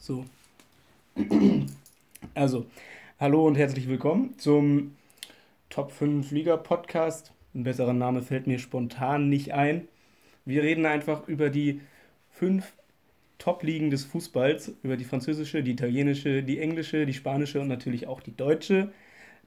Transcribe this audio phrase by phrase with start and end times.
[0.00, 0.24] So.
[2.34, 2.64] Also,
[3.18, 4.96] hallo und herzlich willkommen zum
[5.68, 7.32] Top 5 Liga Podcast.
[7.54, 9.88] Ein besserer Name fällt mir spontan nicht ein.
[10.46, 11.82] Wir reden einfach über die
[12.30, 12.72] fünf
[13.36, 18.22] Top-Ligen des Fußballs, über die französische, die italienische, die englische, die spanische und natürlich auch
[18.22, 18.92] die deutsche.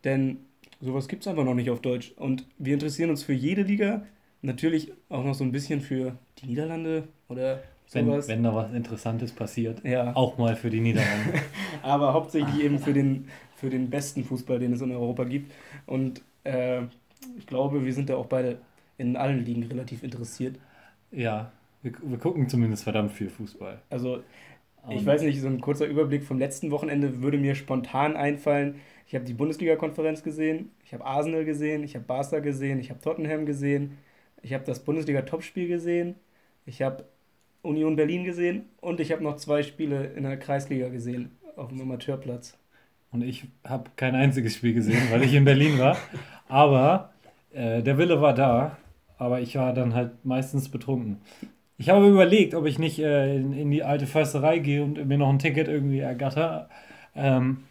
[0.04, 0.38] Denn
[0.82, 2.14] sowas gibt es einfach noch nicht auf Deutsch.
[2.16, 4.06] Und wir interessieren uns für jede Liga,
[4.44, 8.28] natürlich auch noch so ein bisschen für die Niederlande oder wenn, sowas.
[8.28, 9.84] wenn da was Interessantes passiert.
[9.84, 10.16] Ja.
[10.16, 11.40] Auch mal für die Niederlande.
[11.82, 15.52] aber hauptsächlich eben für den, für den besten Fußball, den es in Europa gibt.
[15.86, 16.82] Und äh,
[17.38, 18.58] ich glaube, wir sind da auch beide
[18.98, 20.58] in allen Ligen relativ interessiert.
[21.12, 21.52] ja,
[21.82, 23.82] wir, wir gucken zumindest verdammt viel Fußball.
[23.90, 24.24] Also,
[24.90, 28.76] ich Und- weiß nicht, so ein kurzer Überblick vom letzten Wochenende würde mir spontan einfallen.
[29.06, 33.02] Ich habe die Bundesliga-Konferenz gesehen, ich habe Arsenal gesehen, ich habe Barca gesehen, ich habe
[33.02, 33.98] Tottenham gesehen,
[34.42, 36.16] ich habe das Bundesliga-Topspiel gesehen,
[36.66, 37.04] ich habe
[37.64, 41.82] Union Berlin gesehen und ich habe noch zwei Spiele in der Kreisliga gesehen auf dem
[41.82, 42.58] Amateurplatz.
[43.12, 45.98] Und ich habe kein einziges Spiel gesehen, weil ich in Berlin war.
[46.48, 47.12] Aber
[47.54, 48.78] äh, der Wille war da,
[49.18, 51.22] aber ich war dann halt meistens betrunken.
[51.78, 55.18] Ich habe überlegt, ob ich nicht äh, in, in die alte Försterei gehe und mir
[55.18, 56.70] noch ein Ticket irgendwie ergatter.
[57.16, 57.64] Ähm,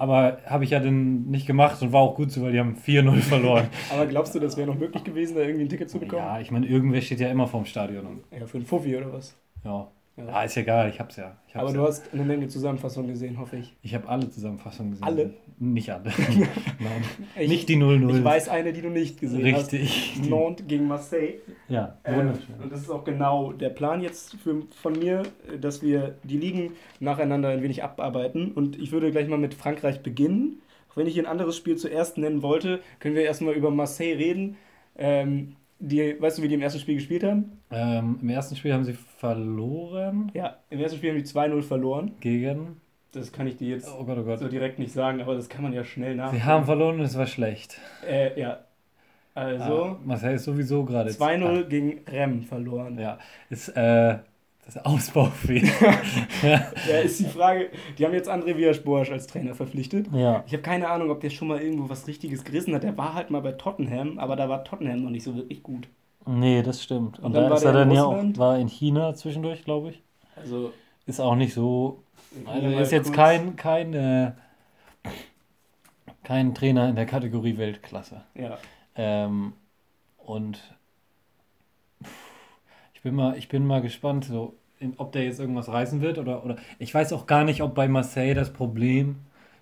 [0.00, 2.74] aber habe ich ja dann nicht gemacht und war auch gut so, weil die haben
[2.74, 3.68] 4-0 verloren.
[3.92, 6.22] Aber glaubst du, das wäre noch möglich gewesen, da irgendwie ein Ticket zu bekommen?
[6.22, 8.06] ja, ich meine, irgendwer steht ja immer vorm Stadion.
[8.06, 9.36] Und, Ja, für einen Fuffi oder was?
[9.62, 9.88] ja.
[10.26, 10.32] Ja.
[10.32, 11.36] ja, ist egal, ich hab's ja.
[11.48, 11.80] Ich hab's Aber ja.
[11.82, 13.74] du hast eine Menge Zusammenfassungen gesehen, hoffe ich.
[13.82, 15.04] Ich habe alle Zusammenfassungen gesehen.
[15.06, 15.34] Alle?
[15.58, 16.04] Nicht alle.
[16.78, 17.04] Nein.
[17.38, 18.16] Ich, nicht die 0-0.
[18.18, 20.14] Ich weiß eine, die du nicht gesehen Richtig.
[20.20, 20.30] hast.
[20.30, 21.34] Nantes gegen Marseille.
[21.68, 22.54] Ja, Äh, wunderschön.
[22.62, 25.22] und das ist auch genau der Plan jetzt für, von mir,
[25.60, 28.52] dass wir die Ligen nacheinander ein wenig abarbeiten.
[28.52, 30.60] Und ich würde gleich mal mit Frankreich beginnen.
[30.90, 34.14] Auch wenn ich hier ein anderes Spiel zuerst nennen wollte, können wir erstmal über Marseille
[34.16, 34.56] reden.
[34.96, 37.58] Ähm, die, weißt du, wie die im ersten Spiel gespielt haben?
[37.70, 42.12] Ähm, Im ersten Spiel haben sie verloren Ja, im ersten Spiel haben die 2-0 verloren.
[42.20, 42.80] gegen.
[43.12, 44.38] Das kann ich dir jetzt Oh Gott, oh Gott.
[44.38, 46.32] so direkt nicht sagen, aber das kann man ja schnell nach.
[46.32, 47.78] Sie haben verloren und es war schlecht.
[48.08, 48.60] Äh, ja.
[49.34, 51.10] Also, Ah, Marcel ist sowieso gerade.
[51.10, 52.96] 2-0 gegen Rem verloren.
[52.98, 54.18] Ah, ja, ist äh,
[54.64, 55.70] das Ausbaufehler.
[56.42, 60.06] Ja, ist die Frage, die haben jetzt André Villas-Boas als Trainer verpflichtet.
[60.12, 60.42] ja.
[60.46, 62.82] Ich habe keine Ahnung, ob der schon mal irgendwo was Richtiges gerissen hat.
[62.82, 65.88] Der war halt mal bei Tottenham, aber da war Tottenham noch nicht so wirklich gut.
[66.26, 67.18] Nee, das stimmt.
[67.18, 69.90] Und, Und dann da war ist er dann ja auch, war in China zwischendurch, glaube
[69.90, 70.02] ich.
[70.36, 70.72] Also,
[71.06, 72.02] Ist auch nicht so.
[72.46, 74.32] Also ist jetzt kurz- kein, kein, äh,
[76.22, 78.22] kein Trainer in der Kategorie Weltklasse.
[78.34, 78.58] Ja,
[78.96, 79.54] Ähm,
[80.18, 80.60] und
[83.00, 86.18] ich bin mal, ich bin mal gespannt, so, in, ob der jetzt irgendwas reißen wird
[86.18, 89.16] oder, oder ich weiß auch gar nicht, ob bei Marseille das Problem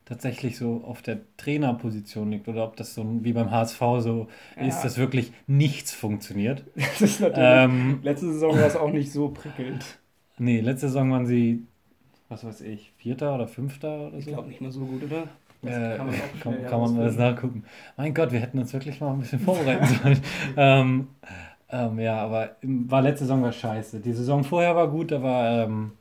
[0.07, 4.27] tatsächlich so auf der Trainerposition liegt oder ob das so wie beim HSV so
[4.57, 4.67] Ja.
[4.67, 6.65] ist, dass wirklich nichts funktioniert.
[6.75, 7.49] das ist natürlich.
[7.49, 9.85] Ähm, Letzte Saison war es auch nicht so prickelnd.
[10.39, 11.63] nee, letzte Saison waren sie,
[12.29, 14.33] was weiß ich, Vierter oder Fünfter oder Ich so.
[14.33, 15.29] glaube nicht mal so gut, oder?
[15.63, 17.65] Äh, kann man kann, kann man alles nachgucken.
[17.97, 20.21] Mein Gott, wir hätten uns wirklich mal ein bisschen vorbereiten sollen.
[20.57, 21.09] ähm,
[21.71, 24.01] ähm, ja, aber war letzte Saison war scheiße.
[24.01, 25.93] Die Saison vorher war gut, da war ähm,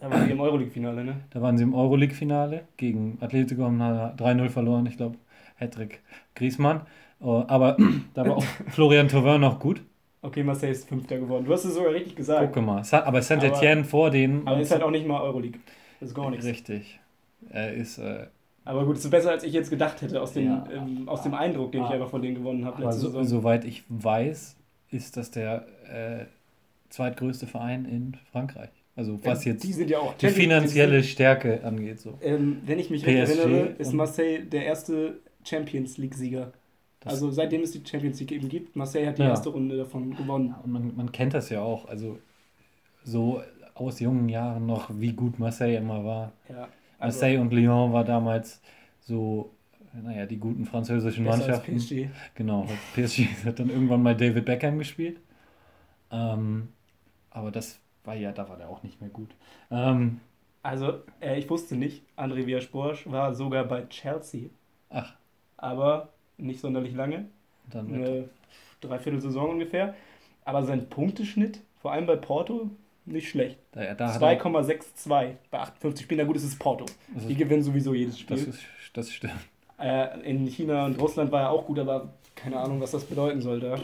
[0.00, 1.16] Da waren die im Euroleague-Finale, ne?
[1.30, 5.16] da waren sie im Euroleague-Finale gegen Atletico haben 3-0 verloren, ich glaube,
[5.56, 6.00] Hattrick
[6.34, 6.82] Griezmann.
[7.20, 7.76] Oh, aber
[8.14, 9.80] da war auch Florian Thauvin noch gut.
[10.20, 11.44] Okay, Marseille ist Fünfter geworden.
[11.44, 12.52] Du hast es sogar richtig gesagt.
[12.52, 12.82] Guck mal.
[12.90, 14.46] Aber Saint-Etienne vor denen.
[14.46, 15.60] Aber ist halt auch nicht mal Euroleague.
[16.00, 16.44] Das ist gar nichts.
[16.44, 16.98] Richtig.
[17.50, 17.98] Er ist.
[17.98, 18.26] Äh,
[18.64, 20.64] Aber gut, es ist besser, als ich jetzt gedacht hätte, aus dem, Ja.
[20.74, 21.92] ähm, aus dem Eindruck, den ich Ah.
[21.94, 23.24] einfach von denen gewonnen habe letzte so, Saison.
[23.24, 24.56] soweit ich weiß,
[24.90, 26.26] ist das der äh,
[26.90, 28.70] zweitgrößte Verein in Frankreich.
[28.96, 32.00] Also was jetzt die ja auch die finanzielle Stärke angeht.
[32.00, 32.18] So.
[32.20, 36.52] Ähm, wenn ich mich recht PSG erinnere, ist Marseille der erste Champions League-Sieger.
[37.04, 39.30] Also seitdem es die Champions League eben gibt, Marseille hat die Ja.
[39.30, 40.54] erste Runde davon gewonnen.
[40.64, 41.86] Und man, man kennt das ja auch.
[41.86, 42.18] Also
[43.04, 43.40] so
[43.74, 46.32] aus jungen Jahren noch, wie gut Marseille immer war.
[46.48, 48.60] Ja, also Marseille und Lyon war damals
[49.00, 49.50] so,
[50.02, 51.76] naja, die guten französischen besser als Mannschaften.
[51.76, 52.08] PSG.
[52.34, 55.18] Genau, PSG hat dann irgendwann mal David Beckham gespielt.
[56.10, 56.68] Ähm,
[57.30, 59.34] aber das war ja, da war der auch nicht mehr gut.
[59.70, 60.20] Ähm,
[60.62, 64.48] Also, äh, ich wusste nicht, André Villas-Boas war sogar bei Chelsea,
[64.90, 65.14] ach,
[65.56, 66.08] aber
[66.38, 67.26] nicht sonderlich lange,
[67.70, 68.28] dann wird, eine
[68.80, 69.94] Dreiviertelsaison ungefähr.
[70.44, 72.70] Aber sein Punkteschnitt, vor allem bei Porto,
[73.04, 73.58] nicht schlecht.
[73.72, 76.20] da, da hat er, 2,62 bei 58 Spielen.
[76.20, 76.86] Na gut, es ist Porto.
[77.14, 78.36] das, Die gewinnen sowieso jedes Spiel.
[78.36, 78.60] das, ist,
[78.94, 79.34] das stimmt.
[79.78, 83.40] Äh, in China und Russland war er auch gut, aber keine Ahnung, was das bedeuten
[83.40, 83.76] sollte.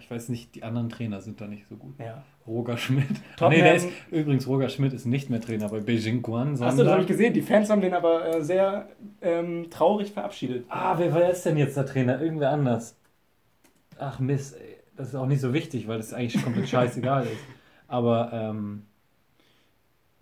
[0.00, 1.94] Ich weiß nicht, die anderen Trainer sind da nicht so gut.
[1.98, 2.22] Ja.
[2.46, 3.04] Roger Schmidt.
[3.10, 6.52] Ah, Tottenham- nee, der ist, übrigens, Roger Schmidt ist nicht mehr Trainer bei Beijing Guan,
[6.62, 7.34] Achso, das habe ich gesehen.
[7.34, 8.88] Die Fans haben den aber äh, sehr
[9.20, 10.64] ähm, traurig verabschiedet.
[10.70, 12.20] ah, wer war jetzt denn jetzt der Trainer?
[12.20, 12.96] Irgendwer anders.
[13.98, 14.76] Ach Mist, ey.
[14.96, 17.44] das ist auch nicht so wichtig, weil das eigentlich komplett scheißegal ist.
[17.88, 18.82] Aber, ähm,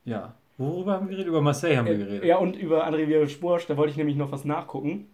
[0.04, 1.28] ja, Worüber haben wir geredet?
[1.28, 2.24] Über Marseille haben wir geredet.
[2.24, 5.06] Ja, und über André Villas-Boas, da wollte ich nämlich noch was nachgucken.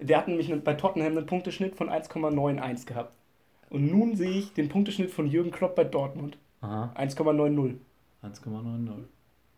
[0.00, 3.14] Der hat nämlich bei Tottenham einen Punkteschnitt von 1,91 gehabt.
[3.68, 6.38] Und nun sehe ich den Punkteschnitt von Jürgen Klopp bei Dortmund.
[6.60, 6.92] Aha.
[6.96, 7.76] 1,90.
[8.22, 8.90] 1,90.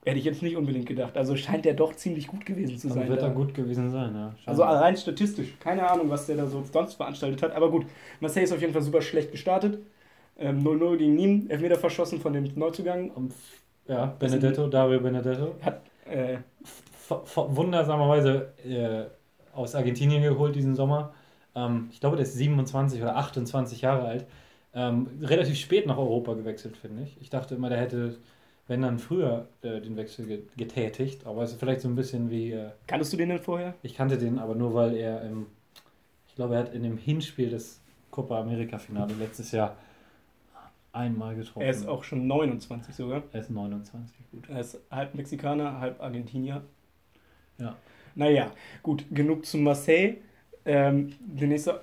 [0.05, 1.17] Hätte ich jetzt nicht unbedingt gedacht.
[1.17, 3.09] Also scheint der doch ziemlich gut gewesen zu Also sein.
[3.09, 3.29] wird da.
[3.29, 4.35] er gut gewesen sein, ja.
[4.47, 5.55] Also rein statistisch.
[5.61, 7.53] Keine Ahnung, was der da so sonst veranstaltet hat.
[7.55, 7.87] Aber gut,
[8.21, 9.79] Marseille ist auf jeden Fall super schlecht gestartet.
[10.39, 11.49] Ähm, 0-0 gegen Nîmes.
[11.51, 13.11] Elfmeter verschossen von dem Neuzugang.
[13.11, 13.33] Und,
[13.87, 15.55] ja, Benedetto, Dario Benedetto.
[15.63, 16.39] Hat, äh,
[17.37, 19.05] wundersamerweise äh,
[19.53, 21.13] aus Argentinien geholt diesen Sommer.
[21.55, 24.27] Ähm, ich glaube, der ist 27 oder 28 Jahre alt.
[24.75, 27.21] Ähm, relativ spät nach Europa gewechselt, finde ich.
[27.21, 28.17] Ich dachte immer, der hätte,
[28.69, 31.27] wenn dann früher äh, den Wechsel ge getätigt.
[31.27, 33.75] Aber es ist vielleicht so ein bisschen wie, äh, kanntest du den denn vorher?
[33.83, 35.47] ich kannte den aber nur, weil er im,
[36.29, 39.77] ich glaube, er hat in dem Hinspiel des Copa America Finale letztes Jahr
[40.93, 41.63] einmal getroffen.
[41.63, 43.23] Er ist auch schon 29 sogar.
[43.33, 44.49] Er ist 29, gut.
[44.49, 46.63] Er ist halb Mexikaner, halb Argentinier.
[47.59, 47.77] Ja.
[48.15, 50.17] Naja, gut, genug zu Marseille.
[50.65, 51.81] Ähm, der nächste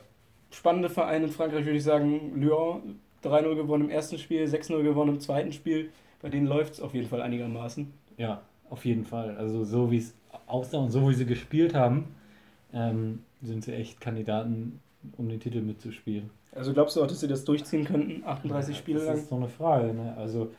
[0.52, 3.00] spannende Verein in Frankreich würde ich sagen, Lyon.
[3.24, 5.90] 3-0 gewonnen im ersten Spiel, 6-0 gewonnen im zweiten Spiel.
[6.22, 7.92] Bei denen läuft es auf jeden Fall einigermaßen.
[8.18, 9.36] Ja, auf jeden Fall.
[9.38, 10.14] Also so wie es
[10.48, 12.16] aussah und so wie sie gespielt haben,
[12.74, 14.80] ähm, sind sie echt Kandidaten,
[15.18, 16.30] um den Titel mitzuspielen.
[16.54, 19.18] Also glaubst du auch, dass sie das durchziehen könnten, 38 Spiele das lang?
[19.18, 19.94] ist so eine Frage.
[19.94, 20.16] Ne?
[20.18, 20.52] Also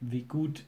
[0.00, 0.64] wie gut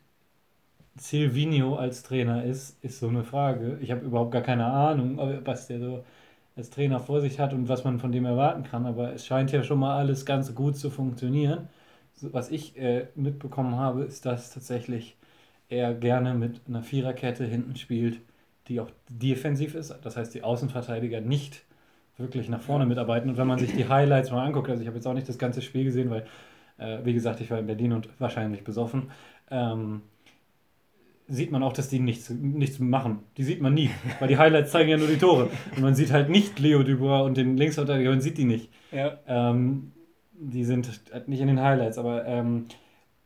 [0.99, 3.79] Silvino als Trainer ist, ist so eine Frage.
[3.81, 6.05] Ich habe überhaupt gar keine Ahnung, was der so
[6.57, 8.87] als Trainer vor sich hat und was man von dem erwarten kann.
[8.87, 11.69] Aber es scheint ja schon mal alles ganz gut zu funktionieren.
[12.23, 15.17] Was ich äh, mitbekommen habe, ist, dass tatsächlich
[15.69, 18.21] er gerne mit einer Viererkette hinten spielt,
[18.69, 19.95] die auch defensiv ist.
[20.03, 21.63] Das heißt, die Außenverteidiger nicht
[22.17, 23.29] wirklich nach vorne mitarbeiten.
[23.31, 25.39] Und wenn man sich die Highlights mal anguckt, also ich habe jetzt auch nicht das
[25.39, 26.27] ganze Spiel gesehen, weil,
[26.79, 29.11] äh, wie gesagt, ich war in Berlin und wahrscheinlich besoffen,
[29.51, 30.03] ähm,
[31.29, 33.21] sieht man auch, dass die nichts, nichts machen.
[33.37, 33.91] Die sieht man nie,
[34.21, 35.51] weil die Highlights zeigen ja nur die Tore.
[35.75, 38.71] Und man sieht halt nicht Leo Dubois und den Linksverteidiger, man sieht die nicht.
[38.93, 39.93] Ja, Ähm,
[40.39, 42.67] die sind halt nicht in den Highlights, aber ähm,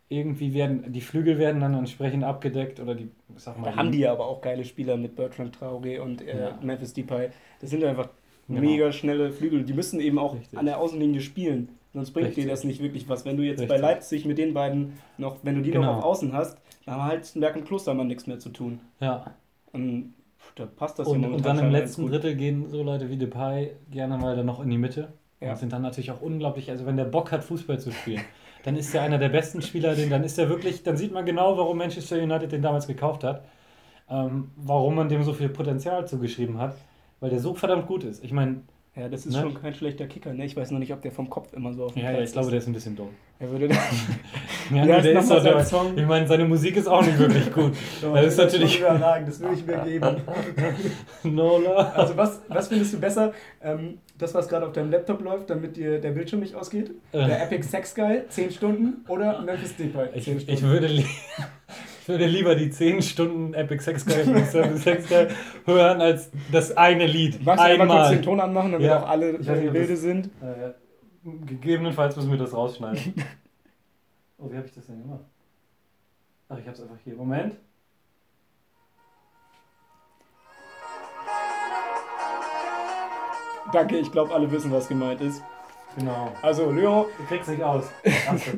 [0.08, 3.99] irgendwie werden, die Flügel werden dann entsprechend abgedeckt oder die, sag mal, da haben die
[4.00, 6.58] ja aber auch geile Spieler mit Bertrand Traoré und äh, Ja.
[6.62, 7.29] Memphis Depay.
[7.61, 8.08] Das sind einfach
[8.49, 8.62] Genau.
[8.62, 9.62] mega schnelle Flügel.
[9.62, 10.58] Die müssen eben auch Richtig.
[10.58, 11.69] an der Außenlinie spielen.
[11.94, 12.44] Sonst bringt Richtig.
[12.47, 13.25] dir das nicht wirklich was.
[13.25, 13.81] Wenn du jetzt bei Richtig.
[13.82, 15.87] Leipzig mit den beiden noch, wenn du die Genau.
[15.87, 18.81] noch auf Außen hast, haben halt Merck und Klostermann nichts mehr zu tun.
[19.00, 19.35] Ja.
[19.73, 20.15] Und
[20.55, 22.06] da passt das Und, und dann im letzten.
[22.09, 25.12] Drittel gehen so Leute wie Depay gerne mal dann noch in die Mitte.
[25.41, 25.53] Ja.
[25.53, 28.23] Und sind dann natürlich auch unglaublich, also wenn der Bock hat, Fußball zu spielen,
[28.65, 31.25] dann ist er einer der besten Spieler, den, dann ist er wirklich, dann sieht man
[31.25, 33.44] genau, warum Manchester United den damals gekauft hat.
[34.09, 36.76] Ähm, warum man dem so viel Potenzial zugeschrieben hat,
[37.21, 38.25] weil der so verdammt gut ist.
[38.25, 38.62] Ich meine,
[39.00, 39.41] Ja, das ist Ne?
[39.41, 40.35] schon kein schlechter Kicker.
[40.35, 40.44] Ne?
[40.44, 42.29] Ich weiß noch nicht, ob der vom Kopf immer so auf dem ja, ja, Platz
[42.29, 42.50] ich glaube, ist.
[42.52, 43.08] der ist ein bisschen dumm.
[43.38, 43.69] Er würde
[44.75, 45.97] Ja, der ist doch der, Song?
[45.97, 47.73] ich meine, seine Musik ist auch nicht wirklich gut.
[48.02, 50.17] das ist natürlich überragend, das würde ich mir geben.
[51.23, 51.93] Nola.
[51.94, 53.32] Also was, was findest du besser?
[53.62, 56.91] Ähm, das, was gerade auf deinem Laptop läuft, damit dir der Bildschirm nicht ausgeht?
[57.14, 60.58] Der Epic Sex Guy, 10 Stunden oder Memphis Depay, Ich, 10 ich, Stunden?
[60.58, 61.05] ich würde
[62.17, 64.25] lieber die 10 Stunden Epic Sex Guy
[64.77, 65.09] Sex
[65.67, 67.45] hören als das eine Lied.
[67.45, 68.23] Magst du einmal kurz den Einmal.
[68.23, 69.03] Ton anmachen, damit Ja.
[69.03, 70.27] auch alle Ich weiß nicht, im ob Bilde das- sind?
[70.43, 70.73] Äh,
[71.47, 73.15] gegebenenfalls müssen wir das rausschneiden.
[74.43, 75.21] Oh, wie habe ich das denn gemacht?
[76.49, 77.15] Ach, ich habe es einfach hier.
[77.15, 77.57] Moment.
[83.73, 85.43] Danke, ich glaube, alle wissen, was gemeint ist.
[85.97, 86.32] Genau.
[86.42, 87.85] Also Lyon, Du kriegst nicht aus.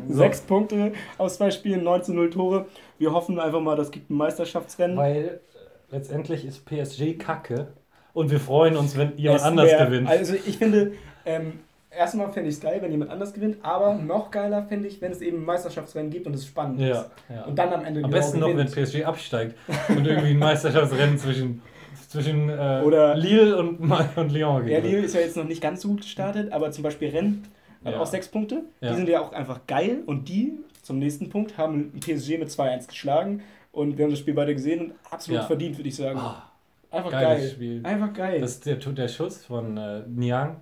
[0.09, 0.15] So.
[0.19, 2.67] Sechs Punkte aus zwei Spielen, 19 0 Tore.
[2.99, 4.97] Wir hoffen einfach mal, das gibt ein Meisterschaftsrennen.
[4.97, 7.69] Weil äh, letztendlich ist PSG kacke
[8.15, 10.09] und wir freuen uns, wenn jemand Es anders wär- gewinnt.
[10.09, 10.93] Also ich finde,
[11.25, 11.61] ähm,
[11.91, 15.13] erstmal fände ich es geil, wenn jemand anders gewinnt, aber noch geiler fände ich, wenn
[15.13, 17.11] es eben ein Meisterschaftsrennen gibt und es spannend ja, ist.
[17.35, 17.45] ja.
[17.45, 18.75] Und dann am Ende Am Lyon besten noch, wenn gewinnt.
[18.75, 19.57] PSG absteigt
[19.89, 21.63] und irgendwie ein Meisterschaftsrennen zwischen,
[22.09, 23.81] zwischen äh, Oder- Lille und,
[24.17, 24.91] und Lyon Ja, geht.
[24.91, 27.37] Lille ist ja jetzt noch nicht ganz so gut gestartet, aber zum Beispiel Rennes
[27.85, 28.01] hat Ja.
[28.01, 28.63] auch sechs Punkte.
[28.81, 28.91] Ja.
[28.91, 32.89] Die sind ja auch einfach geil und die, zum nächsten Punkt, haben PSG mit 2-1
[32.89, 35.47] geschlagen und wir haben das Spiel beide gesehen und absolut Ja.
[35.47, 36.19] verdient, würde ich sagen.
[36.19, 36.43] Ah,
[36.91, 37.49] einfach geil.
[37.51, 37.81] Spiel.
[37.85, 38.41] Einfach geil.
[38.41, 40.57] das ist der, der Schuss von äh, Niang.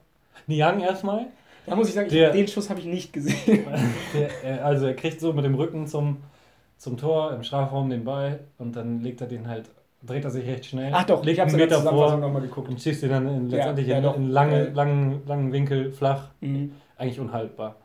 [0.46, 1.26] Niang erstmal.
[1.66, 3.64] da muss ich sagen, ich, der- den Schuss habe ich nicht gesehen.
[4.14, 6.18] Der, äh, also er kriegt so mit dem Rücken zum,
[6.78, 9.66] zum Tor im Strafraum den Ball und dann legt er den halt,
[10.02, 10.92] dreht er sich recht schnell.
[10.94, 12.68] Ach doch, ich habe es in der Zusammenfassung nochmal geguckt.
[12.68, 14.16] und schießt ihn dann in, letztendlich ja, in, doch.
[14.16, 16.28] in lange, Äh, langen, langen Winkel flach.
[16.40, 16.72] Mhm.
[16.96, 17.76] Eigentlich unhaltbar.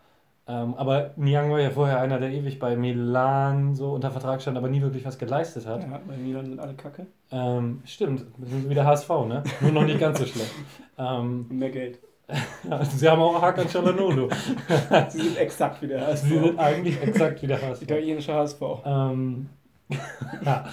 [0.47, 4.57] Ähm, aber Niang war ja vorher einer, der ewig bei Milan so unter Vertrag stand,
[4.57, 5.81] aber nie wirklich was geleistet hat.
[5.81, 7.07] Ja, bei Milan sind alle kacke.
[7.31, 9.43] Ähm, stimmt, ist wieder HSV, ne?
[9.61, 10.51] Nur noch nicht ganz so schlecht.
[10.99, 11.97] Ähm, mehr Geld.
[12.95, 14.29] sie haben auch Hakan Çalhanoğlu.
[15.09, 16.23] Sie sind exakt wie der HSV.
[16.23, 17.83] Sie sind eigentlich exakt wie der HSV.
[17.83, 18.61] Italienischer HSV.
[18.85, 19.49] Ähm,
[20.45, 20.65] ja,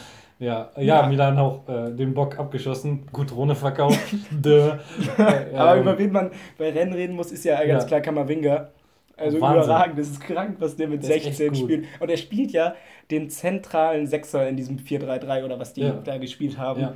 [0.42, 1.06] Ja, ja, Ja.
[1.06, 3.98] Milan auch äh, den Bock abgeschossen, gut Rune verkauft.
[4.30, 4.70] Dö.
[5.18, 7.88] Äh, Aber ähm, über wen man bei Rennen reden muss, ist ja ganz Ja.
[7.88, 8.70] klar Kammerwinger.
[9.16, 9.62] Also Wahnsinn.
[9.62, 11.58] überragend, das ist krank, was der mit Der ist echt 16 gut.
[11.58, 11.84] spielt.
[12.00, 12.74] Und er spielt ja
[13.10, 15.92] den zentralen Sechser in diesem 4-3-3 oder was die Ja.
[16.02, 16.80] da gespielt haben.
[16.80, 16.94] Ja.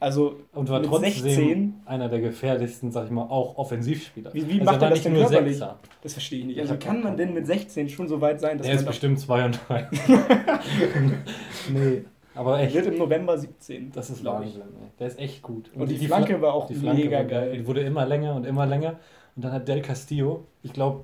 [0.00, 4.34] Also Und war mit trotzdem 16, einer der gefährlichsten, sag ich mal, auch Offensivspieler.
[4.34, 5.56] Wie- wie also macht er er das nicht denn nur körperlich?
[5.56, 5.78] Sechser.
[6.02, 6.56] das verstehe ich nicht.
[6.56, 8.84] Ich Also hab kann man denn mit 16 schon so weit sein, dass Der ist
[8.84, 9.88] bestimmt 2 und 3.
[11.72, 12.74] nee, aber er echt.
[12.74, 13.92] wird im November 17.
[13.92, 14.24] Das ist.
[14.24, 14.60] Wahnsinn.
[14.62, 14.90] ey.
[14.98, 15.70] Der ist echt gut.
[15.74, 17.56] Und die Flanke war auch die mega war geil.
[17.58, 18.98] Die wurde immer länger und immer länger.
[19.36, 21.00] Und dann hat Del Castillo, ich glaube,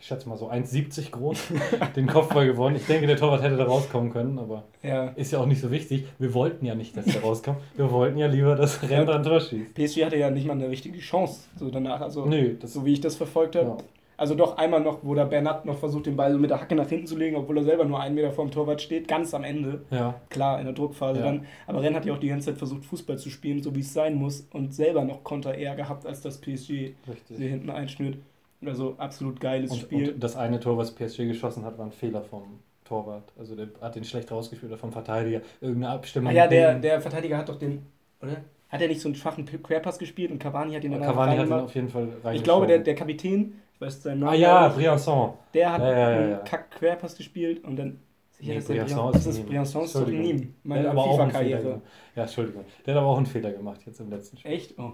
[0.00, 1.38] ich schätze mal so 1,70 groß,
[1.96, 2.76] den Kopfball gewonnen.
[2.76, 5.08] Ich denke, der Torwart hätte da rauskommen können, aber Ja.
[5.16, 6.06] ist ja auch nicht so wichtig.
[6.20, 7.58] Wir wollten ja nicht, dass der rauskommt.
[7.76, 9.74] Wir wollten ja lieber, dass Render ein Tor schießt.
[9.74, 12.00] PSG hatte ja nicht mal eine richtige Chance so danach.
[12.00, 13.66] Also Nö, das so wie ich das verfolgt habe.
[13.70, 13.76] Ja.
[14.18, 16.74] Also doch einmal noch, wo der Bernat noch versucht, den Ball so mit der Hacke
[16.74, 19.44] nach hinten zu legen, obwohl er selber nur einen Meter vorm Torwart steht, ganz am
[19.44, 19.82] Ende.
[19.90, 21.26] Ja, Klar, in der Druckphase Ja.
[21.26, 21.46] dann.
[21.68, 23.92] Aber Rennes hat ja auch die ganze Zeit versucht, Fußball zu spielen, so wie es
[23.94, 24.46] sein muss.
[24.52, 27.36] Und selber noch Konter eher gehabt, als das PSG richtig.
[27.36, 28.18] sie hinten einschnürt.
[28.66, 30.10] Also absolut geiles Und, Spiel.
[30.14, 32.42] und das eine Tor, was PSG geschossen hat, war ein Fehler vom
[32.84, 33.32] Torwart.
[33.38, 35.42] Also der hat den schlecht rausgespielt oder vom Verteidiger.
[35.60, 36.30] Irgendeine Abstimmung.
[36.30, 37.82] ah ja, der, der Verteidiger hat doch den,
[38.20, 38.38] oder?
[38.68, 41.46] Hat er nicht so einen schwachen Querpass gespielt und Cavani hat ihn dann Cavani hat
[41.46, 42.08] ihn auf jeden Fall.
[42.32, 45.34] Ich glaube, der, der Kapitän, ich weiß seinen Namen Ah ja, Briançon.
[45.54, 46.44] der hat Ja, ja, ja, einen.
[46.44, 48.00] Kack-Querpass gespielt und dann.
[48.40, 49.48] Nee, der Briançon Brian- ist das ist.
[49.48, 50.06] Briançon ist doch.
[50.08, 51.62] Nîmes, meine hat aber auch einen Fehler FIFA-Karriere.
[51.62, 51.82] gemacht.
[52.16, 52.64] Ja, Entschuldigung.
[52.86, 54.52] Der hat aber auch einen Fehler gemacht jetzt im letzten Spiel.
[54.52, 54.78] Echt?
[54.78, 54.92] Oh.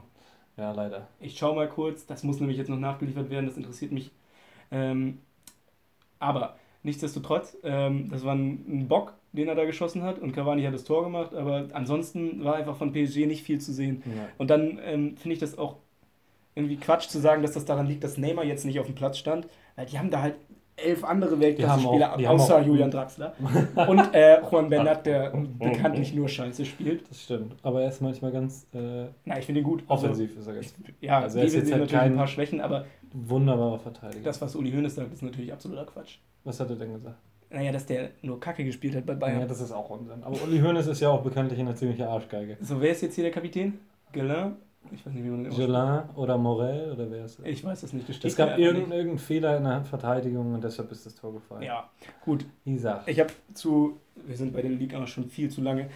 [0.56, 1.08] Ja, leider.
[1.20, 4.12] Ich schau mal kurz, das muss nämlich jetzt noch nachgeliefert werden, das interessiert mich.
[4.70, 5.18] Ähm,
[6.18, 10.62] aber nichtsdestotrotz, ähm, das war ein, ein Bock, den er da geschossen hat und Cavani
[10.62, 14.02] hat das Tor gemacht, aber ansonsten war einfach von PSG nicht viel zu sehen.
[14.06, 14.28] Ja.
[14.38, 15.76] Und dann ähm, finde ich das auch
[16.54, 19.18] irgendwie Quatsch zu sagen, dass das daran liegt, dass Neymar jetzt nicht auf dem Platz
[19.18, 20.36] stand, weil die haben da halt
[20.76, 23.34] elf andere Weltklasse-Spieler, außer Julian Draxler
[23.86, 27.08] und äh, Juan Bernat, der bekanntlich nur Scheiße spielt.
[27.08, 27.54] Das stimmt.
[27.62, 29.84] Aber er ist manchmal ganz äh, Na, ich finde ihn gut.
[29.88, 32.60] Also, offensiv, ist er ganz ja, Also er ist jetzt halt natürlich ein paar Schwächen,
[32.60, 34.24] aber wunderbarer Verteidiger.
[34.24, 36.18] das, was Uli Hoeneß sagt, ist natürlich absoluter Quatsch.
[36.42, 37.16] Was hat er denn gesagt?
[37.50, 39.40] Naja, dass der nur Kacke gespielt hat bei Bayern.
[39.42, 40.24] Ja, das ist auch Unsinn.
[40.24, 42.56] Aber Uli Hoeneß ist ja auch bekanntlich eine ziemliche Arschgeige.
[42.60, 43.78] so, wer ist jetzt hier der Kapitän?
[44.10, 44.56] Gelin?
[44.92, 45.52] Ich weiß nicht, wie man den.
[45.52, 47.46] Jolin oder Morel oder wer ist er?
[47.46, 48.08] Ich weiß das nicht.
[48.08, 48.96] Das Es gab irgendeinen nicht.
[48.96, 51.62] irgendeinen Fehler in der Verteidigung und deshalb ist das Tor gefallen.
[51.62, 51.88] Ja,
[52.24, 52.44] gut.
[52.64, 53.02] Isa.
[53.06, 55.88] Ich habe zu, wir sind bei den Liga schon viel zu lange.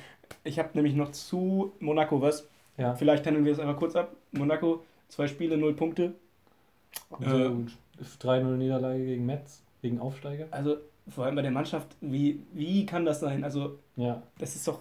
[0.45, 2.49] Ich habe nämlich noch zu Monaco was.
[2.77, 2.95] Ja.
[2.95, 4.15] Vielleicht handeln wir es einmal kurz ab.
[4.33, 6.15] Monaco, zwei Spiele, null Punkte.
[7.21, 7.73] Sehr Äh, gut.
[8.21, 10.47] 3-0 Niederlage gegen Metz, gegen Aufsteiger.
[10.53, 10.77] Also
[11.09, 13.43] vor allem bei der Mannschaft, wie, wie kann das sein?
[13.45, 14.81] Also Ja, das ist doch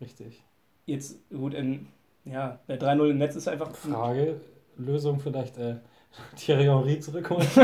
[0.00, 0.42] richtig.
[0.86, 1.86] jetzt gut in,
[2.30, 4.40] ja, bei 3-0 im Netz ist einfach Frage,
[4.76, 5.76] Lösung vielleicht äh,
[6.36, 7.46] Thierry Henry zurückholen.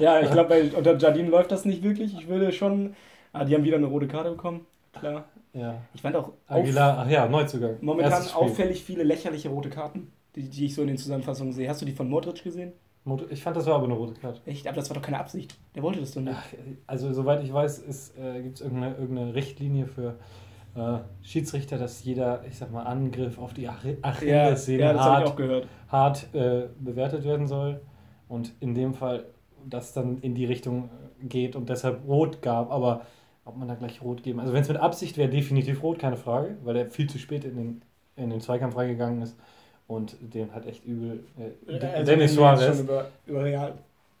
[0.00, 2.14] Ja, ich glaube, unter Jardine läuft das nicht wirklich.
[2.14, 2.94] Ich würde schon.
[3.32, 4.66] Ah, die haben wieder eine rote Karte bekommen.
[4.92, 5.24] Klar.
[5.52, 5.76] ja.
[5.94, 7.76] Ich fand auch Aguilar, ach ja, Neuzugang.
[7.80, 11.68] momentan auffällig viele lächerliche rote Karten, die, die ich so in den Zusammenfassungen sehe.
[11.68, 12.72] Hast du die von Modric gesehen?
[13.30, 14.40] Ich fand, das war aber eine rote Karte.
[14.46, 14.66] Echt?
[14.66, 15.56] Aber das war doch keine Absicht.
[15.74, 16.36] Der wollte das doch nicht.
[16.36, 16.46] Ach,
[16.88, 20.16] also, soweit ich weiß, äh, gibt es irgendeine, irgendeine Richtlinie für
[20.76, 25.00] äh, Schiedsrichter, dass jeder, ich sag mal, Angriff auf die Ach ja, Achillessehne ja, ich
[25.00, 27.80] hart, hart äh, bewertet werden soll.
[28.28, 29.24] Und in dem Fall
[29.64, 30.90] das dann in die Richtung
[31.22, 32.70] äh, geht und deshalb rot gab.
[32.70, 33.02] Aber
[33.44, 34.40] ob man da gleich rot geben.
[34.40, 37.44] Also wenn es mit Absicht wäre, definitiv rot, keine Frage, weil er viel zu spät
[37.44, 37.82] in den,
[38.16, 39.36] in den Zweikampf reingegangen ist.
[39.86, 41.24] Und den hat echt übel.
[41.38, 42.80] Äh, Also Dennis Suarez.
[42.80, 43.74] Über, über Real.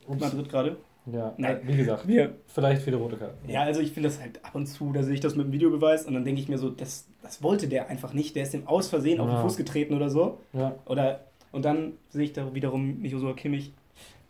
[0.08, 0.76] Madrid gerade.
[1.12, 1.60] Ja, Nein.
[1.64, 3.48] wie gesagt, Wir, vielleicht viele rote Karten.
[3.48, 5.52] ja, also ich finde das halt ab und zu, da sehe ich das mit dem
[5.52, 8.34] Videobeweis und dann denke ich mir so, das, das wollte der einfach nicht.
[8.34, 9.42] Der ist dem aus Versehen auf den Ja.
[9.42, 10.40] Fuß getreten oder so.
[10.52, 10.74] Ja.
[10.86, 11.20] Oder,
[11.52, 13.72] und dann sehe ich da wiederum Josua Kimmich,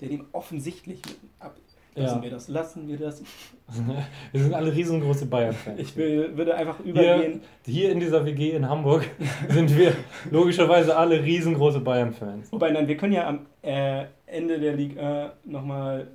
[0.00, 1.56] der dem offensichtlich mit ab.
[1.98, 2.22] Lassen Ja.
[2.24, 3.22] wir das, lassen wir das.
[4.32, 5.80] Wir sind alle riesengroße Bayern-Fans.
[5.80, 7.40] Ich will, würde einfach übergehen.
[7.64, 9.08] Hier in dieser WG in Hamburg
[9.48, 9.92] sind wir
[10.30, 12.52] logischerweise alle riesengroße Bayern-Fans.
[12.52, 16.08] Wobei, nein, wir können ja am äh, Ende der Liga nochmal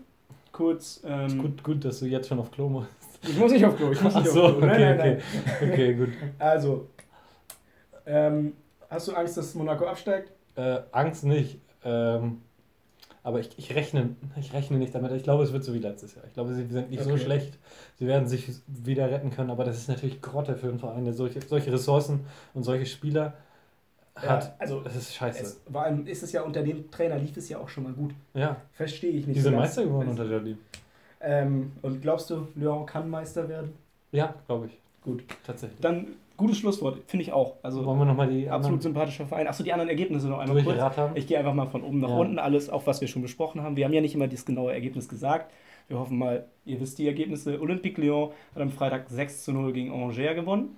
[0.62, 1.02] kurz.
[1.06, 2.90] Ähm, Gut, gut, dass du jetzt schon auf Klo musst.
[3.24, 4.68] Ich muss nicht auf Klo, ich muss Ach nicht so, auf Klo.
[4.68, 5.22] okay, Nein, nein, okay.
[5.60, 5.72] nein.
[5.72, 6.10] Okay, gut.
[6.40, 6.88] Also,
[8.06, 8.54] ähm,
[8.90, 10.32] hast du Angst, dass Monaco absteigt?
[10.56, 11.60] Äh, Angst nicht.
[11.84, 12.42] Ähm,
[13.24, 15.12] aber ich, ich, rechne, ich rechne nicht damit.
[15.12, 16.26] Ich glaube, es wird so wie letztes Jahr.
[16.26, 17.20] Ich glaube, sie sind nicht so Okay.
[17.20, 17.60] schlecht.
[18.00, 19.52] Sie werden sich wieder retten können.
[19.52, 22.22] Aber das ist natürlich Grotte für einen Verein, der solche, solche Ressourcen
[22.56, 23.34] und solche Spieler
[24.16, 24.44] hat.
[24.44, 25.44] Ja, also, das ist scheiße.
[25.44, 27.94] Es, vor allem ist es ja unter dem Trainer lief es ja auch schon mal
[27.94, 28.12] gut.
[28.34, 29.38] ja, Verstehe ich nicht.
[29.38, 29.56] die sind.
[29.56, 30.58] Meister geworden unter Jardim.
[31.22, 33.74] Ähm, und glaubst du, Lyon kann Meister werden?
[34.12, 34.78] Ja, glaube ich.
[35.04, 35.24] Gut.
[35.46, 35.80] Tatsächlich.
[35.80, 37.56] Dann gutes Schlusswort, finde ich auch.
[37.62, 39.48] Also Wollen wir nochmal die absolut sympathischer Verein.
[39.48, 40.80] Achso, die anderen Ergebnisse noch einmal kurz.
[41.16, 42.16] Ich gehe einfach mal von oben nach Ja.
[42.18, 43.76] unten, alles, auch was wir schon besprochen haben.
[43.76, 45.52] Wir haben ja nicht immer das genaue Ergebnis gesagt.
[45.88, 47.60] Wir hoffen mal, ihr wisst die Ergebnisse.
[47.62, 50.78] Olympique Lyon hat am Freitag 6 zu 0 gegen Angers gewonnen.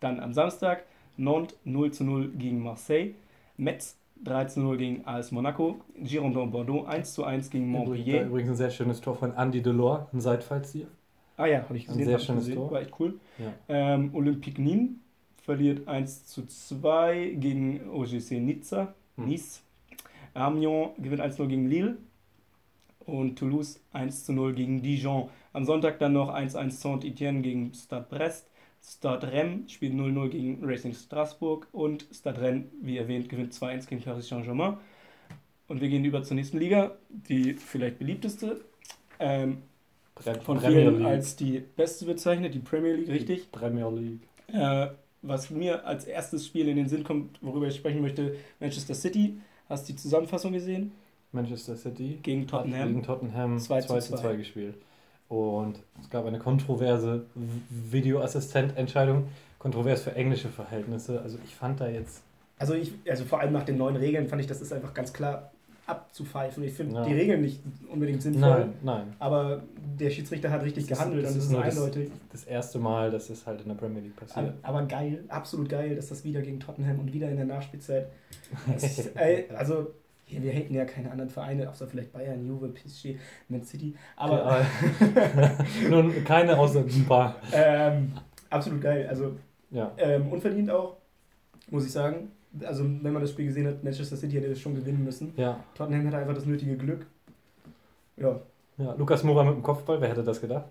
[0.00, 0.84] Dann am Samstag
[1.16, 3.14] Nantes 0 zu 0 gegen Marseille.
[3.56, 5.80] Metz 3 zu 0 gegen AS Monaco.
[6.02, 8.26] Girondin Bordeaux 1 zu 1 gegen Montpellier.
[8.26, 10.86] Übrigens ein sehr schönes Tor von Andy Delors, ein Seitfallzieher.
[11.36, 12.04] Ah ja, habe ich Ein gesehen.
[12.04, 12.58] sehr hab ich schönes gesehen.
[12.58, 12.70] Tor.
[12.70, 13.18] War echt cool.
[13.38, 13.52] Ja.
[13.68, 14.90] Ähm, Olympique Nîmes
[15.42, 18.94] verliert 1 zu 2 gegen OGC Nizza.
[19.16, 19.28] Hm.
[19.28, 19.62] Nice.
[20.34, 21.96] Amiens gewinnt 1-0 gegen Lille.
[23.00, 25.28] Und Toulouse 1 zu 0 gegen Dijon.
[25.52, 28.46] Am Sonntag dann noch 1-1 Saint-Etienne gegen Stade Brest.
[28.84, 31.66] Stade Rennes spielt 0-0 gegen Racing Strasbourg.
[31.72, 34.76] Und Stade Rennes, wie erwähnt, gewinnt 2-1 gegen Paris Saint-Germain.
[35.68, 38.60] Und wir gehen über zur nächsten Liga, die vielleicht beliebteste.
[39.18, 39.58] Ähm,
[40.42, 41.06] von Premier vielen League.
[41.06, 43.50] als die beste bezeichnet, die Premier League, richtig.
[43.50, 44.20] Premier League.
[44.48, 44.88] Äh,
[45.22, 49.38] was mir als erstes Spiel in den Sinn kommt, worüber ich sprechen möchte, Manchester City.
[49.68, 50.92] Hast du die Zusammenfassung gesehen?
[51.30, 52.88] Manchester City Gegen Tottenham.
[52.88, 54.74] gegen Tottenham 2 2 zu zu 2 2 gespielt.
[55.32, 57.24] Und es gab eine kontroverse
[57.70, 59.28] Videoassistent-Entscheidung.
[59.58, 61.22] Kontrovers für englische Verhältnisse.
[61.22, 62.22] Also ich fand da jetzt.
[62.58, 65.12] Also ich, also vor allem nach den neuen Regeln fand ich, das ist einfach ganz
[65.12, 65.50] klar
[65.86, 66.62] abzupfeifen.
[66.64, 67.04] Ich finde Ja.
[67.04, 67.60] die Regeln nicht
[67.90, 69.12] unbedingt sinnvoll, Nein, nein.
[69.18, 69.62] aber
[69.98, 72.10] der Schiedsrichter hat richtig Das ist- gehandelt das und ist das ist das- eindeutig.
[72.30, 74.54] Das erste Mal, dass es halt in der Premier League Aber, passiert.
[74.62, 78.06] aber geil, absolut geil, dass das wieder gegen Tottenham und wieder in der Nachspielzeit.
[78.72, 79.16] Das ist,
[79.56, 79.88] also
[80.32, 83.16] hier, wir haten ja keine anderen Vereine, außer vielleicht Bayern, Juve, PSG,
[83.48, 83.94] Man City.
[84.16, 84.64] Aber
[85.88, 87.36] Nun, keine außer ein paar.
[87.52, 88.12] ähm,
[88.50, 89.06] absolut geil.
[89.08, 89.36] Also
[89.70, 89.92] Ja.
[89.98, 90.96] ähm, unverdient auch,
[91.70, 92.30] muss ich sagen.
[92.64, 95.32] Also wenn man das Spiel gesehen hat, Manchester City hätte das schon gewinnen müssen.
[95.36, 95.58] Ja.
[95.74, 97.06] Tottenham hatte einfach das nötige Glück.
[98.16, 98.40] Ja,
[98.78, 98.94] ja.
[98.94, 100.66] Lukas Moura mit dem Kopfball, wer hätte das gedacht?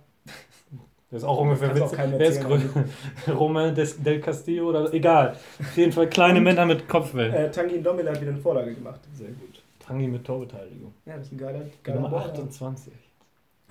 [1.10, 1.98] Das ist auch ungefähr witzig.
[2.18, 2.86] Wer ist größer?
[3.38, 5.36] Romain des, del Castillo oder egal.
[5.60, 7.34] Auf jeden Fall kleine Männer mit Kopfbällen.
[7.34, 9.02] äh, Tanguy Ndombele hat wieder eine Vorlage gemacht.
[9.14, 9.51] Sehr gut.
[9.92, 10.94] Tangi mit Torbeteiligung.
[11.06, 12.32] Ja, das ist ein geiler, geiler Nummer Baller.
[12.32, 12.94] 28.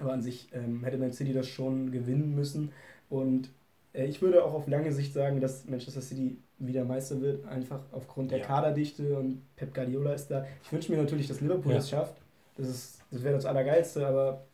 [0.00, 2.72] Aber an sich ähm, hätte Man City das schon gewinnen müssen.
[3.08, 3.50] Und
[3.92, 7.80] äh, ich würde auch auf lange Sicht sagen, dass Manchester City wieder Meister wird, einfach
[7.92, 8.44] aufgrund der Ja.
[8.46, 10.44] Kaderdichte und Pep Guardiola ist da.
[10.62, 11.78] Ich wünsche mir natürlich, dass Liverpool Ja.
[11.78, 12.14] das schafft.
[12.56, 14.44] Das, ist- das wäre das Allergeilste, aber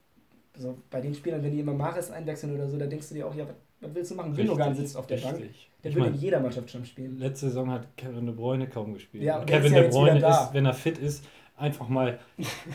[0.57, 3.27] so bei den Spielern, wenn die immer Mares einwechseln oder so, da denkst du dir
[3.27, 3.45] auch, ja,
[3.81, 4.35] was, willst du machen?
[4.35, 5.39] Gündogan sitzt auf der Bank.
[5.39, 5.71] Richtig.
[5.85, 7.19] Der Ich würde in jeder Mannschaft schon spielen.
[7.19, 9.23] letzte Saison hat Kevin De Bruyne kaum gespielt.
[9.25, 11.25] Ja, der Kevin De Bruyne ist, wenn er fit ist,
[11.57, 12.19] einfach mal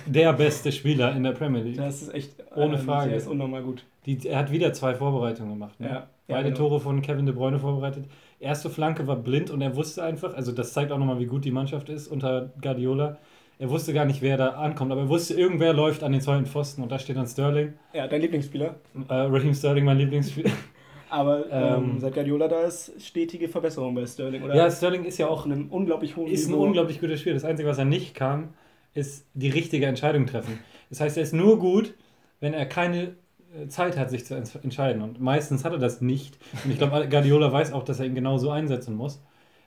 [0.05, 1.77] der beste Spieler in der Premier League.
[1.77, 3.09] Das ist echt Ohne ähm, Frage.
[3.09, 3.83] Der ist unnormal gut.
[4.05, 5.79] Die, er hat wieder zwei Vorbereitungen gemacht.
[5.79, 5.87] Ne?
[5.87, 6.57] Ja, ja, Beide genau.
[6.69, 8.05] Tore von Kevin De Bruyne vorbereitet.
[8.39, 11.45] Erste Flanke war blind und er wusste einfach, also das zeigt auch nochmal, wie gut
[11.45, 13.17] die Mannschaft ist unter Guardiola.
[13.59, 16.47] Er wusste gar nicht, wer da ankommt, aber er wusste, irgendwer läuft an den zweiten
[16.47, 17.73] Pfosten und da steht dann Sterling.
[17.93, 18.75] Ja, dein Lieblingsspieler.
[19.07, 20.49] Äh, Raheem Sterling, mein Lieblingsspieler.
[21.11, 24.41] Aber ähm, Ähm, seit Guardiola da ist, stetige Verbesserung bei Sterling.
[24.43, 26.63] Oder ja, Sterling ist ja auch einem unglaublich hohen ist ein Niveau.
[26.63, 27.35] unglaublich guter Spieler.
[27.35, 28.53] Das Einzige, was er nicht kann,
[28.93, 30.59] ist die richtige Entscheidung treffen.
[30.89, 31.93] Das heißt, er ist nur gut,
[32.39, 33.15] wenn er keine
[33.55, 35.01] äh, Zeit hat, sich zu ents- entscheiden.
[35.01, 36.37] Und meistens hat er das nicht.
[36.63, 39.21] Und ich glaube, Guardiola weiß auch, dass er ihn genau so einsetzen muss.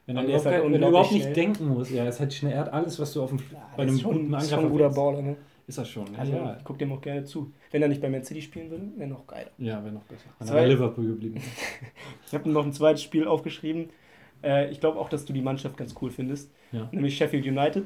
[0.07, 1.91] Wenn er, er ist überhaupt, halt wenn er überhaupt nicht denken muss.
[1.91, 2.53] Ja, er ist halt schnell.
[2.53, 4.55] Er hat alles, was du auf dem, Ja, bei einem ist schon, guten ist Angreifer
[4.57, 4.91] schon ein guter.
[4.91, 5.23] Baller.
[5.23, 5.37] Ne?
[5.67, 6.15] Ist er schon.
[6.19, 7.51] Also, ja, ich guck dem auch gerne zu.
[7.71, 9.49] Wenn er nicht bei Man City spielen würde, wäre noch geiler.
[9.57, 10.27] ja wäre noch besser.
[10.39, 11.47] Wenn er Zwei- bei Liverpool geblieben ist.
[12.27, 13.89] Ich habe noch ein zweites Spiel aufgeschrieben.
[14.43, 16.51] Äh, ich glaube auch, dass du die Mannschaft ganz cool findest.
[16.73, 16.87] Ja.
[16.93, 17.85] Nämlich Sheffield United.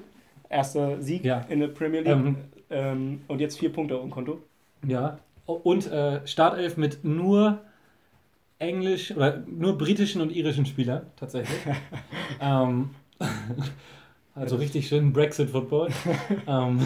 [0.48, 1.40] Erster Sieg Ja.
[1.48, 2.12] in der Premier League.
[2.12, 2.36] Ähm,
[2.70, 4.42] Ähm, und jetzt vier Punkte auf dem Konto.
[4.86, 7.62] Ja, und äh, Startelf mit nur
[8.58, 11.58] englisch oder nur britischen und irischen Spielern, tatsächlich.
[12.42, 12.90] ähm,
[14.34, 15.88] also richtig schön Brexit-Football.
[16.46, 16.80] ähm,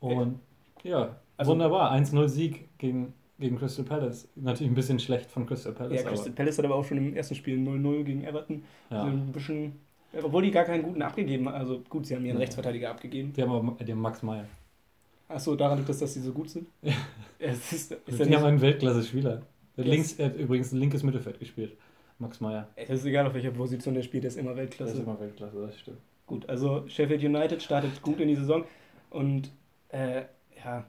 [0.00, 0.40] und
[0.82, 1.92] ja, Also- wunderbar.
[1.92, 4.28] 1-0 Sieg gegen, gegen Crystal Palace.
[4.36, 6.02] Natürlich ein bisschen schlecht von Crystal Palace.
[6.02, 8.64] Ja, Crystal Palace hat aber auch schon im ersten Spiel 0-0 gegen Everton.
[8.90, 9.22] aber, Also ja.
[9.22, 9.72] ein bisschen,
[10.22, 11.54] obwohl die gar keinen guten abgegeben haben.
[11.54, 12.40] Also gut, sie haben ihren Ja.
[12.40, 13.32] Rechtsverteidiger abgegeben.
[13.32, 14.46] Die haben aber haben Max Meyer.
[15.28, 16.68] Achso, daran liegt es, dass sie so gut sind.
[16.82, 16.94] Ja.
[17.40, 19.42] Es ist, ist Die haben nicht, einen Weltklasse-Spieler.
[19.76, 19.84] Der.
[19.84, 21.76] Links, er hat übrigens ein linkes Mittelfeld gespielt.
[22.18, 22.66] Max Meyer.
[22.74, 24.94] es ist egal, auf welcher Position der spielt, der ist immer Der Weltklasse.
[24.94, 25.98] ist immer Weltklasse, das stimmt.
[26.26, 28.64] Gut, also Sheffield United startet gut in die Saison
[29.10, 29.52] und
[29.90, 30.22] äh,
[30.64, 30.84] ja,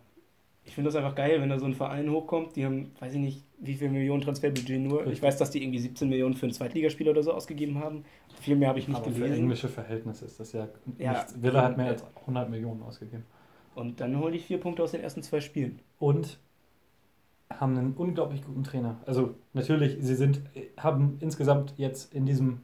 [0.70, 2.56] ich finde das einfach geil, wenn da so ein Verein hochkommt.
[2.56, 5.08] Die haben, weiß ich nicht, wie viel Millionen Transferbudget nur.
[5.08, 8.06] Ich weiß, dass die irgendwie 17 Millionen für einen Zweitligaspieler oder so ausgegeben haben.
[8.40, 9.40] Viel mehr habe ich nicht Aber für gelesen.
[9.40, 10.68] englische Verhältnisse ist das ja,
[11.00, 11.14] Ja.
[11.14, 11.42] nichts.
[11.42, 13.24] Villa hat mehr als 100 Millionen ausgegeben.
[13.74, 15.80] Und dann hole ich vier Punkte aus den ersten zwei Spielen.
[15.98, 16.38] Und
[17.50, 18.98] haben einen unglaublich guten Trainer.
[19.08, 20.42] Also natürlich, sie sind,
[20.78, 22.60] haben insgesamt jetzt in diesem,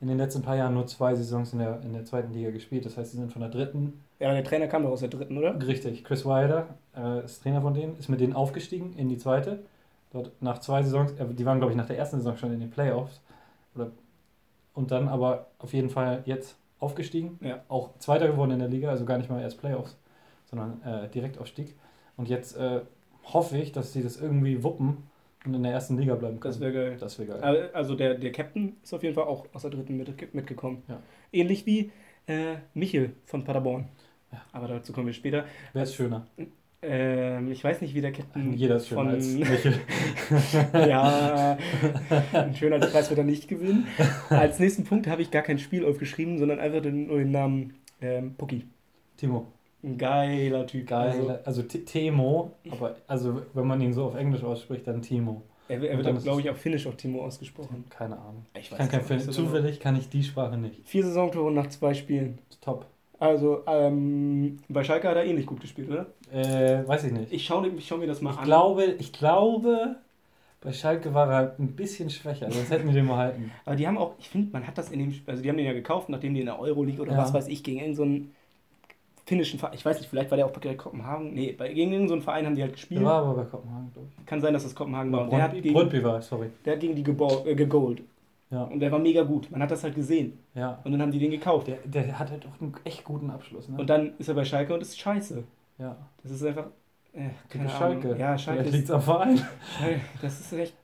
[0.00, 2.84] in den letzten paar Jahren nur zwei Saisons in der, in der zweiten Liga gespielt.
[2.84, 5.38] Das heißt, sie sind von der dritten, Ja, der Trainer kam doch aus der dritten,
[5.38, 5.58] oder?
[5.66, 9.60] richtig, Chris Wilder äh, ist Trainer von denen, ist mit denen aufgestiegen in die zweite.
[10.12, 12.60] Dort nach zwei Saisons, äh, die waren glaube ich nach der ersten Saison schon in
[12.60, 13.20] den Playoffs.
[13.74, 13.90] Oder,
[14.74, 17.38] und dann aber auf jeden Fall jetzt aufgestiegen.
[17.42, 17.60] Ja.
[17.68, 19.96] Auch Zweiter geworden in der Liga, also gar nicht mal erst Playoffs,
[20.50, 21.74] sondern äh, Direktaufstieg.
[22.18, 22.80] Und jetzt äh,
[23.24, 24.98] hoffe ich, dass sie das irgendwie wuppen
[25.46, 26.52] und in der ersten Liga bleiben können.
[26.52, 26.96] Das wäre geil.
[26.98, 27.42] Das wäre geil.
[27.42, 30.82] Aber- Also der, der Captain ist auf jeden Fall auch aus der dritten mit, mitgekommen.
[30.88, 31.00] Ja.
[31.32, 31.90] Ähnlich wie
[32.26, 33.86] äh, Michel von Paderborn.
[34.32, 34.42] Ja.
[34.52, 35.44] Aber dazu kommen wir später.
[35.72, 36.26] Wer ist schöner?
[36.82, 39.10] Ähm, ich weiß nicht, wie der Captain Jeder ist schöner von...
[39.10, 39.74] als Michel.
[40.74, 41.56] ja,
[42.32, 43.86] einen Schönheitspreis wird er nicht gewinnen.
[44.28, 47.74] Als nächsten Punkt habe ich gar kein Spiel aufgeschrieben, sondern einfach den, nur den Namen
[48.00, 48.66] ähm, Pucki.
[49.16, 49.46] Timo.
[49.82, 50.86] Ein geiler Typ.
[50.86, 51.40] Geil.
[51.44, 55.42] Also, Also, Temo, aber also wenn man ihn so auf Englisch ausspricht, dann Timo.
[55.68, 57.84] er, er wird, auch, glaube ich, auf Finnisch auf Timo ausgesprochen.
[57.90, 58.46] Keine Ahnung.
[58.54, 59.52] Ich Ich kann kein es nicht Fin- so genau.
[59.54, 60.80] Zufällig kann ich die Sprache nicht.
[60.88, 62.38] Vier Saisontore nach zwei Spielen.
[62.60, 62.86] Top.
[63.18, 66.06] Also, ähm, bei Schalke hat er ähnlich gut gespielt, oder?
[66.32, 67.32] Äh, weiß ich nicht.
[67.32, 68.44] Ich schaue ich schau mir das mal Ich an.
[68.44, 69.96] glaube, ich glaube,
[70.60, 73.52] bei Schalke war er ein bisschen schwächer, sonst hätten die den mal halten.
[73.64, 75.64] Aber die haben auch, ich finde, man hat das in dem, also die haben den
[75.66, 77.18] ja gekauft, nachdem die in der Euroleague oder Ja.
[77.18, 78.26] was weiß ich, gegen irgendeinen so
[79.26, 82.20] finnischen Verein, ich weiß nicht, vielleicht war der auch bei Kopenhagen, nee, bei, gegen irgendeinen
[82.20, 83.00] so Verein haben die halt gespielt.
[83.00, 84.24] Der war aber bei Kopenhagen, glaube ich.
[84.26, 85.24] Kann sein, dass das Kopenhagen war.
[85.24, 86.48] Und der hat gegen, Brøndby war, sorry.
[86.64, 87.96] der hat gegen die gebo- äh.
[88.48, 89.50] Ja, Und der war mega gut.
[89.50, 90.38] Man hat das halt gesehen.
[90.54, 90.80] ja.
[90.84, 91.66] Und dann haben die den gekauft.
[91.66, 93.76] Der, der hat halt auch einen echt guten Abschluss, ne?
[93.76, 95.42] Und dann ist er bei Schalke und ist scheiße.
[95.78, 95.96] ja.
[96.22, 96.66] Das ist einfach.
[97.12, 98.02] Äh, keine Ahnung.
[98.02, 98.16] Schalke.
[98.20, 99.40] Ja, Schalke Vielleicht liegt am Verein.
[100.22, 100.74] Das ist echt.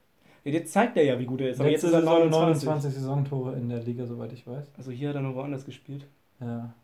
[0.44, 1.60] Ja, Jetzt zeigt er ja, wie gut er ist.
[1.60, 2.66] Aber Letzte jetzt ist er Saison 29.
[2.68, 4.72] 29 Saisontore in der Liga, soweit ich weiß.
[4.76, 6.08] Also hier hat er noch woanders gespielt.
[6.40, 6.74] Ja.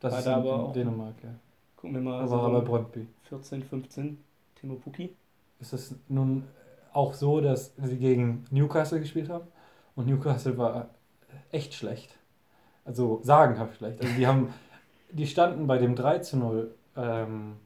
[0.00, 1.30] Das War ist da in, aber in Dänemark, ja.
[1.76, 2.20] Gucken wir mal.
[2.20, 3.06] Aber Saison Brøndby.
[3.28, 4.18] 14, 15.
[4.60, 5.14] Timo Puki.
[5.60, 6.44] Ist es nun
[6.92, 9.46] auch so, dass sie gegen Newcastle gespielt haben?
[9.94, 10.90] Und Newcastle war
[11.50, 12.16] echt schlecht.
[12.84, 14.00] Also sagenhaft schlecht.
[14.00, 14.52] Also die haben,
[15.10, 17.56] die standen bei dem 3 zu 0, ähm,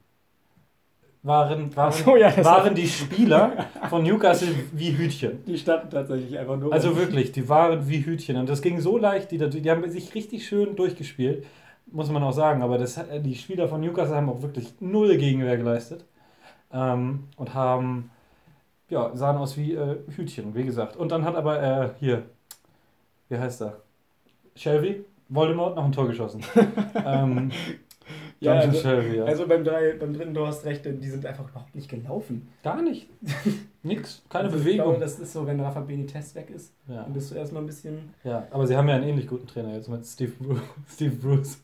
[1.22, 5.44] waren, waren, so, ja, waren die Spieler von Newcastle wie Hütchen.
[5.44, 6.72] Die standen tatsächlich einfach nur.
[6.72, 8.36] Also wirklich, die waren wie Hütchen.
[8.36, 11.46] Und das ging so leicht, die, die haben sich richtig schön durchgespielt,
[11.86, 12.62] muss man auch sagen.
[12.62, 16.04] Aber das, hat- die Spieler von Newcastle haben auch wirklich null Gegenwehr geleistet.
[16.72, 18.10] Ähm, und haben,
[18.90, 20.96] ja, sahen aus wie äh, Hütchen, wie gesagt.
[20.96, 22.24] Und dann hat aber äh, hier,
[23.28, 23.80] wie heißt er?
[24.56, 26.44] Shelby, Voldemort, noch ein Tor geschossen.
[27.06, 27.52] ähm,
[28.44, 29.24] Ja, also- Shelby, ja.
[29.24, 32.48] Also beim, drei, beim dritten Tor hast recht, denn die sind einfach überhaupt nicht gelaufen.
[32.62, 33.08] Gar nicht.
[33.82, 34.84] Nix, keine also Ich Bewegung.
[34.86, 37.02] glaube, das ist so, wenn Rafa Benitez weg ist, ja.
[37.02, 38.10] dann bist du erstmal ein bisschen.
[38.24, 40.56] ja, aber sie haben ja einen ähnlich guten Trainer jetzt mit Steve, Bru
[40.88, 41.62] Steve Bruce.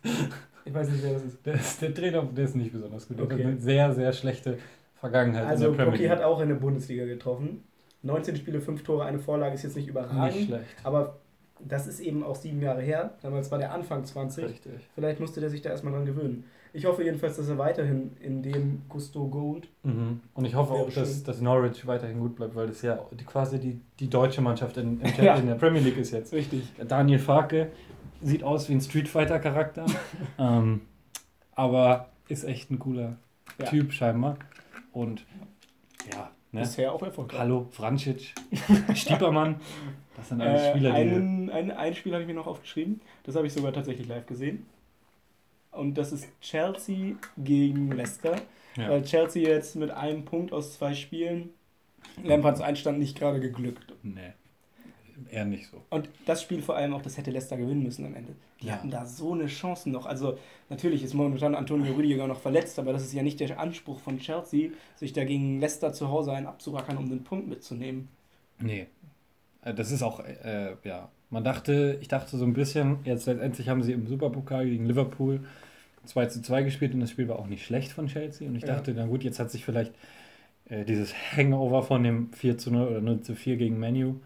[0.64, 1.46] Ich weiß nicht, wer das ist.
[1.46, 3.18] Der, ist, der Trainer, der ist nicht besonders gut.
[3.18, 3.34] Der Okay.
[3.38, 4.58] hat eine sehr, sehr schlechte
[4.96, 6.10] Vergangenheit Also der League.
[6.10, 7.62] hat auch in der Bundesliga getroffen.
[8.02, 10.34] 19 Spiele, 5 Tore, eine Vorlage ist jetzt nicht überragend.
[10.36, 10.64] nicht schlecht.
[10.84, 11.16] Aber
[11.60, 13.14] das ist eben auch sieben Jahre her.
[13.22, 14.44] Damals war der Anfang 20.
[14.44, 14.72] Richtig.
[14.94, 16.44] Vielleicht musste der sich da erstmal dran gewöhnen.
[16.78, 19.68] Ich hoffe jedenfalls, dass er weiterhin in dem Gusto Gold.
[19.82, 20.20] Mhm.
[20.34, 21.24] Und ich hoffe auch, dass, schön.
[21.24, 25.00] dass Norwich weiterhin gut bleibt, weil das ja die, quasi die, die deutsche Mannschaft in,
[25.00, 25.34] in, Ja.
[25.34, 26.32] in der Premier League ist jetzt.
[26.32, 26.62] Richtig.
[26.86, 27.72] Daniel Farke
[28.22, 29.86] sieht aus wie ein Street Fighter Charakter,
[30.38, 30.82] ähm,
[31.56, 33.16] aber ist echt ein cooler
[33.58, 33.66] Ja.
[33.66, 34.36] Typ scheinbar.
[34.92, 35.26] Und
[36.12, 36.60] ja, ne?
[36.60, 37.40] Bisher auch erfolgreich.
[37.40, 38.34] Hallo, Vrancic,
[38.94, 39.56] Stiepermann,
[40.16, 40.96] das sind alles Äh, Spieler, die...
[40.96, 43.00] einen, ein, ein Spiel habe ich mir noch aufgeschrieben.
[43.24, 44.64] Das habe ich sogar tatsächlich live gesehen.
[45.72, 48.36] Und das ist Chelsea gegen Leicester.
[48.76, 48.90] Ja.
[48.90, 51.50] Weil Chelsea jetzt mit einem Punkt aus zwei Spielen
[52.22, 53.92] Lampards Einstand nicht gerade geglückt.
[54.02, 54.32] Nee,
[55.30, 55.82] eher nicht so.
[55.90, 58.34] Und das Spiel vor allem auch, das hätte Leicester gewinnen müssen am Ende.
[58.60, 58.74] Die Ja.
[58.74, 60.06] hatten da so eine Chance noch.
[60.06, 64.00] Also natürlich ist momentan Antonio Rüdiger noch verletzt, aber das ist ja nicht der Anspruch
[64.00, 68.08] von Chelsea, sich da gegen Leicester zu Hause einen abzurackern, um den Punkt mitzunehmen.
[68.60, 68.86] Nee.
[69.62, 73.68] Äh, Das ist auch, äh, ja, man dachte, ich dachte so ein bisschen, jetzt letztendlich
[73.68, 75.40] haben sie im Superpokal gegen Liverpool
[76.04, 78.48] 2 zu 2 gespielt und das Spiel war auch nicht schlecht von Chelsea.
[78.48, 78.76] Und ich Ja.
[78.76, 79.92] dachte, na gut, jetzt hat sich vielleicht
[80.68, 84.16] äh, dieses Hangover von dem 4 zu 0 oder 0 zu 4 gegen Menu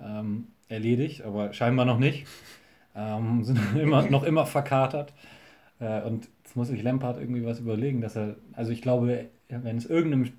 [0.00, 2.26] ähm, erledigt, aber scheinbar noch nicht.
[2.96, 5.12] Ähm, sind immer, noch immer verkatert.
[5.80, 9.76] Äh, und jetzt muss sich Lampard irgendwie was überlegen, dass er, also ich glaube, wenn
[9.76, 10.32] es irgendeinem,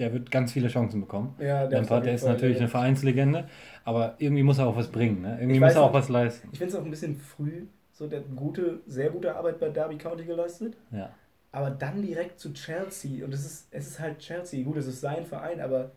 [0.00, 1.34] der wird ganz viele Chancen bekommen.
[1.38, 3.44] Ja, Lampard, der ist natürlich eine Vereinslegende,
[3.84, 5.20] aber irgendwie muss er auch was bringen.
[5.22, 5.36] Ne?
[5.38, 6.48] Irgendwie Ich muss er auch was leisten.
[6.52, 9.96] Ich finde es auch ein bisschen früh, so der gute, sehr gute Arbeit bei Derby
[9.98, 10.76] County geleistet.
[10.90, 11.10] Ja.
[11.52, 13.24] Aber dann direkt zu Chelsea.
[13.24, 14.64] Und es ist, es ist halt Chelsea.
[14.64, 15.90] Gut, es ist sein Verein, aber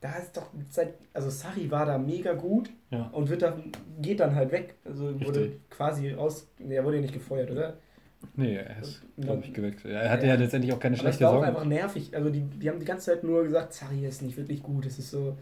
[0.00, 0.94] da ist doch seit.
[1.14, 3.08] Also Sarri war da mega gut Ja.
[3.12, 4.74] und wird dann, geht dann halt weg.
[4.84, 5.70] Also wurde Richtig.
[5.70, 6.48] quasi aus.
[6.58, 7.74] Er wurde ja nicht gefeuert, oder?
[8.34, 9.94] Nee, er ist, glaube ich, gewechselt.
[9.94, 10.40] Er hatte ja, Ja.
[10.40, 11.54] letztendlich auch keine Aber das schlechte war auch Saison.
[11.56, 12.14] einfach nervig.
[12.16, 14.86] Also die, die haben die ganze Zeit nur gesagt, Sarri ist nicht wirklich gut.
[14.86, 15.36] Es ist so.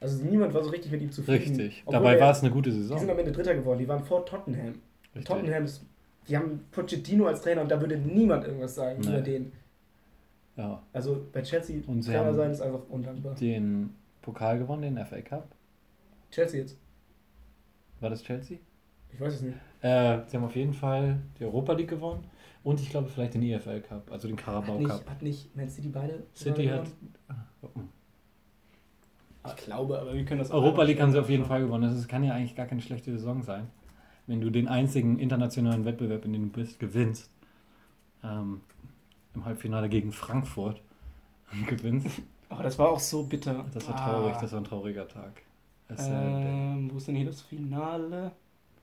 [0.00, 1.38] Also niemand war so richtig mit ihm zufrieden.
[1.56, 1.82] Richtig.
[1.86, 3.10] Obwohl Dabei er- war es eine gute Die sind Saison.
[3.10, 3.78] am Ende Dritter geworden.
[3.78, 4.74] Die waren vor Tottenham.
[5.14, 5.24] Richtig.
[5.24, 5.84] Tottenham ist.
[6.28, 9.08] Die haben Pochettino als Trainer und da würde niemand irgendwas sagen Nee.
[9.08, 9.52] über den.
[10.56, 10.82] Ja.
[10.92, 13.34] Also bei Chelsea Und sie Trainer sein ist einfach undankbar.
[13.36, 15.48] Den Pokal gewonnen, den FA Cup.
[16.30, 16.76] Chelsea jetzt.
[18.00, 18.58] War das Chelsea?
[19.12, 19.56] Ich weiß es nicht.
[19.82, 22.24] Äh, sie haben auf jeden Fall die Europa League gewonnen
[22.64, 25.10] und ich glaube vielleicht den EFL Cup, also den Carabao Hat nicht, Cup.
[25.10, 26.22] hat nicht Man City beide?
[26.34, 26.86] City hat.
[29.44, 31.44] Ich glaube, aber wir können das Europa League haben sie auf jeden.
[31.44, 31.82] Fall gewonnen.
[31.82, 33.66] Das ist- kann ja eigentlich gar keine schlechte Saison sein.
[34.28, 37.28] Wenn du den einzigen internationalen Wettbewerb, in dem du bist, gewinnst.
[38.22, 38.60] Ähm,
[39.34, 40.80] Im Halbfinale gegen Frankfurt
[41.66, 42.22] gewinnst.
[42.48, 43.64] Aber das war auch so bitter.
[43.74, 44.40] Das war traurig, Ah.
[44.40, 45.42] das war ein trauriger Tag.
[45.88, 48.30] Äh, Ähm, wo ist denn hier das Finale?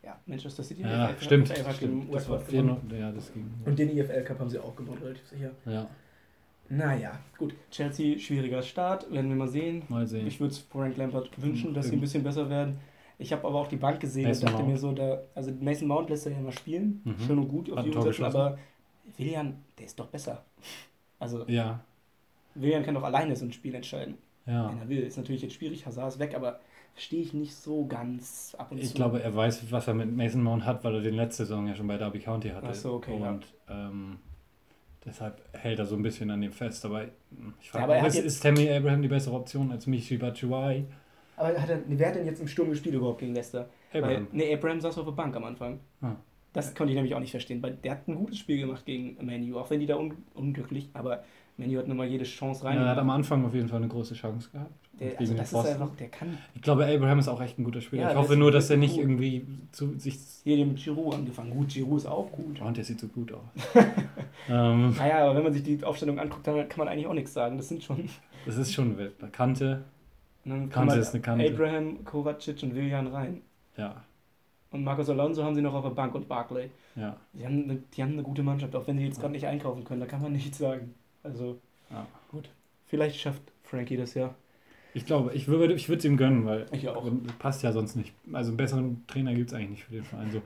[0.03, 0.81] Ja, Manchester City.
[0.81, 1.49] ja, FA stimmt.
[1.49, 1.79] Hat stimmt.
[1.79, 2.93] gegen Das war Westford 4 gewonnen.
[2.99, 3.49] Ja, das ging.
[3.65, 5.51] Und den EFL Cup haben sie auch gewonnen, relativ sicher.
[5.65, 5.87] Ja,
[6.69, 7.53] Naja, gut.
[7.71, 9.83] Chelsea, schwieriger Start, werden wir mal sehen.
[9.89, 10.27] mal sehen.
[10.27, 12.77] Ich würde es Frank Lampard wünschen, dass sie ein bisschen besser werden.
[13.17, 14.73] Ich habe aber auch die Bank gesehen Mason und dachte Mount.
[14.73, 17.15] mir so, da, also Mason Mount lässt er ja mal spielen, Mhm.
[17.25, 18.23] schön und gut auf die geschossen.
[18.23, 18.57] aber
[19.17, 20.45] Willian, der ist doch besser.
[21.19, 21.81] Also Ja,
[22.55, 24.69] Willian kann doch alleine so ein Spiel entscheiden, ja.
[24.71, 24.99] wenn er will.
[24.99, 26.59] Ist natürlich jetzt schwierig, Hazard ist weg, aber
[26.93, 28.93] verstehe ich nicht so ganz ab und Ich zu.
[28.95, 31.75] glaube, er weiß, was er mit Mason Mount hat, weil er den letzte Saison ja
[31.75, 32.67] schon bei Derby County hatte.
[32.67, 34.17] Ach so, okay, Und ähm,
[35.05, 36.83] deshalb hält er so ein bisschen an dem fest.
[36.85, 37.09] Aber ich
[37.73, 40.85] Ja, frage er mich, ist, ist Tammy Abraham die bessere Option als Michi Batshuayi?
[41.37, 43.69] aber hat er, wer hat denn jetzt im Sturm gespielt überhaupt gegen Leicester?
[43.93, 44.09] Abraham.
[44.15, 45.79] Weil, nee, Abraham saß auf der Bank am Anfang.
[46.01, 46.15] Ah.
[46.51, 49.23] Das konnte ich nämlich auch nicht verstehen, weil der hat ein gutes Spiel gemacht gegen
[49.25, 51.23] Manu, auch wenn die da un unglücklich, aber
[51.59, 52.77] Manu hat nun mal jede Chance rein.
[52.77, 54.71] Ja, er hat am Anfang auf jeden Fall eine große Chance gehabt.
[54.99, 57.81] der, also das ist einfach, der kann Ich glaube, Abraham ist auch echt ein guter
[57.81, 58.03] Spieler.
[58.03, 59.01] Ja, ich hoffe nur, dass er nicht gut.
[59.01, 60.17] irgendwie zu sich.
[60.43, 61.51] hier dem Giroud angefangen.
[61.51, 62.61] Gut, Giroud ist auch gut.
[62.61, 63.41] Und der sieht so gut aus.
[64.49, 67.33] ähm, Naja, aber wenn man sich die Aufstellung anguckt, dann kann man eigentlich auch nichts
[67.33, 67.57] sagen.
[67.57, 68.09] Das sind schon.
[68.45, 69.15] das ist schon wild.
[69.33, 69.83] Kante,
[70.69, 71.45] Kante ist eine Kante.
[71.45, 73.41] Abraham, Kovacic und Willian rein.
[73.75, 74.01] ja,
[74.71, 76.69] Und Marcos Alonso haben sie noch auf der Bank und Barclay.
[76.95, 77.17] ja.
[77.33, 79.83] Die haben eine, die haben eine gute Mannschaft, auch wenn sie jetzt gerade nicht einkaufen
[79.83, 80.93] können, da kann man nichts sagen.
[81.23, 82.05] Also, Ja.
[82.31, 82.49] gut.
[82.87, 84.33] Vielleicht schafft Frankie das ja.
[84.93, 87.09] Ich glaube, ich würde ich es ihm gönnen, weil Ich auch.
[87.37, 88.11] Passt ja sonst nicht.
[88.33, 90.31] Also einen besseren Trainer gibt es eigentlich nicht für den Verein.
[90.31, 90.41] So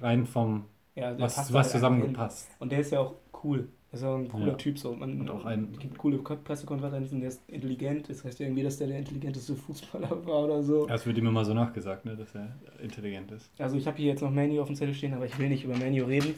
[0.00, 2.50] rein vom, Ja, was, was halt zusammengepasst.
[2.58, 3.68] Und der ist ja auch cool.
[3.92, 4.54] Der ist auch ein cooler Ja.
[4.54, 4.94] Typ so.
[4.94, 8.10] Man, Und auch ein- es gibt coole Ko- Pressekonferenzen, der ist intelligent.
[8.10, 10.86] Das heißt irgendwie, dass der der intelligenteste Fußballer war oder so.
[10.88, 13.50] Ja, es wird ihm immer so nachgesagt, ne, dass er intelligent ist.
[13.58, 15.64] Also ich habe hier jetzt noch Manu auf dem Zettel stehen, aber ich will nicht
[15.64, 16.34] über Manu reden.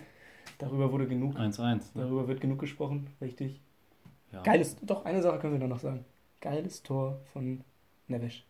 [0.59, 1.75] Darüber wurde genug, 1-1.
[1.95, 2.03] Ne?
[2.03, 3.61] darüber wird genug gesprochen, richtig.
[4.33, 4.43] Ja.
[4.43, 6.05] Geiles, doch, eine Sache können wir noch sagen.
[6.41, 7.63] Geiles Tor von
[8.09, 8.43] Neves.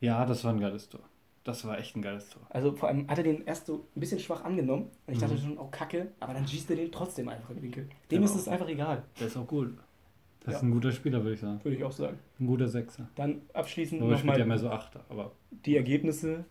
[0.00, 1.00] ja, das war ein geiles Tor.
[1.44, 2.40] Das war echt ein geiles Tor.
[2.48, 4.90] Also vor allem hat er den erst so ein bisschen schwach angenommen.
[5.06, 5.38] Und ich dachte Mhm.
[5.38, 7.84] schon, oh Kacke, aber dann schießt er den trotzdem einfach in den Winkel.
[8.10, 8.24] Dem Genau.
[8.24, 9.76] ist es einfach egal, Der ist auch gut.
[10.40, 10.58] Das Ja.
[10.58, 11.60] ist ein guter Spieler, würde ich sagen.
[11.62, 12.18] würde ich auch sagen.
[12.40, 13.08] Ein guter Sechser.
[13.14, 16.44] Dann abschließend Nur spielt ja nochmal mehr so Achter, aber die Ergebnisse.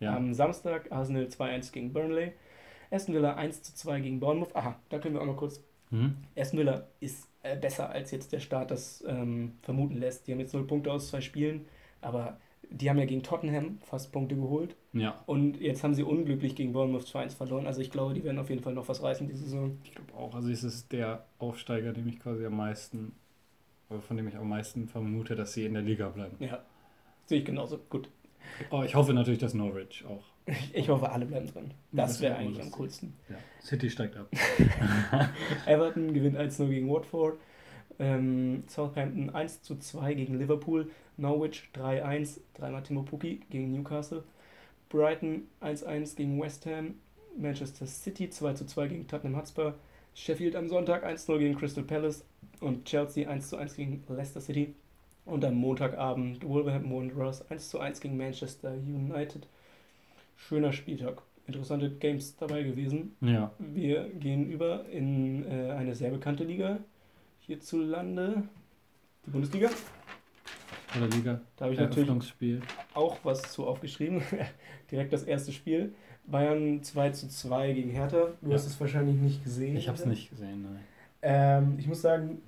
[0.00, 0.14] ja.
[0.16, 2.32] Am Samstag Arsenal 2-1 gegen Burnley.
[2.90, 4.54] Aston Villa 1-2 gegen Bournemouth.
[4.54, 5.60] Aha, da können wir auch noch kurz.
[5.90, 6.16] Mhm.
[6.36, 10.26] Aston Villa ist äh, besser, als jetzt der Start das ähm, vermuten lässt.
[10.26, 11.66] Die haben jetzt 0 Punkte aus zwei Spielen,
[12.00, 12.38] aber
[12.70, 14.76] die haben ja gegen Tottenham fast Punkte geholt.
[14.92, 17.66] Ja, Und jetzt haben sie unglücklich gegen Bournemouth 2-1 verloren.
[17.66, 19.78] Also ich glaube, die werden auf jeden Fall noch was reißen diese Saison.
[19.84, 20.34] ich glaube auch.
[20.34, 23.12] Also es ist der Aufsteiger, dem ich quasi am meisten,
[24.06, 26.36] von dem ich am meisten vermute, dass sie in der Liga bleiben.
[26.40, 26.62] Ja,
[27.24, 27.78] sehe ich genauso.
[27.88, 28.10] Gut.
[28.70, 30.24] Oh, ich hoffe natürlich, dass Norwich auch.
[30.72, 31.70] Ich hoffe, alle bleiben drin.
[31.92, 33.14] Das wäre eigentlich am coolsten.
[33.28, 33.36] Ja.
[33.62, 34.28] City steigt ab.
[35.66, 37.38] Everton gewinnt 1-0 gegen Watford.
[37.98, 40.90] Ähm, Southampton 1-2 gegen Liverpool.
[41.16, 44.22] Norwich 3-1, dreimal Timo Pukki gegen Newcastle.
[44.88, 46.94] Brighton 1-1 gegen West Ham.
[47.36, 49.74] Manchester City 2-2 gegen Tottenham Hotspur.
[50.14, 52.24] Sheffield am Sonntag 1-0 gegen Crystal Palace.
[52.60, 54.74] Und Chelsea 1-1 gegen Leicester City.
[55.24, 59.46] Und am Montagabend Wolverhampton Wanderers 1-1 gegen Manchester United.
[60.38, 61.20] Schöner Spieltag.
[61.46, 63.16] Interessante Games dabei gewesen.
[63.20, 63.52] Ja.
[63.58, 66.78] Wir gehen über in äh, eine sehr bekannte Liga
[67.40, 68.42] hierzulande,
[69.26, 69.68] die Bundesliga.
[70.96, 71.40] Oder Liga.
[71.56, 72.10] Da habe ich natürlich
[72.94, 74.22] auch was zu aufgeschrieben.
[74.90, 75.94] Direkt das erste Spiel.
[76.26, 78.28] Bayern 2 zu 2 gegen Hertha.
[78.42, 78.54] Du Ja.
[78.54, 79.76] hast es wahrscheinlich nicht gesehen.
[79.76, 80.80] Ich habe es nicht gesehen, nein.
[81.22, 82.42] Ähm, ich muss sagen,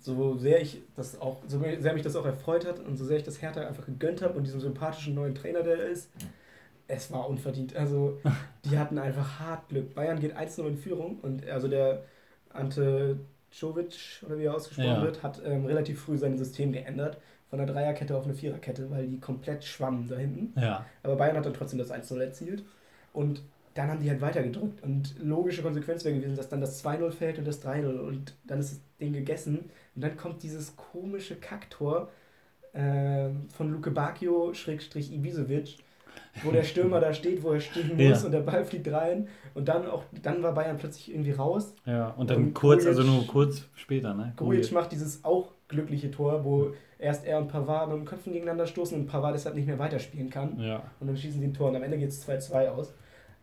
[0.00, 3.18] so sehr ich das auch, so sehr mich das auch erfreut hat und so sehr
[3.18, 6.10] ich das Hertha einfach gegönnt habe und diesen sympathischen neuen Trainer, der er ist,
[6.94, 7.74] es war unverdient.
[7.76, 8.18] Also,
[8.64, 9.94] die hatten einfach hart Glück.
[9.94, 12.02] Bayern geht 1-0 in Führung und also der
[12.52, 13.18] Ante
[13.50, 15.02] Czovic, oder wie er ausgesprochen Ja.
[15.02, 17.18] wird, hat ähm, relativ früh sein System geändert.
[17.50, 20.58] Von einer Dreierkette auf eine Viererkette, weil die komplett schwammen da hinten.
[20.58, 20.86] Ja.
[21.02, 22.64] Aber Bayern hat dann trotzdem das 1-0 erzielt.
[23.12, 23.42] Und
[23.74, 24.82] dann haben die halt weitergedrückt.
[24.82, 27.98] Und logische Konsequenz wäre gewesen, dass dann das 2-0 fällt und das 3-0.
[27.98, 29.70] Und dann ist das Ding gegessen.
[29.94, 32.08] Und dann kommt dieses komische Kacktor
[32.72, 35.76] äh, von Luke Bacchio, Schrägstrich Ibisevic,
[36.42, 38.26] wo der Stürmer da steht, wo er stehen muss Ja.
[38.26, 39.28] und der Ball fliegt rein.
[39.54, 41.74] Und dann auch, dann war Bayern plötzlich irgendwie raus.
[41.84, 42.08] Ja.
[42.10, 44.32] Und dann Und kurz, Grujic- also nur kurz später, ne?
[44.36, 48.66] Grujic macht dieses auch glückliche Tor, wo erst er und Pavard mit dem Köpfen gegeneinander
[48.66, 50.58] stoßen und Pavard deshalb nicht mehr weiterspielen kann.
[50.58, 50.82] Ja.
[51.00, 52.94] Und dann schießen sie ein Tor und am Ende geht es 2-2 aus.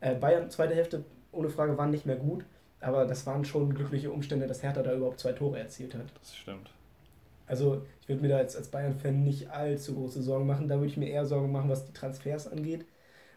[0.02, 2.46] Äh, Bayern, zweite Hälfte, ohne Frage, waren nicht mehr gut,
[2.80, 6.06] aber das waren schon glückliche Umstände, dass Hertha da überhaupt zwei Tore erzielt hat.
[6.20, 6.72] Das stimmt.
[7.50, 10.70] Also ich würde mir da als, als Bayern-Fan nicht allzu große Sorgen machen.
[10.70, 12.86] Da würde ich mir eher Sorgen machen, was die Transfers angeht.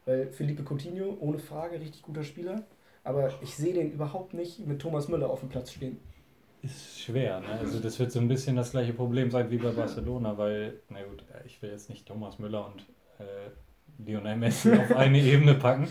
[0.07, 2.64] Weil Felipe Coutinho, ohne Frage, richtig guter Spieler.
[3.05, 5.98] Aber ich sehe den überhaupt nicht mit Thomas Müller auf dem Platz stehen.
[6.62, 7.59] Ist schwer, ne?
[7.59, 11.03] Also das wird so ein bisschen das gleiche Problem sein wie bei Barcelona, weil, na
[11.03, 12.83] gut, ich will jetzt nicht Thomas Müller und
[13.18, 13.51] äh,
[13.98, 15.88] Lionel Messi auf eine Ebene packen,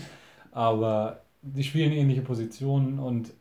[0.50, 3.34] aber die spielen ähnliche Positionen und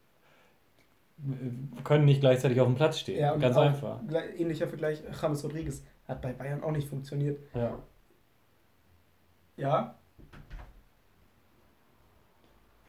[1.84, 3.20] können nicht gleichzeitig auf dem Platz stehen.
[3.20, 4.00] Ja, Ganz einfach.
[4.38, 7.40] Ähnlicher Vergleich, James Rodriguez hat bei Bayern auch nicht funktioniert.
[7.54, 7.78] Ja.
[9.58, 9.96] Ja,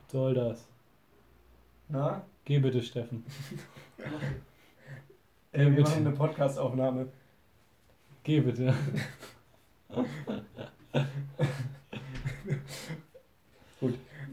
[0.05, 0.67] Was soll das?
[1.89, 2.23] na?
[2.45, 3.25] Geh bitte, Steffen.
[5.55, 5.83] Äh, wir bitte.
[5.83, 7.09] machen eine Podcastaufnahme.
[8.23, 8.73] Geh bitte.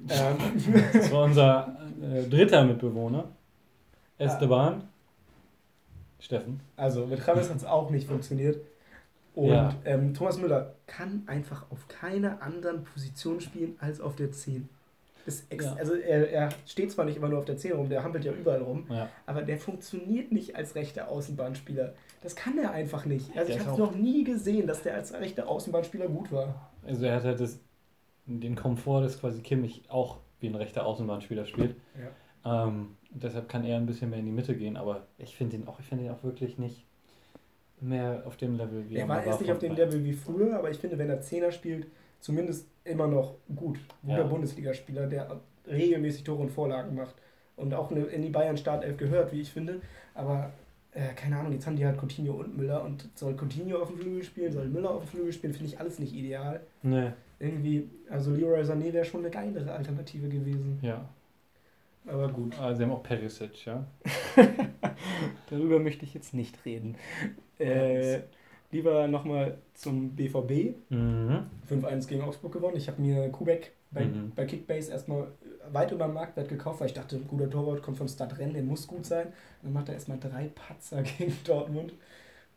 [0.08, 0.38] Ähm,
[0.94, 3.30] Das war unser äh, dritter Mitbewohner.
[4.20, 4.84] Esteban.
[6.20, 6.60] Steffen.
[6.76, 8.60] Also mit James hat es auch nicht funktioniert.
[9.36, 9.74] Und Ja.
[9.86, 14.68] ähm, Thomas Müller kann einfach auf keiner anderen Position spielen als auf der 10.
[15.26, 15.76] Ist ex Ja.
[15.76, 18.34] Also er, er steht zwar nicht immer nur auf der 10 rum, der hampelt ja
[18.34, 19.08] überall rum, Ja.
[19.26, 21.94] aber der funktioniert nicht als rechter Außenbahnspieler.
[22.22, 23.30] Das kann er einfach nicht.
[23.38, 26.70] Also Der ich habe noch nie gesehen, dass der als rechter Außenbahnspieler gut war.
[26.86, 27.60] Also er hat halt das,
[28.26, 31.76] den Komfort, dass quasi Kimmich auch wie ein rechter Außenbahnspieler spielt.
[32.46, 35.58] Ähm, und deshalb kann er ein bisschen mehr in die Mitte gehen, aber ich finde
[35.58, 36.86] ihn auch, ich finde ihn auch wirklich nicht
[37.82, 40.58] mehr auf dem Level wie Er war mal erst nicht auf dem Level wie früher,
[40.58, 41.88] aber ich finde, wenn er Zehner spielt,
[42.20, 43.80] zumindest immer noch gut.
[44.02, 44.24] Guter Ja.
[44.24, 47.16] Bundesligaspieler, der regelmäßig Tore und Vorlagen macht.
[47.56, 49.82] Und auch in die Bayern-Startelf gehört, wie ich finde.
[50.14, 50.52] Aber
[50.92, 53.98] äh, keine Ahnung, jetzt haben die halt Coutinho und Müller und soll Coutinho auf dem
[53.98, 56.62] Flügel spielen, soll Müller auf dem Flügel spielen, finde ich alles nicht ideal.
[56.84, 60.80] Nee, Irgendwie, also Leroy Sané wäre schon eine geilere Alternative gewesen.
[60.82, 61.08] ja.
[62.08, 62.58] Aber gut.
[62.60, 63.86] Ah, sie haben auch Perisic, ja.
[65.50, 66.96] Darüber möchte ich jetzt nicht reden.
[67.60, 68.22] Äh,
[68.72, 70.76] lieber nochmal zum BVB.
[70.90, 71.46] Mhm.
[71.70, 72.78] 5-1 gegen Augsburg gewonnen.
[72.78, 74.32] Ich habe mir Kubek bei, Mhm.
[74.36, 75.28] bei Kickbase erstmal
[75.72, 78.64] weit über den Marktwert gekauft, weil ich dachte, ein guter Torwart kommt von Stadtrennen, der
[78.64, 79.28] muss gut sein.
[79.62, 81.94] Dann macht er erstmal drei Patzer gegen Dortmund.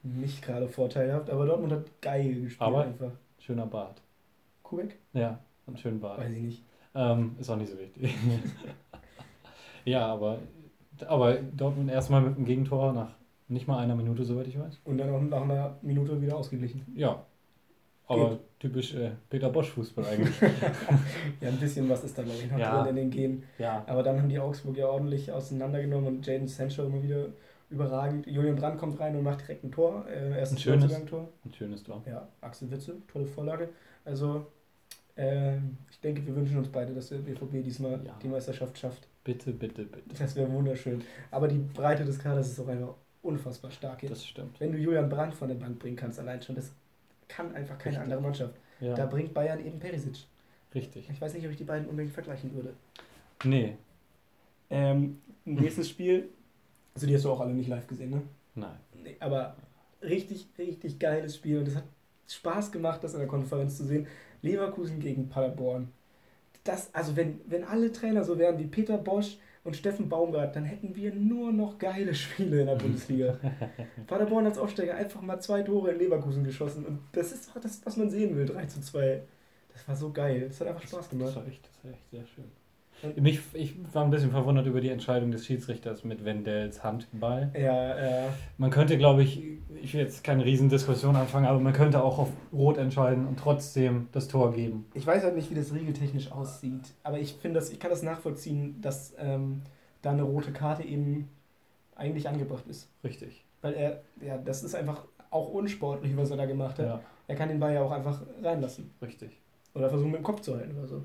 [0.02, 3.12] Nicht gerade vorteilhaft, aber Dortmund hat geil gespielt Aber- einfach.
[3.38, 4.00] Schöner Bart.
[4.62, 4.96] Kubek?
[5.12, 6.18] Ja, einen schönen Bart.
[6.20, 6.64] Weiß ich nicht.
[6.94, 8.14] Ähm, ist auch nicht so wichtig.
[9.84, 10.38] ja, aber,
[11.06, 13.10] aber Dortmund erstmal mit dem Gegentor nach
[13.48, 14.80] nicht mal einer Minute, soweit ich weiß.
[14.84, 16.86] Und dann auch nach einer Minute wieder ausgeglichen.
[16.94, 17.24] Ja.
[18.06, 20.34] Aber typisch äh, Peter Bosch-Fußball eigentlich.
[21.40, 22.82] Ja, ein bisschen was ist da, glaube ich, noch Ja.
[22.82, 23.42] drin in den Genen.
[23.58, 23.82] ja.
[23.86, 27.26] Aber dann haben die Augsburg ja ordentlich auseinandergenommen und Jaden Sancho immer wieder
[27.70, 28.26] überragend.
[28.26, 30.04] Julian Brandt kommt rein und macht direkt ein Tor.
[30.08, 30.82] Äh, erstes Ein schönes.
[30.84, 31.28] Neuzugang-Tor.
[31.44, 32.02] Ein schönes Tor.
[32.06, 33.68] Ja, Axel Witze, tolle Vorlage.
[34.04, 34.46] Also,
[35.16, 35.56] äh,
[35.90, 38.14] ich denke, wir wünschen uns beide, dass der BVB diesmal Ja.
[38.22, 39.08] die Meisterschaft schafft.
[39.24, 40.14] Bitte, bitte, bitte.
[40.18, 41.02] Das wäre wunderschön.
[41.30, 44.12] Aber die Breite des Kaders ist auch einfach unfassbar stark jetzt.
[44.12, 44.58] Das stimmt.
[44.60, 46.72] Wenn du Julian Brandt von der Bank bringen kannst, allein schon, das
[47.28, 48.02] kann einfach keine Richtig.
[48.02, 48.54] andere Mannschaft.
[48.80, 50.26] Ja, Da bringt Bayern eben Perisic.
[50.74, 51.08] richtig.
[51.10, 52.74] Ich weiß nicht, ob ich die beiden unbedingt vergleichen würde.
[53.44, 53.76] Nee,
[54.70, 56.28] Ähm, nächstes Spiel.
[56.94, 58.22] Also, die hast du auch alle nicht live gesehen, ne?
[58.54, 58.76] nein.
[59.02, 59.56] Nee, aber
[60.02, 61.84] richtig, richtig geiles Spiel und es hat
[62.28, 64.06] Spaß gemacht, das in der Konferenz zu sehen.
[64.42, 65.88] Leverkusen gegen Paderborn.
[66.64, 70.64] Das, also wenn, wenn alle Trainer so wären wie Peter Bosch und Steffen Baumgart, dann
[70.64, 73.38] hätten wir nur noch geile Spiele in der Bundesliga.
[74.06, 77.80] Paderborn als Aufsteiger einfach mal zwei Tore in Leverkusen geschossen und das ist doch das,
[77.84, 79.22] was man sehen will, 3 zu 2.
[79.72, 80.46] Das war so geil.
[80.48, 81.34] Das hat einfach Spaß Das gemacht.
[81.36, 82.44] war echt, das war echt sehr schön.
[83.16, 87.50] Mich, ich war ein bisschen verwundert über die Entscheidung des Schiedsrichters mit Wendells Handball.
[87.58, 89.42] Ja, äh, Man könnte, glaube ich,
[89.82, 94.08] ich will jetzt keine Riesendiskussion anfangen, aber man könnte auch auf Rot entscheiden und trotzdem
[94.12, 94.86] das Tor geben.
[94.94, 98.02] Ich weiß halt nicht, wie das regeltechnisch aussieht, aber ich finde das, ich kann das
[98.02, 99.62] nachvollziehen, dass ähm,
[100.02, 101.28] da eine rote Karte eben
[101.96, 102.88] eigentlich angebracht ist.
[103.04, 103.44] Richtig.
[103.62, 106.86] Weil er, ja, das ist einfach auch unsportlich, was er da gemacht hat.
[106.86, 108.90] Ja, Er kann den Ball ja auch einfach reinlassen.
[109.00, 109.30] richtig.
[109.74, 111.02] Oder versuchen mit dem Kopf zu halten oder so.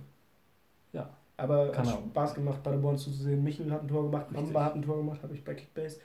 [0.94, 1.10] Ja.
[1.38, 2.00] Aber Kann hat auch.
[2.10, 3.44] Spaß gemacht, Paderborn zuzusehen.
[3.44, 4.46] Michel hat ein Tor gemacht, Richtig.
[4.46, 6.00] Mamba hat ein Tor gemacht, habe ich bei Kickbase.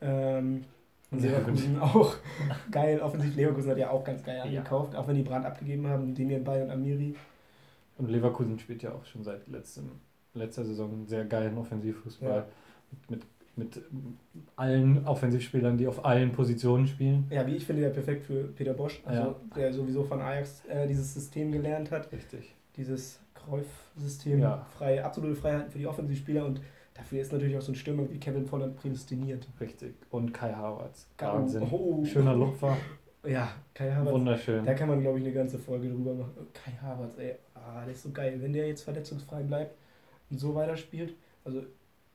[0.00, 0.64] Ähm,
[1.10, 2.14] und Leverkusen auch
[2.70, 3.00] geil.
[3.00, 4.44] Offensiv Leverkusen hat ja auch ganz geil Ja.
[4.44, 7.14] angekauft, auch wenn die Brand abgegeben haben, Demir Bay und Amiri.
[7.96, 9.90] Und Leverkusen spielt ja auch schon seit letztem,
[10.34, 12.30] letzter Saison sehr geilen Offensivfußball.
[12.36, 12.46] Ja.
[13.08, 13.24] Mit,
[13.56, 13.82] mit, mit
[14.54, 17.26] allen Offensivspielern, die auf allen Positionen spielen.
[17.30, 19.34] Ja, wie ich finde, ja perfekt für Peter Bosch, also Ja.
[19.56, 22.54] der sowieso von Ajax äh, dieses System gelernt hat, Richtig.
[22.76, 23.18] dieses
[23.48, 24.66] Cruyff-System, Ja.
[24.76, 26.60] frei, absolute Freiheit für die Offensivspieler und
[26.94, 29.46] Dafür ist natürlich auch so ein Stürmer wie Kevin Volland prädestiniert.
[29.60, 29.94] Richtig.
[30.10, 31.06] Und Kai Havertz.
[31.22, 31.62] Oh, Wahnsinn.
[31.70, 32.04] oh.
[32.04, 32.76] Schöner Lupfer.
[33.24, 34.12] Ja, Kai Havertz.
[34.14, 34.64] Wunderschön.
[34.64, 36.32] Da kann man, glaube ich, eine ganze Folge drüber machen.
[36.52, 38.38] Kai Havertz, ey, ah, der ist so geil.
[38.42, 39.76] Wenn der jetzt verletzungsfrei bleibt
[40.28, 41.62] und so weiterspielt, also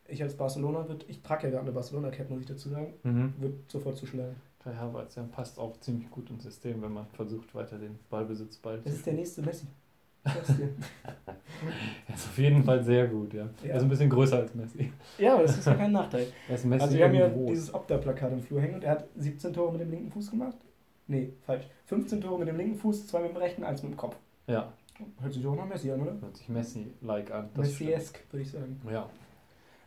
[0.06, 3.34] ich als Barcelona wird, ich trage ja gerade eine Barcelona-Cap, muss ich dazu sagen, Mhm.
[3.40, 4.36] wird sofort zuschlagen.
[4.62, 8.58] Kai Havertz, ja, passt auch ziemlich gut ins System, wenn man versucht, weiter den Ballbesitz
[8.58, 9.66] bald Das ist der nächste Messi.
[12.08, 13.44] Er ist auf jeden Fall sehr gut, ja.
[13.64, 13.70] Ja.
[13.70, 14.92] Er ist ein bisschen größer als Messi.
[15.18, 16.28] ja, aber das ist ja kein Nachteil.
[16.50, 17.50] Er ist Messi Also wir haben ja groß.
[17.50, 20.58] dieses Opta-Plakat im Flur hängen und er hat 17 Tore mit dem linken Fuß gemacht.
[21.08, 21.66] Nee, falsch.
[21.86, 24.16] 15 Tore mit dem linken Fuß, zwei mit dem rechten, eins mit dem Kopf.
[24.48, 24.72] Ja,
[25.22, 26.16] Hört sich doch nach Messi an, oder?
[26.22, 27.50] hört sich Messi-like an.
[27.56, 28.80] Messi-esk, würde ich sagen.
[28.92, 29.10] Ja.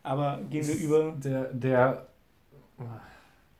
[0.02, 2.06] Aber gehen wir über Der, der.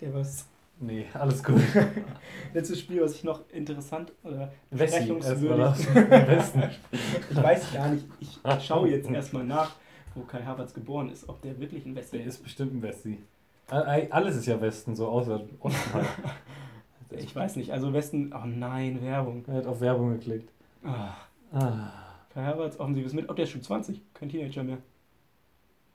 [0.00, 0.46] der was.
[0.78, 1.60] Nee, alles gut.
[2.54, 5.86] Letztes Spiel, was ich noch interessant oder besprechungswürdig.
[5.94, 6.62] besten.
[7.30, 8.04] Ich weiß gar nicht.
[8.20, 9.74] Ich schaue jetzt erstmal nach,
[10.14, 12.36] wo Kai Havertz geboren ist, ob der wirklich ein Wessi Der ist.
[12.36, 13.18] ist bestimmt ein Wessi.
[13.68, 15.98] All- Alles ist ja Westen, so außer Osten.
[17.10, 17.72] Ich weiß nicht.
[17.72, 18.32] Also Westen.
[18.34, 19.44] Oh nein, Werbung.
[19.48, 20.50] Er hat auf Werbung geklickt.
[20.84, 21.14] Ah,
[21.52, 21.90] Ah,
[22.34, 23.30] Kai Havertz, offensives mit.
[23.30, 24.02] Oh, der ist schon 20.
[24.12, 24.78] Kein Teenager mehr.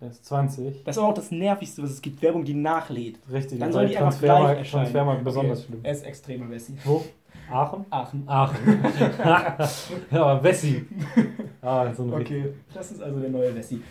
[0.01, 0.83] Er ist 20.
[0.83, 2.21] Das ist aber auch das Nervigste, was es gibt.
[2.21, 3.19] Werbung, die nachlädt.
[3.31, 4.83] Richtig, Dann soll die einfach live erscheinen.
[4.83, 5.67] Transfermarkt besonders Okay.
[5.67, 5.79] schlimm.
[5.83, 6.77] Er ist extremer Wessi.
[6.83, 7.05] Wo?
[7.51, 7.85] Aachen?
[7.89, 8.23] Aachen.
[8.27, 8.83] Aachen.
[10.11, 10.85] ja, aber Wessi.
[11.61, 12.13] Ah, so ein.
[12.13, 13.81] Okay, das ist also der neue Wessi.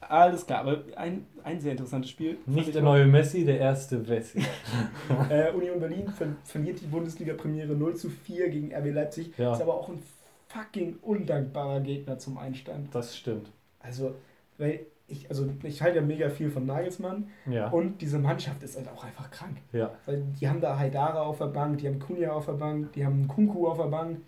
[0.00, 2.38] Alles klar, aber ein, ein sehr interessantes Spiel.
[2.46, 4.42] Nicht ich der neue Messi, der erste Wessi.
[5.30, 9.32] Äh, Union Berlin ver verliert die Bundesliga-Premiere 0 zu 4 gegen RB Leipzig.
[9.38, 9.52] Ja.
[9.52, 10.02] Ist aber auch ein
[10.48, 12.92] fucking undankbarer Gegner zum Einstand.
[12.94, 13.50] Das stimmt.
[13.78, 14.14] Also,
[14.58, 14.80] weil
[15.10, 17.68] ich, also ich halte ja mega viel von Nagelsmann Ja.
[17.68, 19.56] und diese Mannschaft ist halt auch einfach krank.
[19.72, 19.90] ja.
[20.06, 23.04] Weil die haben da Haidara auf der Bank, die haben Kunja auf der Bank, die
[23.04, 24.18] haben Kunku auf der Bank.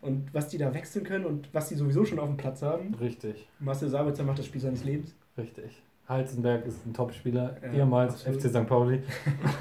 [0.00, 2.94] Und was die da wechseln können und was die sowieso schon auf dem Platz haben.
[3.00, 3.48] Richtig.
[3.58, 5.14] Marcel Sabitzer macht das Spiel seines Lebens.
[5.36, 5.82] Richtig.
[6.08, 8.40] Halzenberg ist ein Topspieler, Ja, ehemals absolut.
[8.40, 8.66] FC St.
[8.66, 9.02] Pauli.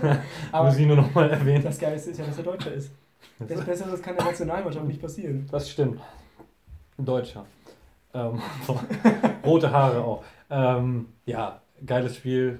[0.51, 1.63] Aber Muss ich nur noch mal erwähnen.
[1.63, 2.91] das Geilste ist ja, dass er Deutscher ist.
[3.39, 5.47] Das Besseres kann der Nationalmannschaft nicht passieren.
[5.51, 5.99] Das stimmt.
[6.97, 7.45] Ein Deutscher.
[8.13, 8.39] Ähm,
[9.45, 10.23] rote Haare auch.
[10.49, 12.59] Ähm, ja, geiles Spiel,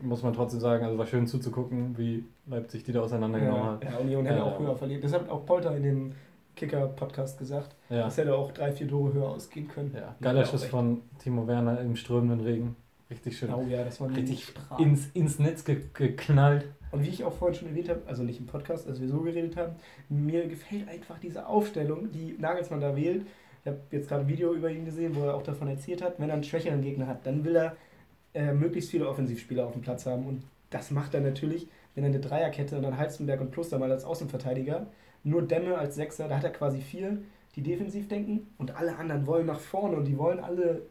[0.00, 0.84] muss man trotzdem sagen.
[0.84, 3.84] Also war schön zuzugucken, wie Leipzig die da auseinandergenommen Ja, hat.
[3.84, 4.44] ja, Union hätte Ja.
[4.44, 5.04] auch höher verliert.
[5.04, 6.12] Das hat auch Polter in dem
[6.54, 7.74] Kicker-Podcast gesagt.
[7.90, 9.92] Ja, Das hätte auch drei, vier Tore höher ausgehen können.
[9.94, 10.14] ja.
[10.20, 12.76] geiler Schuss von Timo Werner im strömenden Regen.
[13.10, 13.52] Richtig schön.
[13.54, 16.66] Oh ja, das war Richtig ins, ins Netz ge geknallt.
[16.90, 19.20] Und wie ich auch vorhin schon erwähnt habe, also nicht im Podcast, als wir so
[19.20, 19.72] geredet haben,
[20.08, 23.26] mir gefällt einfach diese Aufstellung, die Nagelsmann da wählt.
[23.66, 26.20] Ich habe jetzt gerade ein Video über ihn gesehen, wo er auch davon erzählt hat,
[26.20, 27.76] wenn er einen schwächeren Gegner hat, dann will er
[28.32, 30.24] äh, möglichst viele Offensivspieler auf dem Platz haben.
[30.24, 34.04] Und das macht er natürlich, wenn er eine Dreierkette und dann Halstenberg und Klostermal als
[34.04, 34.86] Außenverteidiger,
[35.24, 37.18] nur Dämme als Sechser, da hat er quasi vier,
[37.56, 40.82] die defensiv denken und alle anderen wollen nach vorne und die wollen alle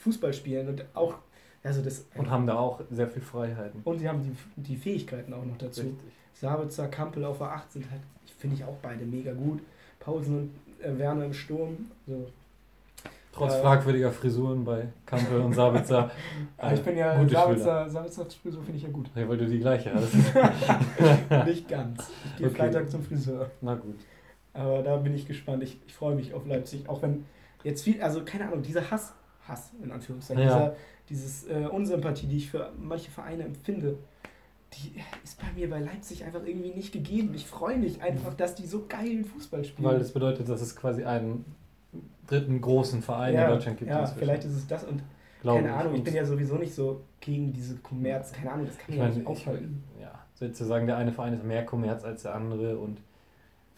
[0.00, 1.18] Fußball spielen und auch,
[1.62, 2.06] also das...
[2.16, 3.82] Und haben da auch sehr viel Freiheiten.
[3.84, 5.82] und sie haben die, die Fähigkeiten auch noch dazu.
[5.82, 6.12] Richtig.
[6.34, 8.00] Sabitzer, Kampel auf der 8 sind halt,
[8.36, 9.60] finde ich auch beide mega gut.
[10.00, 11.90] Pausen und äh, Werner im Sturm.
[12.06, 12.26] So.
[13.32, 16.10] Trotz Äh, fragwürdiger Frisuren bei Kampel und Sabitzer.
[16.56, 17.28] Aber ich bin ja.
[17.28, 19.10] Sabitzer, Sabitzer Frisur finde ich ja gut.
[19.14, 20.14] Ja, weil du die gleiche hast.
[21.46, 22.10] Nicht ganz.
[22.24, 22.56] Ich gehe Okay.
[22.56, 23.50] Freitag zum Friseur.
[23.60, 23.96] Na gut.
[24.54, 25.62] Aber da bin ich gespannt.
[25.62, 26.88] Ich, ich freue mich auf Leipzig.
[26.88, 27.26] Auch wenn
[27.62, 29.12] jetzt viel, also keine Ahnung, dieser Hass,
[29.46, 30.48] Hass in Anführungszeichen, Ja.
[30.48, 30.76] dieser,
[31.10, 33.98] dieses äh, Unsympathie, die ich für manche Vereine empfinde,
[34.74, 37.32] die ist bei mir bei Leipzig einfach irgendwie nicht gegeben.
[37.34, 39.88] Ich freue mich einfach, dass die so geilen Fußball spielen.
[39.88, 41.44] Weil das bedeutet, dass es quasi einen
[42.26, 43.90] dritten großen Verein ja, in Deutschland gibt.
[43.90, 44.18] Ja, inzwischen.
[44.18, 45.02] vielleicht ist es das und
[45.42, 48.76] Glaube keine Ahnung, ich bin ja sowieso nicht so gegen diese Kommerz, keine Ahnung, das
[48.78, 49.84] kann ich ich ja meine, nicht ich, aufhalten.
[50.00, 52.98] ja, sozusagen der eine Verein ist mehr Kommerz als der andere und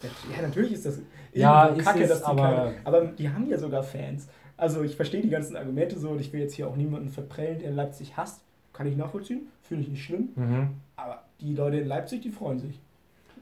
[0.01, 0.99] Ja, natürlich ist das
[1.33, 4.27] Ja, ist kacke, es, dass die aber- keine, aber die haben ja sogar Fans.
[4.57, 7.59] Also ich verstehe die ganzen Argumente so und ich will jetzt hier auch niemanden verprellen,
[7.59, 8.41] der Leipzig hasst.
[8.79, 10.29] Kann ich nachvollziehen, finde ich nicht schlimm.
[10.35, 12.79] mhm, Aber die Leute in Leipzig, die freuen sich.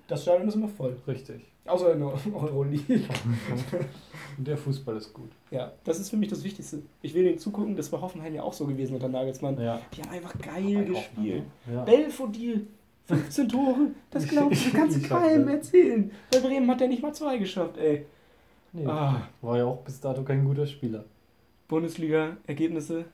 [0.08, 0.98] Das Stadion ist immer voll.
[1.08, 1.42] richtig.
[1.68, 3.02] Außer in der Euroleague.
[4.40, 5.30] Und der Fußball ist gut.
[5.52, 6.82] Ja, das ist für mich das Wichtigste.
[7.04, 9.60] Ich will denen zugucken, das war Hoffenheim ja auch so gewesen unter Nagelsmann.
[9.62, 9.80] Ja.
[9.96, 11.44] Die haben einfach geil gespielt.
[11.72, 11.84] Ja.
[11.84, 12.66] Belfodil,
[13.06, 16.10] 15 Tore, das glaubst du, kannst du keinem erzählen.
[16.32, 18.06] Bei Bremen hat er nicht mal zwei geschafft, ey.
[18.74, 21.04] Nee, Ah, War ja auch bis dato kein guter Spieler.
[21.68, 23.06] Bundesliga-Ergebnisse.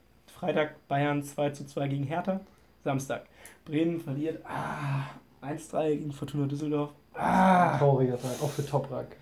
[0.43, 2.41] Freitag Bayern 2 zu 2 gegen Hertha.
[2.83, 3.23] Samstag
[3.63, 5.05] Bremen verliert ah,
[5.41, 6.89] 1-3 gegen Fortuna Düsseldorf.
[7.13, 9.15] Ah, Trauriger Tag, auch für Toprak.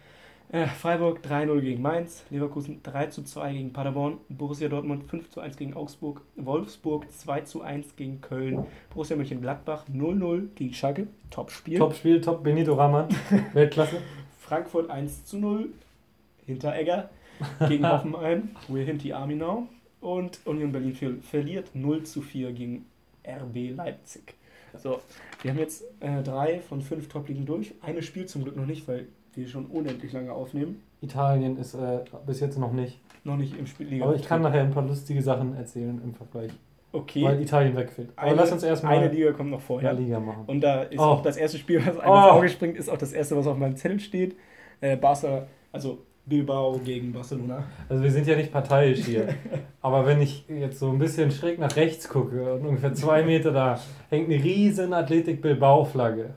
[0.52, 2.24] äh, Freiburg 3-0 gegen Mainz.
[2.32, 4.18] Leverkusen 3 zu 2 gegen Paderborn.
[4.30, 6.22] Borussia Dortmund 5 zu 1 gegen Augsburg.
[6.38, 8.66] Wolfsburg 2 zu 1 gegen Köln.
[8.92, 11.06] Borussia Mönchengladbach 0-0 gegen Schalke.
[11.30, 11.78] Top-Spiel.
[11.78, 13.10] Top-Spiel, Top Benito Rahman,
[13.54, 14.02] Weltklasse.
[14.40, 15.70] Frankfurt 1 zu 0.
[16.48, 17.12] Hinteregger
[17.68, 18.56] gegen Hoffenheim.
[18.68, 19.68] We're Hinti Army now.
[20.02, 22.86] Und Union Berlin ver verliert 0 zu 4 gegen
[23.26, 24.36] RB Leipzig.
[24.78, 24.99] So,
[25.41, 27.74] wir haben jetzt äh, drei von fünf Top-Ligen durch.
[27.82, 30.82] Eine spielt zum Glück noch nicht, weil wir schon unendlich lange aufnehmen.
[31.02, 32.99] Italien ist äh, bis jetzt noch nicht.
[33.24, 34.02] Noch nicht im Spiel.
[34.02, 36.52] Aber ich kann nachher ein paar lustige Sachen erzählen im Vergleich.
[36.93, 37.24] Okay.
[37.24, 38.10] Weil Italien wegfällt.
[38.16, 39.93] Aber Eine, lass uns erstmal eine Liga kommt noch vorher.
[39.93, 40.43] Liga machen.
[40.47, 41.04] Und da ist Oh.
[41.04, 42.16] auch das erste Spiel, was einem Oh.
[42.18, 44.36] ins Auge springt, ist auch das erste, was auf meinem Zettel steht.
[44.82, 47.64] Äh, Barca, also Bilbao gegen Barcelona.
[47.90, 49.30] Also wir sind ja nicht parteiisch hier.
[49.82, 53.52] Aber wenn ich jetzt so ein bisschen schräg nach rechts gucke und ungefähr zwei Meter
[53.52, 56.32] da hängt eine riesen Athletik Bilbao-Flagge.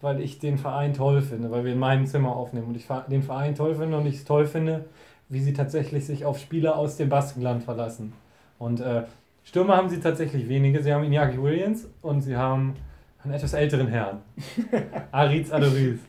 [0.00, 3.22] Weil ich den Verein toll finde, weil wir in meinem Zimmer aufnehmen und ich den
[3.22, 4.84] Verein toll finde und ich es toll finde,
[5.28, 8.12] wie sie tatsächlich sich auf Spieler aus dem Baskenland verlassen.
[8.58, 9.04] Und äh,
[9.44, 10.82] Stürmer haben sie tatsächlich wenige.
[10.82, 12.74] Sie haben Iñaki Williams und sie haben
[13.22, 14.20] einen etwas älteren Herrn.
[15.12, 16.00] Ariz Adoriz.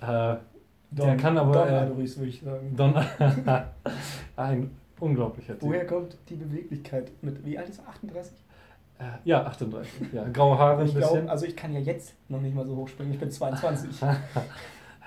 [0.00, 0.36] Äh,
[1.04, 2.74] Der kann aber, Don äh, Aduriz, würde ich sagen.
[2.76, 2.94] Don
[4.36, 4.70] ein
[5.00, 5.62] unglaublicher Typ.
[5.68, 7.10] Woher kommt die Beweglichkeit?
[7.22, 7.88] Mit, wie alt ist er?
[7.88, 8.32] 38?
[8.98, 10.12] Äh, Ja, 38.
[10.12, 11.28] Ja, graue Haare ein Ich glaube, bisschen.
[11.28, 13.12] also ich kann ja jetzt noch nicht mal so hoch springen.
[13.12, 13.90] Ich bin 22.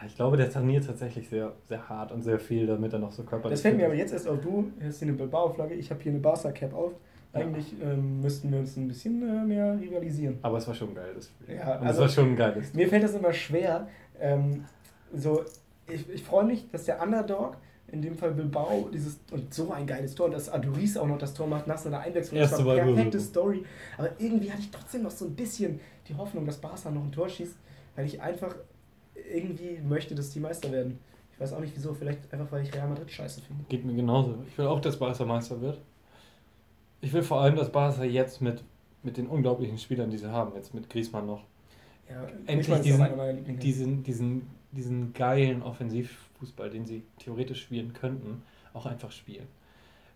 [0.07, 3.23] Ich glaube, der trainiert tatsächlich sehr, sehr hart und sehr viel, damit er noch so
[3.23, 3.99] körperlich Das fällt mir aber ist.
[3.99, 4.39] jetzt erst auf.
[4.39, 6.93] Du hast hier eine Bilbao-Flagge, ich habe hier eine Barca-Cap auf.
[7.33, 7.41] Ja.
[7.41, 10.37] Eigentlich ähm, müssten wir uns ein bisschen äh, mehr rivalisieren.
[10.41, 11.53] Aber es war schon geil, das Spiel.
[11.53, 13.87] Ja, und also- es war schon ein geiles Mir fällt das immer schwer.
[14.21, 14.63] Ähm,
[15.13, 15.41] so,
[15.91, 17.57] ich, ich freue mich, dass der Underdog,
[17.91, 21.33] in dem Fall Bilbao, dieses und so ein geiles Tor, dass Aduriz auch noch das
[21.33, 22.39] Tor macht nach seiner Einwechslung.
[22.39, 23.19] Das war Mal perfekte.
[23.19, 23.63] Story.
[23.97, 27.11] Aber irgendwie hatte ich trotzdem noch so ein bisschen die Hoffnung, dass Barca noch ein
[27.11, 27.55] Tor schießt,
[27.95, 28.55] weil ich einfach
[29.31, 30.99] irgendwie möchte, dass die Meister werden.
[31.33, 33.63] Ich weiß auch nicht wieso, vielleicht einfach, weil ich Real Madrid scheiße finde.
[33.69, 34.35] Geht mir genauso.
[34.47, 35.79] Ich will auch, dass Barca Meister wird.
[37.01, 38.63] Ich will vor allem, dass Barca jetzt mit,
[39.03, 41.43] mit den unglaublichen Spielern, die sie haben, jetzt mit Griezmann noch,
[42.09, 48.43] Ja, Endlich diesen- diesen, diesen, diesen geilen Offensivfußball, den sie theoretisch spielen könnten,
[48.73, 49.47] auch einfach spielen.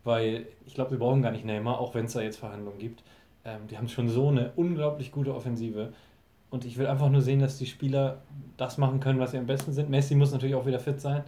[0.04, 3.04] Weil ich glaube, wir brauchen gar nicht Neymar, auch wenn es da jetzt Verhandlungen gibt.
[3.46, 5.94] Ähm, die haben schon so eine unglaublich gute Offensive.
[6.50, 8.22] Und ich will einfach nur sehen, dass die Spieler
[8.58, 9.90] das machen können, was sie am besten sind.
[9.90, 11.24] Messi muss natürlich auch wieder fit sein.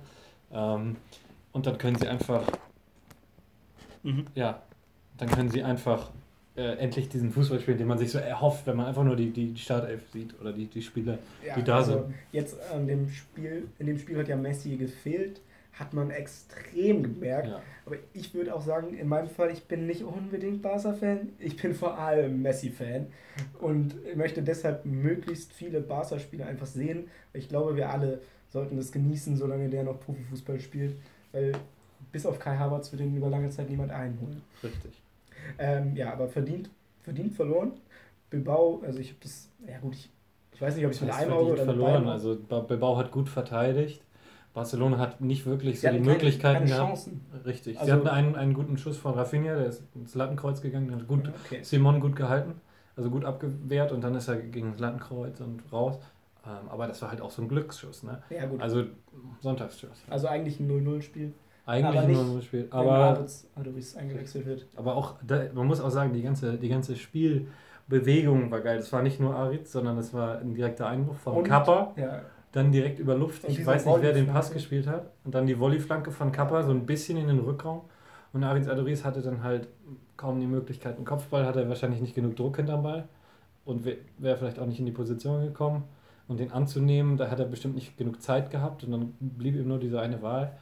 [0.51, 0.97] Ähm,
[1.51, 2.43] und dann können sie einfach,
[4.03, 4.26] Mhm.
[4.36, 4.61] ja,
[5.17, 6.11] dann können sie einfach
[6.56, 9.32] äh, endlich diesen Fußball spielen, den man sich so erhofft, wenn man einfach nur die,
[9.32, 11.20] die Startelf sieht oder die, die Spieler.
[11.45, 12.14] Ja, die da also sind.
[12.32, 15.41] Jetzt an dem Spiel, in dem Spiel hat ja Messi gefehlt,
[15.74, 17.49] hat man extrem gemerkt.
[17.49, 17.62] Ja.
[17.86, 21.76] Aber ich würde auch sagen, in meinem Fall, ich bin nicht unbedingt Barca-Fan, ich bin
[21.76, 23.08] vor allem Messi-Fan
[23.60, 27.10] und möchte deshalb möglichst viele Barca-Spieler einfach sehen.
[27.34, 30.95] Ich glaube, wir alle sollten es genießen, solange der noch Profifußball spielt,
[31.34, 31.51] weil
[32.14, 34.41] bis auf Kai Havertz wird ihn über lange Zeit niemand einholen.
[34.64, 35.01] Richtig.
[35.58, 36.70] Ähm, ja, aber verdient,
[37.02, 37.74] verdient verloren.
[38.30, 40.10] Bilbao, also ich habe das, ja gut, ich,
[40.52, 42.08] ich weiß nicht, ob ich es mit einem Auge oder verloren.
[42.08, 44.02] Also Ba- Bilbao hat gut verteidigt.
[44.54, 46.88] Barcelona hat nicht wirklich so die hatten keine- Möglichkeiten keine gehabt.
[46.88, 47.22] Chancen.
[47.46, 47.78] Richtig.
[47.78, 51.08] Also- Sie hatten einen, einen guten Schuss von Rafinha, der ist ins Lattenkreuz gegangen, hat
[51.08, 51.60] gut okay.
[51.62, 52.62] Simon gut gehalten,
[52.96, 56.00] also gut abgewehrt und dann ist er gegen das Lattenkreuz und raus.
[56.46, 58.22] Ähm, aber das war halt auch so ein Glücksschuss, ne?
[58.30, 58.62] Ja, gut.
[58.62, 58.86] Also
[59.41, 60.04] Sonntagsschuss.
[60.10, 61.34] Also eigentlich ein 0-0-Spiel.
[61.66, 62.61] Eigentlich aber nur nicht, ein Spiel.
[62.63, 64.68] Wenn Aber, Adobis eingewechselt wird.
[64.76, 68.78] aber auch, da, man muss auch sagen, die ganze, die ganze Spielbewegung war geil.
[68.78, 71.93] Das war nicht nur Aritz, sondern es war ein direkter Einwurf von Und- Kappa.
[71.95, 73.43] Ja, Dann direkt über Luft.
[73.43, 75.11] Und Ich weiß nicht, wer den Pass gespielt hat.
[75.26, 77.82] Und dann die Volleyflanke von Kappa, so ein bisschen in den Rückraum.
[78.32, 79.68] Und Aritz Adoris hatte dann halt
[80.18, 80.97] kaum die Möglichkeit.
[80.97, 83.07] Ein Kopfball hatte er wahrscheinlich nicht genug Druck hinterm Ball.
[83.66, 85.84] Und wäre wär vielleicht auch nicht in die Position gekommen.
[86.28, 88.84] Und den anzunehmen, da hat er bestimmt nicht genug Zeit gehabt.
[88.86, 90.53] Und dann blieb ihm nur diese eine Wahl.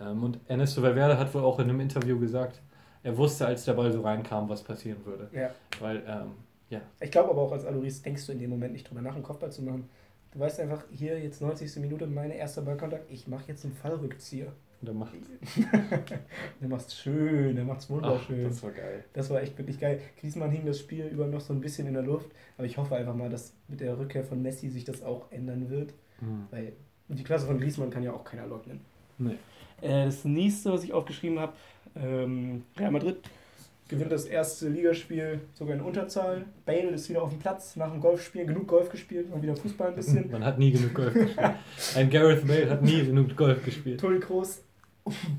[0.00, 2.60] Ähm, Und Ernesto Valverde hat wohl auch in einem Interview gesagt,
[3.02, 5.28] er wusste, als der Ball so reinkam, was passieren würde.
[5.32, 5.50] ja.
[5.80, 6.32] Weil, ähm,
[6.68, 9.14] ja, Ich glaube aber auch als Adoris denkst du in dem Moment nicht drüber nach,
[9.14, 9.88] einen Kopfball zu machen.
[10.32, 11.76] Du weißt einfach, hier jetzt 90.
[11.80, 14.52] Minute, meine erster Ballkontakt, ich mache jetzt einen Fallrückzieher.
[14.80, 15.12] der macht.
[16.60, 18.44] Der macht's schön, der macht's Ach, wunderschön.
[18.44, 19.04] das war geil.
[19.12, 20.00] Das war echt wirklich geil.
[20.20, 22.94] Griezmann hing das Spiel über noch so ein bisschen in der Luft, aber ich hoffe
[22.96, 26.46] einfach mal, dass mit der Rückkehr von Messi sich das auch ändern wird, Hm.
[26.50, 26.72] weil
[27.08, 28.80] die Klasse von Griezmann kann ja auch keiner leugnen.
[29.18, 29.36] Nee.
[29.82, 31.52] Äh, das nächste, was ich aufgeschrieben habe,
[31.96, 33.16] ähm, Real Madrid
[33.88, 36.44] gewinnt das erste Ligaspiel sogar in Unterzahl.
[36.64, 39.88] Bale ist wieder auf dem Platz nach dem Golfspielen, genug Golf gespielt, mal wieder Fußball
[39.88, 40.30] ein bisschen.
[40.30, 41.50] Man hat nie genug Golf gespielt.
[41.96, 43.98] Ein Gareth Bale hat nie genug Golf gespielt.
[44.00, 44.62] Toni Kroos,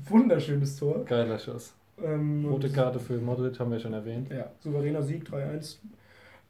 [0.08, 1.04] wunderschönes Tor.
[1.06, 1.74] Geiler Schuss.
[2.02, 4.30] Ähm, Rote und- Karte für Modric haben wir schon erwähnt.
[4.30, 5.76] Ja, souveräner Sieg 3-1.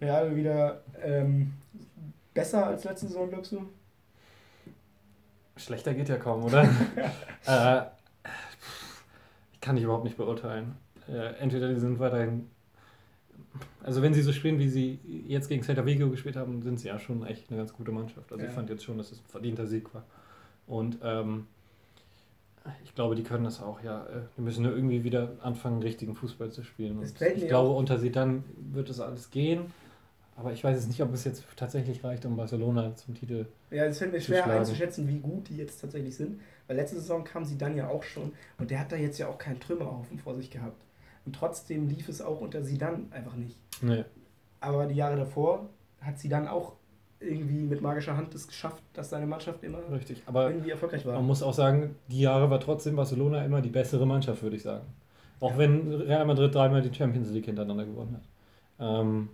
[0.00, 1.52] Real wieder ähm,
[2.34, 3.68] besser als letzte Saison, glaubst du?
[5.56, 6.62] Schlechter geht ja kaum, oder?
[7.46, 7.82] äh,
[9.52, 10.74] ich kann ich überhaupt nicht beurteilen.
[11.08, 12.48] Äh, entweder die sind weiterhin.
[13.82, 16.88] Also wenn sie so spielen, wie sie jetzt gegen Celta Vigo gespielt haben, sind sie
[16.88, 18.30] ja schon echt eine ganz gute Mannschaft.
[18.32, 18.48] Also Ja.
[18.48, 20.04] ich fand jetzt schon, dass es ein verdienter Sieg war.
[20.66, 21.46] Und ähm,
[22.84, 24.04] Ich glaube, die können das auch, ja.
[24.06, 27.02] Äh, die müssen nur irgendwie wieder anfangen, richtigen Fußball zu spielen.
[27.02, 29.72] Ich glaube, unter sie dann wird es alles gehen.
[30.42, 33.46] Aber ich weiß jetzt nicht, ob es jetzt tatsächlich reicht, um Barcelona zum Titel.
[33.70, 34.58] Ja, es fällt mir zu schwer schlagen.
[34.58, 36.40] einzuschätzen, wie gut die jetzt tatsächlich sind.
[36.66, 39.28] Weil letzte Saison kam sie dann ja auch schon und der hat da jetzt ja
[39.28, 40.82] auch keinen Trümmerhaufen vor sich gehabt.
[41.24, 43.56] Und trotzdem lief es auch unter sie dann einfach nicht.
[43.82, 44.04] Nee.
[44.58, 45.68] Aber die Jahre davor
[46.00, 46.72] hat sie dann auch
[47.20, 50.24] irgendwie mit magischer Hand es geschafft, dass seine Mannschaft immer Richtig.
[50.26, 51.14] Aber irgendwie erfolgreich war.
[51.14, 54.62] man muss auch sagen, die Jahre war trotzdem Barcelona immer die bessere Mannschaft, würde ich
[54.62, 54.84] sagen.
[55.38, 55.58] Auch Ja.
[55.58, 58.24] wenn Real Madrid dreimal die Champions League hintereinander gewonnen hat.
[58.80, 59.28] Ähm,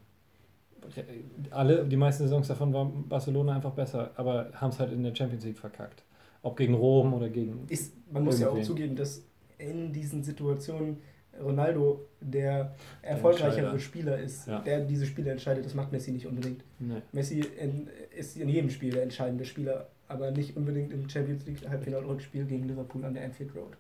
[1.51, 5.15] alle, die meisten Saisons davon war Barcelona einfach besser, aber haben es halt in der
[5.15, 6.03] Champions League verkackt.
[6.43, 7.67] Ob gegen Rom oder gegen.
[7.69, 9.23] Ist, man muss ja auch zugeben, dass
[9.59, 10.99] in diesen Situationen
[11.43, 13.79] Ronaldo der erfolgreichere.
[13.79, 14.61] Spieler ist, Ja.
[14.61, 15.65] der diese Spiele entscheidet.
[15.65, 16.65] Das macht Messi nicht unbedingt.
[16.79, 17.03] Nee.
[17.13, 21.69] Messi in, ist in jedem Spiel der entscheidende Spieler, aber nicht unbedingt im Champions League
[21.69, 23.77] Halbfinal-Rückspiel gegen Liverpool an der Anfield Road.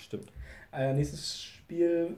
[0.00, 0.32] Stimmt.
[0.72, 2.16] Äh, nächstes Spiel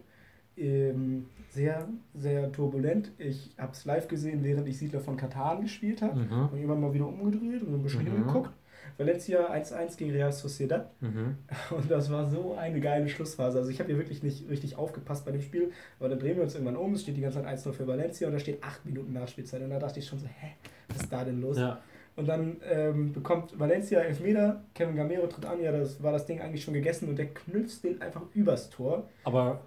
[0.56, 3.10] ähm, sehr, sehr turbulent.
[3.18, 6.20] Ich habe es live gesehen, während ich Siedler von Katan gespielt habe.
[6.20, 6.30] Mhm.
[6.30, 8.12] Habe immer mal wieder umgedreht und ein bisschen Mhm.
[8.12, 8.50] hingeguckt.
[8.98, 10.90] Valencia 1-1 gegen Real Sociedad.
[11.00, 11.36] Mhm.
[11.76, 13.58] Und das war so eine geile Schlussphase.
[13.58, 16.42] Also ich habe hier wirklich nicht richtig aufgepasst bei dem Spiel, aber dann drehen wir
[16.42, 18.84] uns irgendwann um, es steht die ganze Zeit 1-0 für Valencia und da steht 8
[18.84, 19.62] Minuten Nachspielzeit.
[19.62, 20.48] Und da dachte ich schon so, hä,
[20.88, 21.56] was ist da denn los?
[21.58, 21.80] Ja.
[22.16, 26.40] Und dann ähm, bekommt Valencia Elfmeter, Kevin Gamero tritt an, ja, das war das Ding
[26.40, 29.08] eigentlich schon gegessen und der knüpft den einfach übers Tor.
[29.24, 29.62] Aber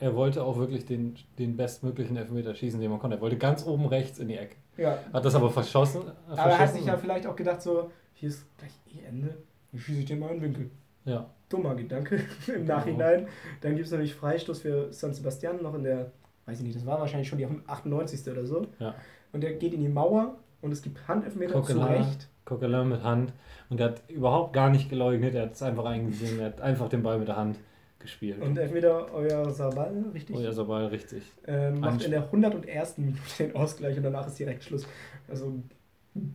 [0.00, 3.18] er wollte auch wirklich den, den bestmöglichen Elfmeter schießen, den man konnte.
[3.18, 4.56] Er wollte ganz oben rechts in die Ecke.
[4.76, 6.02] Ja, Hat das aber verschossen.
[6.26, 6.76] aber er hat verschossen.
[6.78, 9.36] sich ja vielleicht auch gedacht so, hier ist gleich eh Ende,
[9.70, 10.70] dann schieße ich den mal in den Winkel.
[11.04, 11.26] Ja.
[11.50, 12.20] Dummer Gedanke
[12.54, 13.26] im Nachhinein.
[13.60, 16.12] Dann gibt es natürlich Freistoß für San Sebastian noch in der,
[16.46, 18.30] weiß ich nicht, das war wahrscheinlich schon die 98.
[18.32, 18.66] oder so.
[18.78, 18.94] Ja.
[19.32, 21.82] Und der geht in die Mauer und es gibt Handelfmeter zu Coquelin.
[22.04, 22.28] Recht.
[22.46, 23.32] Coquelin mit Hand.
[23.68, 25.34] Und er hat überhaupt gar nicht geleugnet.
[25.34, 26.40] Er hat es einfach eingesehen.
[26.40, 27.58] Er hat einfach den Ball mit der Hand
[28.00, 28.40] gespielt.
[28.40, 30.36] Und Elfmeter euer Sabal, richtig?
[30.50, 31.22] So Ball richtig.
[31.46, 32.98] Ähm, macht in der 101.
[32.98, 34.86] Minute den Ausgleich und danach ist direkt Schluss.
[35.28, 35.62] Also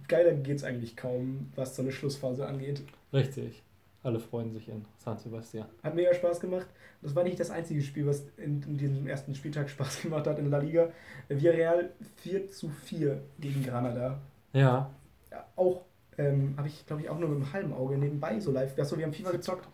[0.07, 2.83] geiler geht es eigentlich kaum, was so eine Schlussphase angeht.
[3.11, 3.63] Richtig.
[4.03, 5.65] Alle freuen sich in San Sebastian.
[5.81, 6.67] Hat mega Spaß gemacht.
[7.01, 10.37] Das war nicht das einzige Spiel, was in, in diesem ersten Spieltag Spaß gemacht hat
[10.37, 10.89] in La Liga.
[11.27, 14.21] Villarreal 4 zu 4 gegen Granada.
[14.53, 14.91] Ja.
[15.31, 15.81] Ja, auch,
[16.17, 18.77] ähm, habe ich glaube ich auch nur mit einem halben Auge nebenbei so live.
[18.77, 19.67] Achso, wir haben FIFA gezockt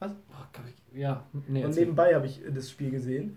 [0.00, 0.06] Oh,
[0.52, 3.36] glaub ich- Ja, nee, und nebenbei habe ich das Spiel gesehen.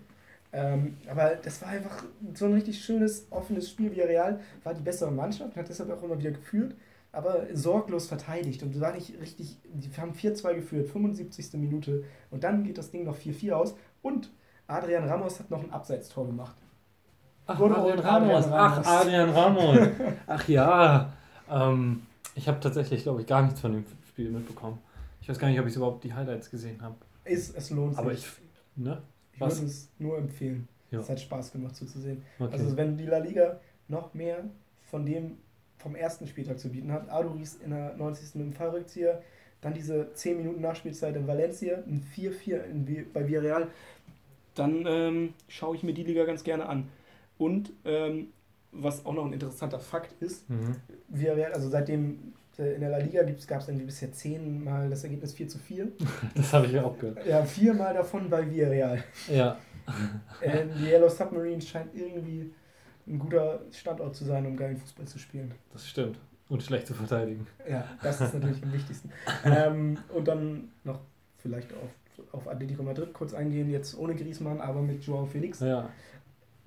[0.52, 2.02] Ähm, aber das war einfach
[2.34, 3.92] so ein richtig schönes, offenes Spiel.
[3.92, 6.74] Villarreal war die bessere Mannschaft, hat deshalb auch immer wieder geführt,
[7.12, 9.58] aber sorglos verteidigt und war nicht richtig.
[9.72, 11.52] Die haben 4-2 geführt, 75.
[11.54, 14.30] Minute und dann geht das Ding noch 4-4 aus und
[14.66, 16.56] Adrian Ramos hat noch ein Abseitstor gemacht.
[17.46, 18.46] Ach, Good Adrian Ramos.
[18.46, 18.86] Adrian Ach, Ramos.
[18.86, 19.88] Adrian Ramos.
[20.26, 21.12] Ach ja.
[21.50, 22.02] Ähm,
[22.34, 24.78] ich habe tatsächlich, glaube ich, gar nichts von dem Spiel mitbekommen.
[25.20, 26.96] Ich weiß gar nicht, ob ich überhaupt die Highlights gesehen habe.
[27.24, 27.98] Ist, es lohnt sich.
[27.98, 28.26] Aber ich.
[28.76, 29.02] Ne?
[29.34, 30.68] ich würde es nur empfehlen.
[30.90, 31.00] Ja.
[31.00, 32.22] Es hat Spaß gemacht zuzusehen.
[32.38, 32.52] Okay.
[32.52, 34.44] Also wenn die La Liga noch mehr
[34.90, 35.36] von dem
[35.78, 38.34] vom ersten Spieltag zu bieten hat, Aduris in der 90.
[38.34, 39.22] mit dem Fallrückzieher,
[39.62, 43.68] dann diese 10 Minuten Nachspielzeit in Valencia, ein 4-4 in Vi- bei Villarreal,
[44.54, 46.88] dann ähm, schaue ich mir die Liga ganz gerne an.
[47.38, 48.28] Und ähm,
[48.72, 50.76] was auch noch ein interessanter Fakt ist, mhm.
[51.08, 55.32] Villarreal, also seitdem in der La Liga gab es irgendwie bisher 10 Mal das Ergebnis
[55.32, 55.88] 4 zu 4.
[56.34, 57.26] Das habe ich ja auch gehört.
[57.26, 59.02] Ja, viermal davon bei Villarreal.
[59.28, 59.58] Ja.
[60.40, 62.52] Äh, die Yellow Submarines scheint irgendwie
[63.06, 65.52] ein guter Standort zu sein, um geilen Fußball zu spielen.
[65.72, 66.18] Das stimmt.
[66.48, 67.46] Und schlecht zu verteidigen.
[67.68, 69.10] Ja, das ist natürlich am wichtigsten.
[69.44, 71.00] Ähm, und dann noch
[71.38, 75.60] vielleicht auf, auf Atletico Madrid kurz eingehen, jetzt ohne Griezmann, aber mit Joao Felix.
[75.60, 75.90] Ja.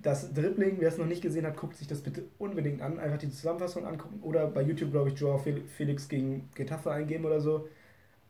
[0.03, 2.99] Das Dribbling, wer es noch nicht gesehen hat, guckt sich das bitte unbedingt an.
[2.99, 7.23] Einfach die Zusammenfassung angucken oder bei YouTube, glaube ich, Joao Fel- Felix gegen Getafe eingeben
[7.25, 7.67] oder so.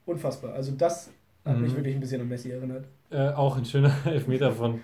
[0.05, 0.53] Unfassbar.
[0.53, 1.09] Also das
[1.43, 1.77] hat mich Mhm.
[1.77, 2.85] wirklich ein bisschen an Messi erinnert.
[3.09, 4.81] Äh, auch ein schöner Elfmeter von,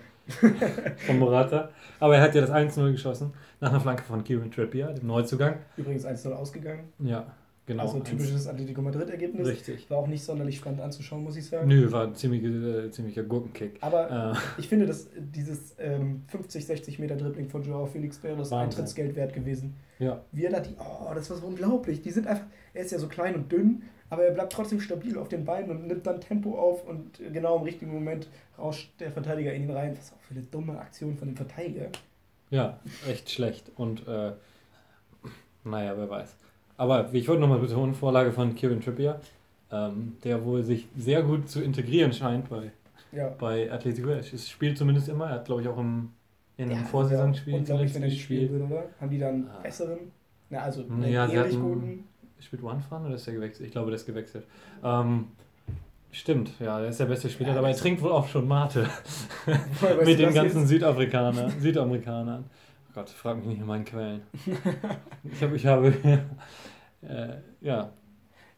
[1.06, 1.70] von Morata.
[2.00, 3.32] Aber er hat ja das 1-0 geschossen.
[3.60, 5.56] Nach einer Flanke von Kieran Trippier, dem Neuzugang.
[5.76, 6.84] Übrigens 1-0 ausgegangen.
[6.98, 7.26] Ja,
[7.70, 7.82] genau.
[7.84, 9.46] also typisches Atletico Madrid-Ergebnis.
[9.46, 9.88] Richtig.
[9.90, 11.68] War auch nicht sonderlich spannend anzuschauen, muss ich sagen.
[11.68, 13.78] Nö, war ein ziemlicher, äh, ziemlicher Gurkenkick.
[13.80, 18.36] Aber Äh, ich finde, dass dieses ähm, 50, 60 Meter Dribbling von Joao Felix wäre
[18.36, 18.52] das.
[18.52, 19.74] Eintrittsgeld wert gewesen.
[19.98, 22.02] ja, Wie er da die, oh, das war so unglaublich.
[22.02, 25.16] Die sind einfach, er ist ja so klein und dünn, aber er bleibt trotzdem stabil
[25.16, 29.10] auf den Beinen und nimmt dann Tempo auf und genau im richtigen Moment rauscht der
[29.12, 29.96] Verteidiger in ihn rein.
[29.96, 31.86] Was auch für eine dumme Aktion von dem Verteidiger.
[32.50, 33.70] ja, echt schlecht.
[33.76, 34.32] Und äh,
[35.64, 36.34] naja, wer weiß.
[36.80, 39.20] Aber wie ich wollte nochmal betonen, Vorlage von Kieran Trippier,
[39.70, 42.70] ähm, der wohl sich sehr gut zu integrieren scheint bei,
[43.12, 43.28] Ja.
[43.38, 44.08] bei Atletico.
[44.08, 45.26] Er spielt zumindest immer.
[45.26, 46.08] Er hat, glaube ich, auch im,
[46.56, 48.50] in einem Ja, Vorsaisonspiel ich, zuletzt wenn er gespielt.
[48.50, 48.84] würde, oder?
[48.98, 49.60] Haben die dann Ah.
[49.62, 49.98] besseren?
[50.48, 52.04] Na, also Ja, einen sie ähnlich guten.
[52.40, 53.66] Spielt Wanfan oder ist der gewechselt?
[53.66, 54.46] Ich glaube, der ist gewechselt.
[54.82, 55.26] Ähm,
[56.12, 58.88] stimmt, ja, der ist der beste Spieler, Ja, aber er trinkt wohl auch schon Mate.
[60.06, 60.66] Mit den ganzen?
[60.66, 62.44] Südafrikanern, Südamerikanern.
[63.00, 64.22] Gott, frag mich nicht in meinen Quellen.
[65.24, 65.88] ich habe, ich habe,
[67.02, 67.92] äh, ja,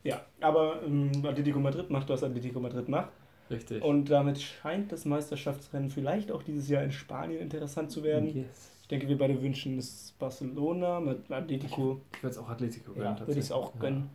[0.02, 3.10] Ja, aber ähm, Atletico Madrid macht, was Atletico Madrid macht.
[3.50, 3.82] richtig.
[3.82, 8.34] Und damit scheint das Meisterschaftsrennen vielleicht auch dieses Jahr in Spanien interessant zu werden.
[8.34, 8.70] Yes.
[8.82, 12.00] Ich denke, wir beide wünschen es Barcelona mit Atletico.
[12.16, 14.10] Ich würde es auch Atletico gönnen, Ja, würde ich es auch gönnen.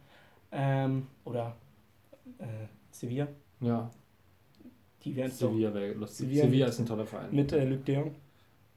[0.51, 1.55] Ähm, oder
[2.39, 3.27] äh, Sevilla.
[3.61, 3.89] Ja,
[5.03, 6.27] Die ja Sevilla wäre lustig.
[6.27, 7.29] Sevilla Sevilla, ist ein toller Verein.
[7.33, 8.15] mit äh, Luc de Jong.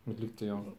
[0.06, 0.72] mit Luc de Jong.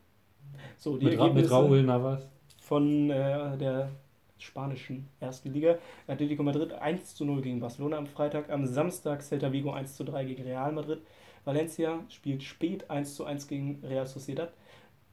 [0.78, 2.28] So, die Mit, Ra mit Ergebnisse Raúl Navas.
[2.60, 3.90] von äh, der
[4.38, 5.78] spanischen ersten Liga.
[6.08, 8.50] Atletico Madrid 1 zu 0 gegen Barcelona am Freitag.
[8.50, 11.02] Am Samstag Celta Vigo 1 zu 3 gegen Real Madrid.
[11.46, 14.52] Valencia spielt spät 1 zu 1 gegen Real Sociedad.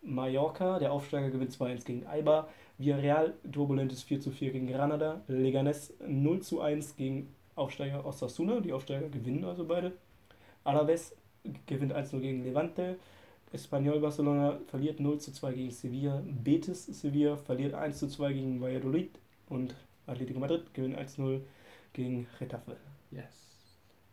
[0.02, 2.48] Mallorca, der Aufsteiger, gewinnt 2-1 gegen Alba.
[2.78, 5.22] Villarreal, turbulentes 4 zu 4 gegen Granada.
[5.28, 8.60] Leganés 0 zu 1 gegen Aufsteiger Osasuna.
[8.60, 9.92] Die Aufsteiger gewinnen also beide.
[10.64, 11.16] Alaves
[11.66, 12.98] gewinnt 1-0 gegen Levante.
[13.52, 16.22] Espanyol Barcelona verliert 0 zu 2 gegen Sevilla.
[16.24, 19.18] Betis Sevilla verliert 1 zu 2 gegen Valladolid.
[19.48, 19.74] Und
[20.06, 21.40] Atletico Madrid gewinnt 1-0
[21.92, 22.76] gegen Getafe.
[23.10, 23.48] Yes.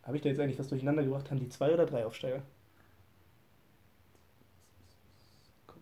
[0.02, 1.30] Habe ich da jetzt eigentlich was durcheinander gebracht?
[1.30, 2.42] Haben die zwei oder drei Aufsteiger?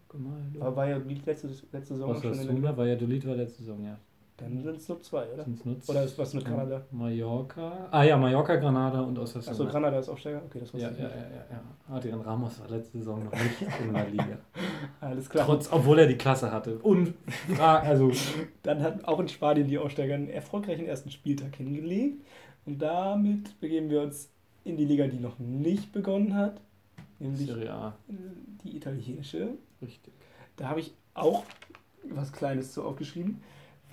[0.09, 0.41] Guck mal.
[0.53, 0.61] du.
[0.61, 3.99] Aber Valladolid letzte, letzte Saison auch schon in der Valladolid war letzte Saison, ja.
[4.37, 5.45] Dann sind es nur zwei, oder?
[5.45, 5.89] Sind's nutzt.
[5.89, 6.85] Oder ist was mit Kanada?
[6.91, 7.87] Mallorca.
[7.93, 9.53] Ah ja, Mallorca, Granada und Osasuna.
[9.53, 10.43] Achso, Granada ist Aufsteiger?
[10.45, 11.15] Okay, das wusste Ja, ich ja, nicht.
[11.17, 11.47] ja, ja,
[11.89, 11.95] ja.
[11.97, 14.39] Adrian Ramos war letzte Saison noch nicht in der Liga.
[15.01, 15.47] Alles klar.
[15.47, 16.79] Trotz, obwohl er die Klasse hatte.
[16.79, 17.15] Und,
[17.61, 18.11] ah, also,
[18.65, 22.27] Dann hat auch in Spanien die Aufsteiger einen erfolgreichen ersten Spieltag hingelegt.
[22.67, 24.31] Und damit begeben wir uns
[24.65, 26.61] in die Liga, die noch nicht begonnen hat.
[27.21, 27.95] Nämlich Serie A.
[28.65, 29.51] die italienische.
[29.81, 30.13] Richtig.
[30.57, 31.45] Da habe ich auch
[32.03, 33.41] was Kleines zu aufgeschrieben.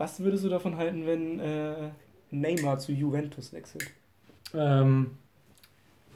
[0.02, 1.92] Was würdest du davon halten, wenn äh,
[2.32, 3.86] Neymar zu Juventus wechselt?
[4.52, 5.12] Ähm,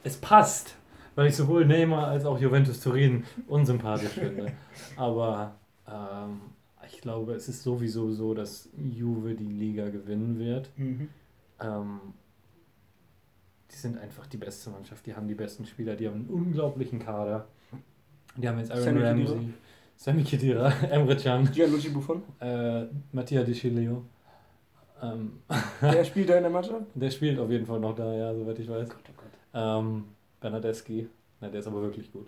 [0.04, 0.76] es passt,
[1.14, 4.54] weil ich sowohl Neymar als auch Juventus Turin unsympathisch finde.
[4.96, 5.54] Aber
[5.88, 6.42] ähm,
[6.88, 10.72] ich glaube, es ist sowieso so, dass Juve die Liga gewinnen wird.
[11.60, 12.00] Ähm,
[13.70, 16.98] die sind einfach die beste Mannschaft, die haben die besten Spieler, die haben einen unglaublichen
[16.98, 17.48] Kader.
[18.36, 19.02] Die haben jetzt Aaron Sammy.
[19.04, 19.54] Ramsey,
[19.96, 24.04] Sammy Khedira, Emre Can, Gianluigi Buffon, äh, Mattia De Chilio.
[25.02, 25.40] Ähm,
[25.82, 26.86] der spielt da in der Mannschaft?
[26.96, 28.90] der spielt auf jeden Fall noch da, ja, soweit ich weiß.
[28.90, 29.84] Gott, oh Gott.
[29.84, 30.04] Ähm,
[30.40, 31.08] Bernadeschi,
[31.42, 32.28] na, der ist aber wirklich gut.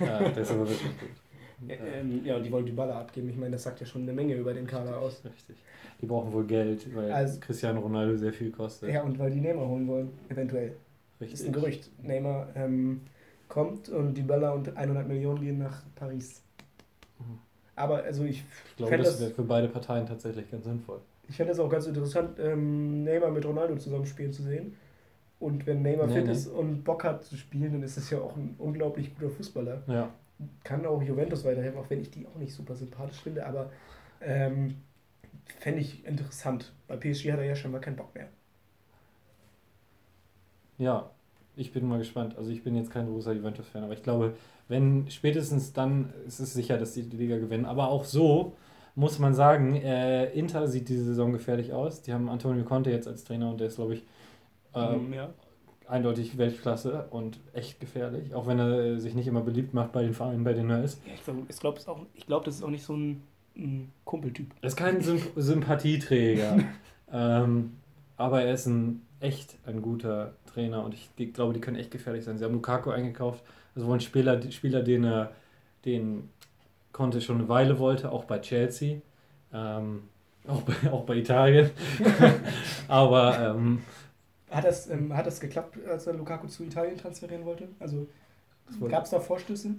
[0.00, 1.08] äh, der ist aber wirklich gut.
[1.10, 1.14] Ja,
[1.68, 3.28] Äh, ähm, ja, die wollen die Baller abgeben.
[3.30, 5.24] Ich meine, das sagt ja schon eine Menge über den Kader aus.
[5.24, 5.56] Richtig.
[6.00, 8.90] Die brauchen wohl Geld, weil Also- Cristiano Ronaldo sehr viel kostet.
[8.92, 10.76] Ja, und weil die Neymar holen wollen, eventuell.
[11.18, 11.90] Das ist ein Gerücht.
[12.00, 13.00] Neymar ähm,
[13.48, 16.42] kommt und die Baller und 100 Millionen gehen nach Paris.
[17.78, 21.00] Aber also ich Ich glaube, fände das das, wäre für beide Parteien tatsächlich ganz sinnvoll.
[21.28, 24.76] ich fänd das auch ganz interessant, ähm, Neymar mit Ronaldo zusammen spielen zu sehen.
[25.40, 26.32] Und wenn Neymar Nee, fit nee.
[26.32, 29.82] ist und Bock hat zu spielen, dann ist das ja auch ein unglaublich guter Fußballer.
[29.86, 30.10] Ja.
[30.64, 33.70] Kann auch Juventus weiterhelfen, auch wenn ich die auch nicht super sympathisch finde, aber
[34.20, 34.76] ähm,
[35.60, 36.72] fände ich interessant.
[36.88, 38.28] Bei PSG hat er ja scheinbar keinen Bock mehr.
[40.78, 41.10] Ja,
[41.58, 42.36] ich bin mal gespannt.
[42.38, 44.34] Also ich bin jetzt kein großer Juventus-Fan, aber ich glaube,
[44.68, 47.64] wenn spätestens dann ist es sicher, dass die die Liga gewinnen.
[47.66, 48.54] Aber auch so
[48.94, 52.02] muss man sagen, äh, Inter sieht diese Saison gefährlich aus.
[52.02, 54.02] Die haben Antonio Conte jetzt als Trainer und der ist, glaube ich,
[54.74, 55.30] Ähm, ja.
[55.86, 58.34] eindeutig Weltklasse und echt gefährlich.
[58.34, 60.84] Auch wenn er äh, sich nicht immer beliebt macht bei den Vereinen, bei denen er
[60.84, 61.00] ist.
[61.06, 63.22] Ja, ich glaube, ich glaub, auch- ich glaub, das ist auch nicht so ein,
[63.56, 64.52] ein Kumpeltyp.
[64.60, 66.58] Er ist kein Symp Sympathieträger.
[67.12, 67.72] ähm,
[68.16, 71.90] aber er ist ein echt ein guter Trainer und ich die, glaube, die können echt
[71.90, 72.38] gefährlich sein.
[72.38, 73.44] Sie haben Lukaku eingekauft,
[73.74, 75.32] also wohl ein Spieler, Spieler den er,
[75.84, 76.30] den
[76.92, 79.00] Conte schon eine Weile wollte, auch bei Chelsea,
[79.52, 80.04] ähm,
[80.46, 81.70] auch, bei, auch bei Italien.
[82.88, 83.82] aber ähm,
[84.50, 87.68] Hat das, ähm, hat das geklappt, als er Lukaku zu Italien transferieren wollte?
[87.78, 88.08] Also
[88.88, 89.74] gab es da Vorstöße?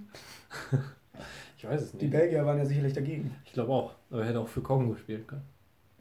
[1.58, 2.10] ich weiß es Die nicht.
[2.10, 3.34] Belgier waren ja sicherlich dagegen.
[3.44, 5.42] Ich glaube auch, aber er hätte auch für Kongo spielen können.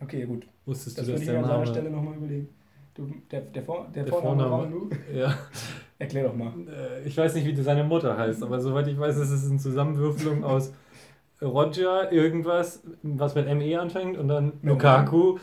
[0.01, 0.47] Okay, gut.
[0.65, 1.65] Wusstest Das du, würde dass ich mir der an seiner.
[1.65, 2.49] Stelle nochmal überlegen.
[2.99, 4.75] Du, der, der, Vor, der, Der Vorname, Vorname.
[4.75, 4.89] Romelu?
[5.13, 5.33] Ja.
[5.99, 6.51] Erklär doch mal.
[6.67, 9.57] Äh, Ich weiß nicht, wie seine Mutter heißt, aber soweit ich weiß, ist es eine
[9.57, 10.73] Zusammenwürfelung aus
[11.41, 14.73] Roger, irgendwas, was mit ME anfängt und dann No.
[14.73, 15.37] Lukaku.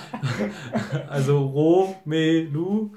[1.10, 2.90] also Romelu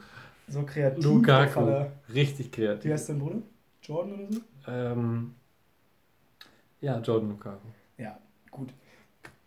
[0.48, 1.04] So kreativ.
[1.04, 1.86] Lukaku.
[2.14, 2.92] Richtig Wie kreativ.
[2.94, 3.42] heißt dein Bruder?
[3.82, 4.42] Jordan oder so?
[4.72, 5.36] Ähm,
[6.80, 7.68] ja, Jordan Lukaku.
[7.98, 8.18] Ja,
[8.52, 8.70] gut.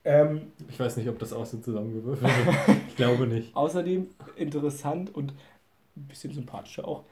[0.08, 2.78] Ähm, Ich weiß nicht, ob das auch so zusammengewürfelt wird.
[2.88, 3.54] Ich glaube nicht.
[3.56, 5.32] außerdem interessant und
[5.96, 7.04] ein bisschen sympathischer auch.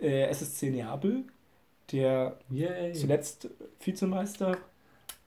[0.00, 1.24] Äh, SSC Neapel,
[1.92, 2.92] der Yay.
[2.94, 3.48] zuletzt
[3.80, 4.56] Vizemeister,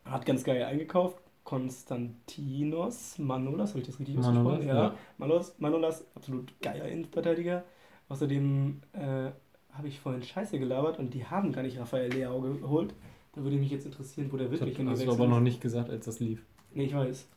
[0.05, 1.17] hat ganz geil eingekauft.
[1.43, 4.67] Konstantinos Manolas, habe ich das richtig Manolas, ausgesprochen?
[4.67, 4.95] ja.
[5.17, 7.63] Manolas, Manolas, absolut geiler Innenverteidiger.
[8.09, 9.31] Außerdem äh,
[9.73, 12.93] habe ich vorhin Scheiße gelabert und die haben gar nicht Raphael Leao geholt.
[13.33, 15.43] Da würde mich jetzt interessieren, wo der Ich wirklich hab, hast du aber noch ist.
[15.43, 16.45] nicht gesagt, als das lief.
[16.73, 17.27] Nee, ich weiß.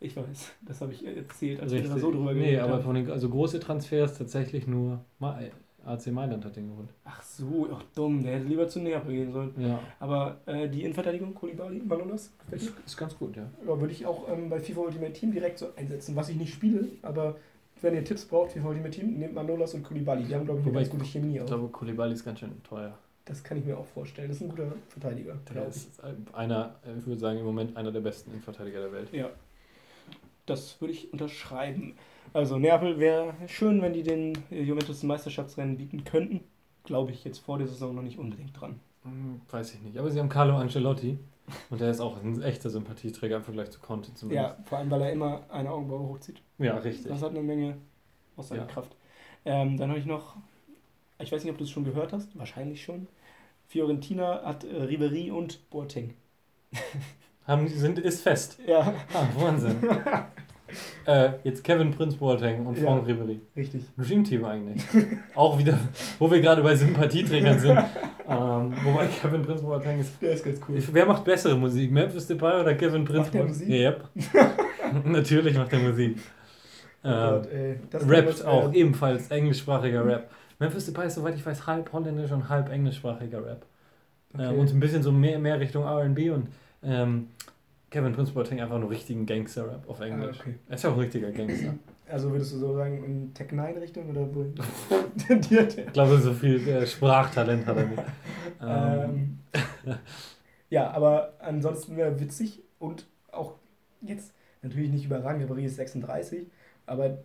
[0.00, 0.52] Ich weiß.
[0.62, 1.90] Das habe ich erzählt, als Richtig.
[1.90, 2.82] wir da so drüber nee, geredet aber haben.
[2.82, 5.04] von den, also große Transfers tatsächlich nur
[5.84, 6.88] AC Mailand hat den geholt.
[7.04, 9.52] Ach so, ach dumm, der hätte lieber zu Neapel gehen sollen.
[9.58, 13.48] Ja, Aber äh, die Innenverteidigung, Koulibaly, Manolas, ist, ist ganz gut, ja.
[13.66, 16.52] Ja, würde ich auch ähm, bei FIFA Ultimate Team direkt so einsetzen, was ich nicht
[16.52, 17.36] spiele, aber
[17.80, 20.24] wenn ihr Tipps braucht, FIFA Ultimate Team, nehmt Manolas und Koulibaly.
[20.24, 21.46] Die haben, glaube ich, eine ganz gute Chemie Ich auch.
[21.46, 22.96] glaube, Koulibaly ist ganz schön teuer.
[23.24, 24.28] Das kann ich mir auch vorstellen.
[24.28, 25.76] Das ist ein guter Verteidiger, Der ich.
[25.76, 26.02] ist
[26.32, 29.12] einer, ich würde sagen, im Moment einer der besten Innenverteidiger der Welt.
[29.12, 29.30] Ja,
[30.46, 31.94] das würde ich unterschreiben.
[32.32, 36.40] Also Neapel wäre schön, wenn die den äh, Juventus Meisterschaftsrennen bieten könnten.
[36.84, 38.80] Glaube ich jetzt vor der Saison noch nicht unbedingt dran.
[39.04, 39.96] Hm, Weiß ich nicht.
[39.98, 41.18] Aber sie haben Carlo Ancelotti
[41.70, 44.56] und der ist auch ein echter Sympathieträger im Vergleich zu Conte zumindest.
[44.58, 46.40] Ja, vor allem, weil er immer eine Augenbraue hochzieht.
[46.58, 47.06] Ja, richtig.
[47.08, 47.76] Das hat eine Menge
[48.36, 48.96] Aussagekraft.
[49.44, 50.36] Ähm, dann habe ich noch,
[51.22, 53.06] ich weiß nicht, ob du es schon gehört hast, wahrscheinlich schon.
[53.68, 56.14] Fiorentina hat äh, Ribery und Boateng.
[57.46, 58.58] Haben, sind, ist fest.
[58.66, 59.76] Ja, Ah, Wahnsinn.
[61.06, 62.84] äh, jetzt Kevin Prince Boateng und Ja.
[62.84, 63.38] Franck Ribéry.
[63.56, 63.82] richtig.
[63.98, 64.80] Dream Team eigentlich.
[65.34, 65.78] Auch wieder,
[66.20, 67.78] wo wir gerade bei Sympathieträgern sind.
[68.28, 70.22] Ähm, wobei Kevin Prince Boateng ist.
[70.22, 70.76] Der ist ganz cool.
[70.92, 71.90] Wer macht bessere Musik?
[71.90, 73.58] Memphis Depay oder Kevin Prince Macht der Boateng?
[73.58, 73.68] Musik?
[73.68, 75.04] Yep.
[75.06, 76.18] Natürlich macht er Musik.
[77.04, 77.78] Oh Ähm, Gott, ey.
[77.92, 80.30] Rappt äh, auch ebenfalls englischsprachiger Rap.
[80.58, 83.64] Memphis Depay ist, soweit ich weiß, halb holländisch und halb englischsprachiger Rap.
[84.34, 84.58] Ähm, Okay.
[84.58, 86.48] und ein bisschen so mehr, mehr Richtung RB und
[86.82, 87.28] ähm,
[87.90, 90.38] Kevin Prince Boateng einfach nur richtigen Gangster-Rap auf Englisch.
[90.38, 90.54] Ah, okay.
[90.68, 91.74] Er ist ja auch ein richtiger Gangster.
[92.08, 94.44] Also würdest du so sagen, in Tech 9 Richtung oder wo
[95.26, 95.86] tendiert er?
[95.86, 98.02] Ich glaube, so viel äh, Sprachtalent hat er nicht.
[98.62, 99.38] Ähm,
[99.84, 99.98] Ähm,
[100.70, 103.54] ja, aber ansonsten wäre witzig und auch
[104.00, 104.32] jetzt
[104.62, 106.46] natürlich nicht überragend, Ribéry ist 36,
[106.86, 107.18] aber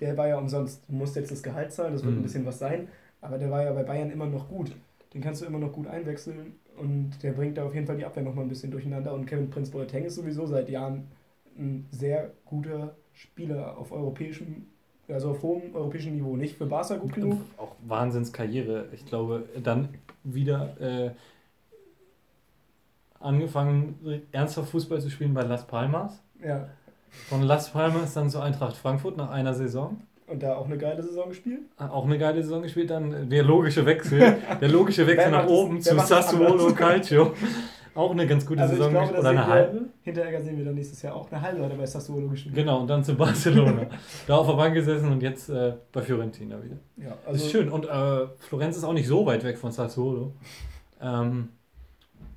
[0.00, 0.82] der war ja umsonst.
[0.88, 2.20] Du musst jetzt das Gehalt zahlen, das wird Mhm.
[2.20, 2.88] ein bisschen was sein,
[3.20, 4.72] aber der war ja bei Bayern immer noch gut.
[5.12, 8.04] Den kannst du immer noch gut einwechseln und der bringt da auf jeden Fall die
[8.04, 11.04] Abwehr nochmal ein bisschen durcheinander und Kevin Prince Boateng ist sowieso seit Jahren
[11.56, 14.66] ein sehr guter Spieler auf europäischem,
[15.08, 16.36] also auf hohem europäischem Niveau.
[16.36, 18.86] Nicht für Barca gut genug, auch Wahnsinnskarriere.
[18.92, 19.90] Ich glaube, dann
[20.24, 21.10] wieder äh,
[23.20, 26.20] angefangen, ernsthaft Fußball zu spielen bei Las Palmas.
[26.44, 26.68] ja,
[27.28, 29.96] Von Las Palmas dann zu Eintracht Frankfurt nach einer Saison.
[30.26, 31.60] und da auch eine geile Saison gespielt.
[31.78, 35.74] Auch eine geile Saison gespielt, dann der logische Wechsel, der logische Wechsel nach das- oben
[35.76, 36.72] wer zu das Sassuolo?
[36.74, 37.32] Calcio.
[37.96, 39.82] Auch eine ganz gute Also Saison glaube, Oder eine halbe.
[40.02, 42.52] Hinterher sehen wir dann nächstes Jahr auch eine halbe hat er bei Sassuolo gespielt.
[42.56, 43.82] Genau, und dann zu Barcelona.
[44.26, 46.76] da auf der Bank gesessen und jetzt äh, bei Fiorentina wieder.
[46.96, 47.68] Ja, Das ist also schön.
[47.70, 50.32] Und äh, Florenz ist auch nicht so weit weg von Sassuolo.
[51.02, 51.50] Ähm,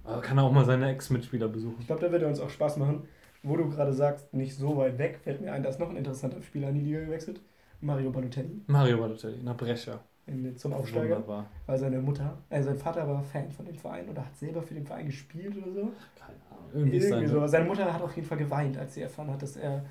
[0.03, 1.75] aber kann er auch mal seine Ex-Mitspieler besuchen.
[1.79, 3.03] ich glaube, da wird er uns auch Spaß machen.
[3.47, 5.95] Wo du gerade sagst, nicht so weit weg, fällt mir ein, da ist noch ein
[5.97, 7.39] interessanter Spieler in die Liga gewechselt.
[7.81, 9.99] Mario Balotelli Mario Balotelli nach Brescia.
[10.25, 11.15] in, zum Aufsteiger.
[11.17, 11.45] Wunderbar.
[11.65, 14.73] Weil seine Mutter, äh, sein Vater war Fan von dem Verein oder hat selber für
[14.73, 15.91] den Verein gespielt oder so.
[16.17, 16.69] Keine Ahnung.
[16.73, 17.47] Irgendwie Irgendwie seine, so.
[17.47, 19.85] Seine Mutter hat auf jeden Fall geweint, als sie erfahren hat, dass er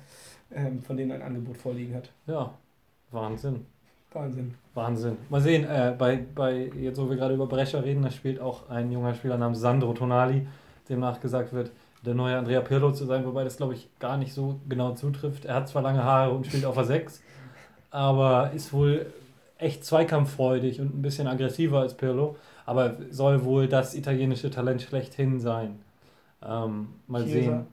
[0.53, 2.11] ähm, von denen ein Angebot vorliegen hat.
[2.27, 2.53] Ja,
[3.11, 3.65] Wahnsinn.
[4.11, 4.53] Wahnsinn.
[4.73, 5.17] Wahnsinn.
[5.29, 8.69] Mal sehen, äh, bei, bei, jetzt wo wir gerade über Brescia reden, da spielt auch
[8.69, 10.47] ein junger Spieler namens Sandro Tonali,
[10.89, 11.71] dem nachgesagt wird,
[12.05, 15.45] der neue Andrea Pirlo zu sein, wobei das glaube ich gar nicht so genau zutrifft.
[15.45, 17.21] Er hat zwar lange Haare und spielt auf der 6,
[17.91, 19.07] aber ist wohl
[19.57, 22.35] echt zweikampffreudig und ein bisschen aggressiver als Pirlo,
[22.65, 25.79] aber soll wohl das italienische Talent schlechthin sein.
[26.43, 27.33] Ähm, mal Chiesa.
[27.33, 27.67] sehen.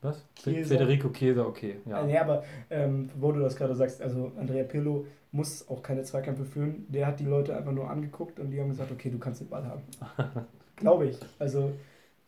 [0.00, 0.24] Was?
[0.34, 0.68] Chiesa.
[0.68, 1.76] Federico Chiesa, okay.
[1.86, 2.02] Ja, Ja.
[2.02, 6.44] nee, aber ähm, wo du das gerade sagst, also Andrea Pirlo muss auch keine Zweikämpfe
[6.44, 6.86] führen.
[6.88, 9.48] Der hat die Leute einfach nur angeguckt und die haben gesagt, okay, du kannst den
[9.48, 9.82] Ball haben.
[10.76, 11.18] Glaube ich.
[11.38, 11.72] Also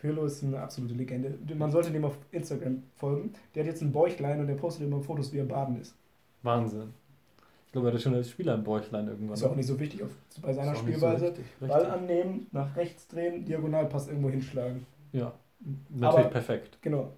[0.04, 1.32] Pirlo ist eine absolute Legende.
[1.54, 3.32] Man sollte dem auf Instagram folgen.
[3.54, 5.94] Der hat jetzt ein Bäuchlein und der postet immer Fotos, wie er baden ist.
[6.42, 6.92] Wahnsinn.
[7.64, 9.32] Ich glaube, er hatte schon als Spieler ein Bäuchlein irgendwann.
[9.32, 10.10] Ist auch nicht so wichtig auf,
[10.42, 11.28] bei seiner nicht so Spielweise.
[11.28, 11.68] richtig, richtig.
[11.68, 14.84] Ball annehmen, nach rechts drehen, Diagonalpass irgendwo hinschlagen.
[15.12, 15.32] Ja,
[15.88, 16.76] natürlich Aber- perfekt.
[16.82, 17.10] Genau.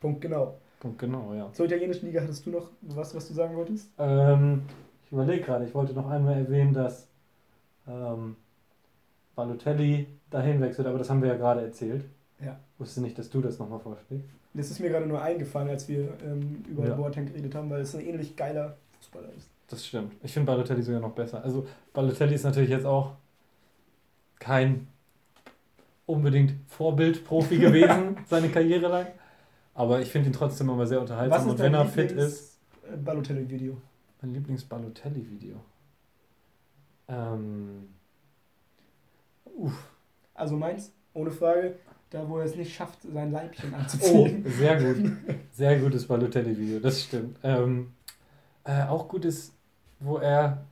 [0.00, 0.56] Punkt genau.
[0.80, 1.52] Punkt genau, ja.
[1.52, 3.90] Zur italienischen Liga hattest du noch was, was du sagen wolltest?
[3.98, 4.62] Ähm,
[5.04, 7.08] ich überlege gerade, ich wollte noch einmal erwähnen, dass
[7.86, 8.36] ähm,
[9.36, 12.06] Balotelli dahin wechselt, aber das haben wir ja gerade erzählt.
[12.44, 12.58] Ja.
[12.78, 14.28] Wusste nicht, dass du das nochmal vorschlägst.
[14.54, 16.94] Das ist mir gerade nur eingefallen, als wir ähm, über Ja.
[16.94, 19.48] Boateng geredet haben, weil es ein ähnlich geiler Fußballer ist.
[19.68, 20.12] Das stimmt.
[20.22, 21.42] Ich finde Balotelli sogar noch besser.
[21.42, 23.12] Also Balotelli ist natürlich jetzt auch
[24.38, 24.88] kein
[26.04, 29.06] unbedingt Vorbildprofi gewesen, seine Karriere lang.
[29.74, 31.48] Aber ich finde ihn trotzdem immer sehr unterhaltsam.
[31.48, 32.58] Und wenn er fit ist.
[32.92, 33.78] äh, Balotelli-Video?
[34.20, 35.56] Mein Lieblings-Balotelli-Video.
[37.08, 37.88] Ähm.
[39.56, 39.90] Uff.
[40.34, 41.76] Also meins, ohne Frage,
[42.12, 44.44] Da, wo er es nicht schafft, sein Leibchen Oh, anzuziehen.
[44.46, 45.12] sehr gut.
[45.54, 47.38] Sehr gutes Balotelli-Video, das stimmt.
[47.42, 47.92] Ähm,
[48.64, 49.52] äh, auch gut ist,
[50.00, 50.64] wo er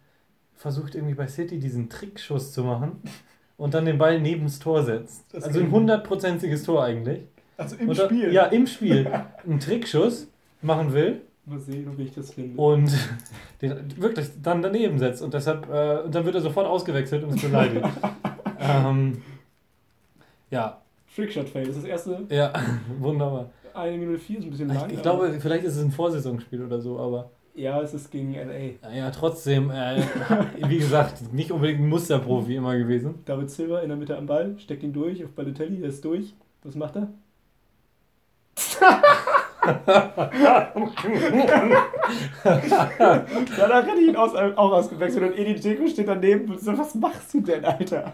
[0.56, 3.00] versucht irgendwie bei City diesen Trickschuss zu machen
[3.56, 5.24] und dann den Ball neben das Tor setzt.
[5.32, 7.26] Das also ein hundertprozentiges Tor eigentlich.
[7.56, 8.32] Also im dann, Spiel.
[8.32, 9.06] Ja, im Spiel.
[9.46, 10.28] Einen Trickschuss
[10.62, 12.60] machen will Mal sehen, wie ich das finde.
[12.60, 12.90] und
[13.62, 17.34] den wirklich dann daneben setzt und deshalb äh, und dann wird er sofort ausgewechselt und
[17.34, 17.86] ist beleidigt.
[18.60, 19.22] ähm,
[20.50, 20.80] ja,
[21.14, 21.66] Trickshot-Fail.
[21.66, 22.26] Das ist das erste.
[22.30, 22.52] ja,
[22.98, 23.50] wunderbar.
[23.74, 24.88] Eine Minute vier ist ein bisschen lang.
[24.88, 28.34] Ich, ich glaube, vielleicht ist es ein Vorsaisonspiel oder so, aber Ja, es ist gegen
[28.34, 28.90] LA.
[28.92, 30.02] ja, trotzdem, äh,
[30.68, 33.16] wie gesagt, nicht unbedingt ein Musterprofi immer gewesen.
[33.24, 36.34] David Silva in der Mitte am Ball, steckt ihn durch auf Balotelli, der ist durch.
[36.64, 37.08] Was macht er?
[43.56, 46.94] Danach hätte ich ihn aus, auch ausgewechselt und Edin Dzeko steht daneben und so, was
[46.94, 48.12] machst du denn, Alter?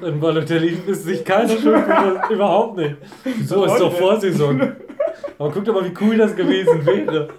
[0.00, 2.96] Und Balotelli ist sich keiner schuld, über- überhaupt nicht.
[3.44, 4.72] So ist doch Vorsaison.
[5.38, 7.28] Aber guck doch mal, wie cool das gewesen wäre.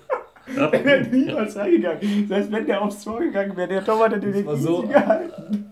[0.56, 2.26] Er wäre niemals reingegangen.
[2.26, 5.70] Selbst wenn der aufs Tor gegangen wäre, der Torwart hätte den so- gehalten.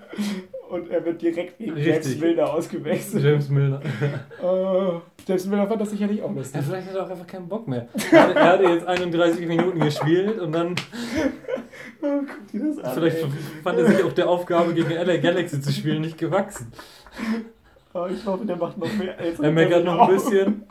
[0.70, 2.18] Und er wird direkt gegen James.
[2.20, 3.24] Milner ausgewechselt.
[3.24, 3.80] James Milner.
[4.43, 6.61] Äh, James Milner fand das sicherlich auch Ja, lustig.
[6.63, 7.88] vielleicht hat er auch einfach keinen Bock mehr.
[8.11, 10.76] Er hat- hatte jetzt 31 Minuten gespielt und dann
[12.01, 12.93] Oh, guck dir das an.
[12.93, 13.26] vielleicht ey.
[13.63, 16.72] fand er sich auch der Aufgabe gegen LA Galaxy zu spielen nicht gewachsen.
[17.97, 19.16] Oh, ich hoffe, der macht noch mehr.
[19.24, 20.63] Jetzt Er meckert noch ein bisschen.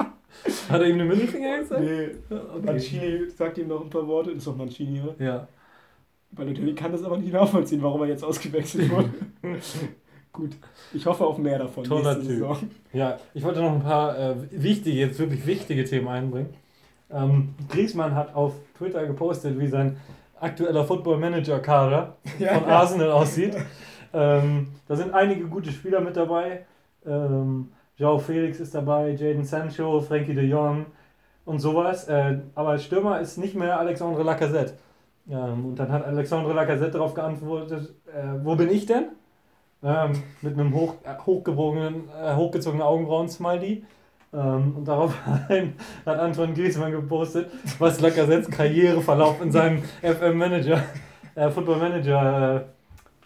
[0.68, 1.80] Hat er ihm den Mittelfinger gezeigt?
[1.82, 2.66] Nee, Okay.
[2.66, 4.32] Mancini sagt ihm noch ein paar Worte.
[4.32, 5.24] Ist doch Mancini, oder?
[5.24, 5.48] Ja.
[6.34, 9.10] Balotelli kann das aber nicht nachvollziehen, warum er jetzt ausgewechselt wurde.
[10.32, 10.50] Gut,
[10.92, 12.24] ich hoffe auf mehr davon Toller Typ.
[12.24, 12.56] Saison.
[12.92, 16.48] Ja, ich wollte noch ein paar äh, wichtige, jetzt wirklich wichtige Themen einbringen.
[17.10, 19.96] Ähm, Griezmann hat auf Twitter gepostet, wie sein
[20.40, 22.80] aktueller Football Manager Kader Ja, von ja.
[22.80, 23.56] Arsenal aussieht.
[24.12, 26.64] Ähm, da sind einige gute Spieler mit dabei.
[27.06, 30.86] Ähm, Joao Felix ist dabei, Jaden Sancho, Frankie de Jong
[31.44, 32.08] und sowas.
[32.08, 34.74] Äh, aber Stürmer ist nicht mehr Alexandre Lacazette.
[35.28, 39.08] Ähm, und dann hat Alexandre Lacazette darauf geantwortet, äh, wo bin ich denn?
[39.82, 40.12] Ähm,
[40.42, 43.84] mit einem hoch, äh, hochgebogenen, äh, hochgezogenen Augenbrauen-Smiley.
[44.32, 45.74] Ähm, und daraufhin
[46.06, 50.82] hat Antoine Griezmann gepostet, was Lacazettes Karriereverlauf in seinem FM Manager,
[51.34, 52.60] äh, Football Manager äh,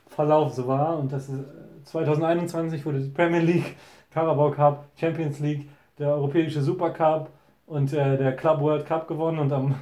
[0.08, 0.98] Verlauf so war.
[0.98, 3.76] Und das ist äh, 2021 wurde die Premier League,
[4.12, 5.68] Carabao Cup, Champions League,
[5.98, 7.30] der Europäische Supercup
[7.66, 9.38] und äh, der Club World Cup gewonnen.
[9.38, 9.74] Und am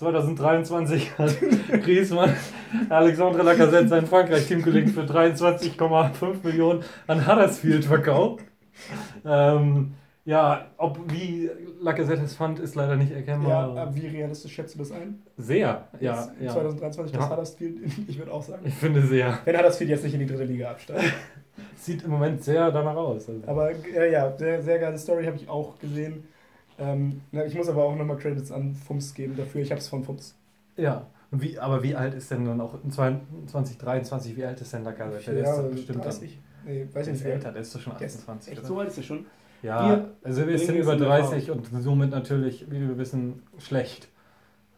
[0.00, 1.36] 2023 hat
[1.84, 2.34] Griezmann
[2.88, 8.42] Alexandre Lacazette sein Frankreich-Teamkollegen für 23,5 Millionen an Huddersfield verkauft.
[9.26, 9.92] Ähm,
[10.24, 11.50] ja, ob wie
[11.82, 13.76] Lacazette es fand, ist leider nicht Ja, erkennbar.
[13.76, 15.20] aber wie realistisch schätzt du das ein?
[15.36, 16.50] sehr, ja, ja.
[16.50, 17.30] 2023 das Ja.
[17.30, 17.78] Huddersfield,
[18.08, 18.62] ich würde auch sagen.
[18.64, 19.38] Ich finde sehr.
[19.44, 21.12] Wenn Huddersfield jetzt nicht in die dritte Liga absteigt.
[21.76, 23.28] Sieht im Moment sehr danach aus.
[23.28, 23.42] Also.
[23.46, 26.24] Aber äh, ja, sehr, sehr geile Story habe ich auch gesehen.
[26.80, 29.60] Ähm, ich muss aber auch nochmal Credits an Fums geben dafür.
[29.60, 30.34] Ich habe es von Fums.
[30.76, 31.06] Ja.
[31.30, 34.82] Und wie, aber wie alt ist denn dann auch in 2023, wie alt ist denn
[34.84, 35.32] Lacazette?
[35.34, 36.38] Der ist doch bestimmt 30.
[36.66, 37.32] Nee, weiß dann ich ist nicht.
[37.34, 38.52] älter, der ist doch schon Der ist 28.
[38.52, 39.26] Echt so alt ist er schon?
[39.62, 43.42] Ja, Wir also wir sind über es in 30 und somit natürlich, wie wir wissen,
[43.58, 44.08] schlecht.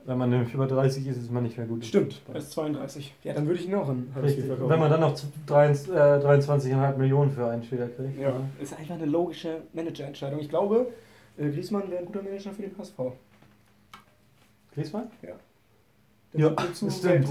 [0.04, 1.84] Wenn man nämlich über 30 ist, ist man nicht mehr gut.
[1.84, 3.14] Stimmt, er ist 32.
[3.22, 4.46] Ja, dann würde ich ihn auch an Richtig.
[4.46, 4.68] verkaufen.
[4.68, 5.14] Wenn man dann noch
[5.46, 8.18] 23 äh, 23,5 Millionen für einen Spieler kriegt.
[8.18, 10.40] ja, ist einfach eine logische Managerentscheidung.
[10.40, 10.88] Ich glaube,
[11.36, 12.98] äh, Griezmann wäre ein guter Manager für den HSV.
[14.74, 15.10] Griezmann?
[15.22, 15.36] Der
[16.32, 17.28] Ja, wird zu das stimmt.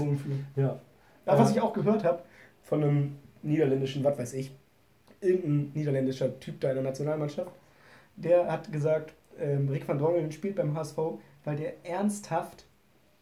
[0.56, 0.80] Ja.
[1.26, 2.22] Ja, was ich auch gehört habe
[2.62, 4.52] von einem niederländischen, was weiß ich,
[5.20, 7.52] irgendein niederländischer Typ da in der Nationalmannschaft,
[8.16, 10.98] der hat gesagt, ähm, Rick van Drongelen spielt beim HSV,
[11.44, 12.64] weil der ernsthaft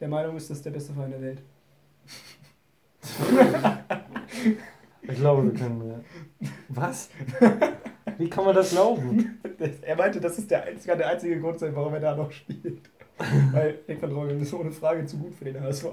[0.01, 1.43] der Meinung ist, das ist der beste Verein der Welt.
[5.03, 6.03] Ich glaube, wir können.
[6.41, 6.49] Ja.
[6.69, 7.11] Was?
[8.21, 9.39] Wie kann man das glauben?
[9.83, 12.81] Er meinte, das ist der einzige, der einzige Grund sein, warum er da noch spielt.
[13.53, 15.87] weil Rick van Drongelen ist ohne Frage zu gut für den HSV.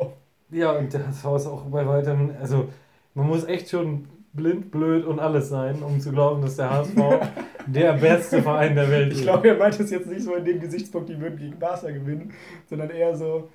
[0.52, 2.32] Ja, und der HSV ist auch bei weitem.
[2.40, 2.70] Also,
[3.14, 6.96] man muss echt schon blind, blöd und alles sein, um zu glauben, dass der HSV
[7.68, 9.20] der beste Verein der Welt ist.
[9.20, 11.92] Ich glaube, er meint es jetzt nicht so in dem Gesichtspunkt, die würden gegen Barca
[11.92, 12.34] gewinnen,
[12.70, 13.50] sondern eher so,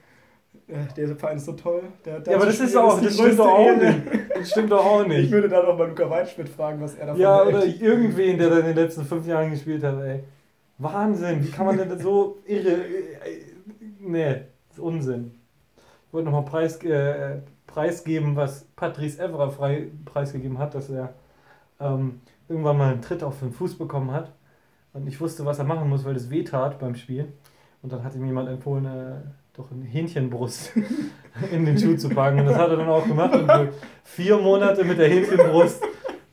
[0.68, 1.82] äh, der Verein ist so toll.
[2.05, 3.78] Der, Ja, aber das ist auch, die das stimmt doch auch Ehre.
[3.84, 4.03] nicht.
[4.36, 5.30] Das stimmt doch auch Ich nicht.
[5.30, 7.48] würde da noch mal Luca Waldschmidt fragen, was er davon Ja, hält.
[7.55, 10.22] oder irgendwen, der da in den letzten fünf Jahren gespielt hat, ey.
[10.78, 12.70] Wahnsinn, wie kann man denn so irre.
[12.70, 13.44] äh,
[14.00, 15.32] Nee, das ist Unsinn.
[16.09, 17.36] Ich wollte nochmal preis, äh,
[17.66, 21.14] preisgeben, was Patrice Evra frei, preisgegeben hat, dass er
[21.80, 24.32] ähm, irgendwann mal einen Tritt auf den Fuß bekommen hat.
[24.92, 27.32] Und ich wusste, was er machen muss, weil es weh tat beim Spiel.
[27.82, 29.14] Und dann hat ihm jemand empfohlen, äh,
[29.55, 30.72] doch eine Hähnchenbrust
[31.53, 32.40] in den Schuh zu packen.
[32.40, 33.34] Und das hat er dann auch gemacht.
[33.34, 33.68] Und so
[34.03, 35.82] vier Monate mit der Hähnchenbrust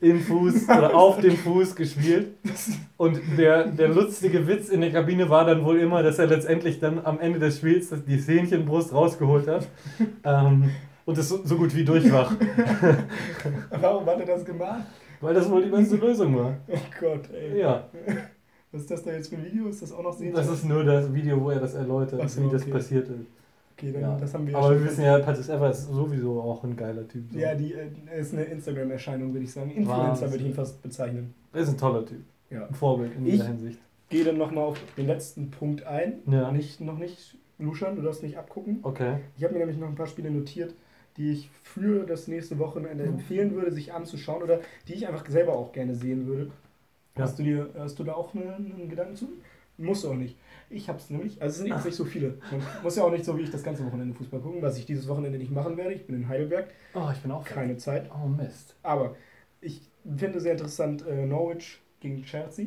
[0.00, 2.28] im Fuß oder auf dem Fuß gespielt.
[2.96, 6.80] Und der, der lustige Witz in der Kabine war dann wohl immer, dass er letztendlich
[6.80, 9.68] dann am Ende des Spiels die Hähnchenbrust rausgeholt hat.
[10.24, 10.70] Ähm,
[11.04, 12.34] und es so, so gut wie durch war.
[13.70, 14.84] Warum hat er das gemacht?
[15.20, 16.56] Weil das wohl die beste Lösung war.
[16.68, 17.60] Oh Gott, ey.
[17.60, 17.84] Ja,
[18.72, 19.66] Was ist das da jetzt für ein Video?
[19.68, 20.32] Ist das auch noch sehen?
[20.32, 22.70] das ist nur das Video, wo er das erläutert, so, wie das okay.
[22.70, 23.26] passiert ist.
[23.76, 24.16] Okay, dann, Ja.
[24.18, 27.32] das haben wir Aber wir wissen ja, Patrice Evers ist sowieso auch ein geiler Typ.
[27.32, 27.38] so.
[27.38, 27.88] Ja, die äh,
[28.20, 29.70] ist eine Instagram-Erscheinung, würde ich sagen.
[29.70, 31.34] Influencer würde ich ihn fast bezeichnen.
[31.52, 32.20] Er ist ein toller Typ.
[32.50, 32.66] Ja.
[32.66, 33.78] Ein Vorbild in Ich- dieser Hinsicht.
[34.08, 36.14] Gehe dann nochmal auf den letzten Punkt ein.
[36.26, 36.50] Ja.
[36.50, 38.80] Nicht, noch nicht luschern, du darfst nicht abgucken.
[38.82, 39.18] Okay.
[39.36, 40.74] Ich habe mir nämlich noch ein paar Spiele notiert,
[41.16, 45.52] die ich für das nächste Wochenende empfehlen würde, sich anzuschauen oder die ich einfach selber
[45.54, 46.50] auch gerne sehen würde.
[47.20, 47.24] Ja.
[47.24, 49.28] Hast, du dir, hast du da auch eine, einen Gedanken zu?
[49.78, 50.36] Musst du auch nicht.
[50.68, 52.38] Ich habe es nämlich, also es sind jetzt nicht so viele.
[52.50, 54.86] Man muss ja auch nicht so wie ich das ganze Wochenende Fußball gucken, was ich
[54.86, 55.94] dieses Wochenende nicht machen werde.
[55.94, 58.10] Ich bin in Heidelberg, Oh, ich bin auch keine Zeit.
[58.12, 58.74] Oh, Mist.
[58.82, 59.16] Aber
[59.60, 59.80] ich
[60.16, 62.66] finde sehr interessant äh, Norwich gegen Chelsea.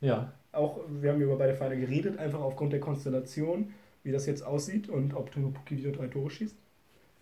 [0.00, 0.32] Ja.
[0.52, 3.72] Auch, wir haben über beide Vereine geredet, einfach aufgrund der Konstellation,
[4.02, 6.56] wie das jetzt aussieht und ob Timo Pukki wieder drei Tore schießt.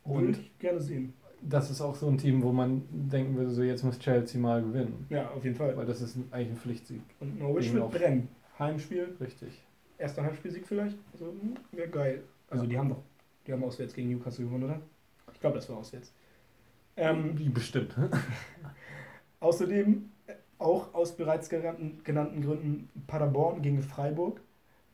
[0.05, 1.15] Würde Und ich gerne sehen.
[1.43, 4.63] Das ist auch so ein Team, wo man denken würde, so jetzt muss Chelsea mal
[4.63, 5.07] gewinnen.
[5.09, 5.77] Ja, auf jeden Fall.
[5.77, 7.01] Weil das ist eigentlich ein Pflichtsieg.
[7.21, 8.29] Und Norwich wird brennen.
[8.59, 9.63] Heimspiel, Richtig.
[9.99, 10.97] erster Heimspielsieg vielleicht.
[11.13, 11.33] Also
[11.73, 12.23] wäre geil.
[12.51, 12.71] Also Ja.
[12.71, 13.03] die haben doch,
[13.47, 14.81] die haben auswärts gegen Newcastle gewonnen, oder?
[15.33, 16.13] Ich glaube, das war auswärts.
[16.97, 17.95] Ähm, Wie bestimmt.
[19.41, 24.41] außerdem, äh, auch aus bereits genannten, genannten Gründen, Paderborn gegen Freiburg.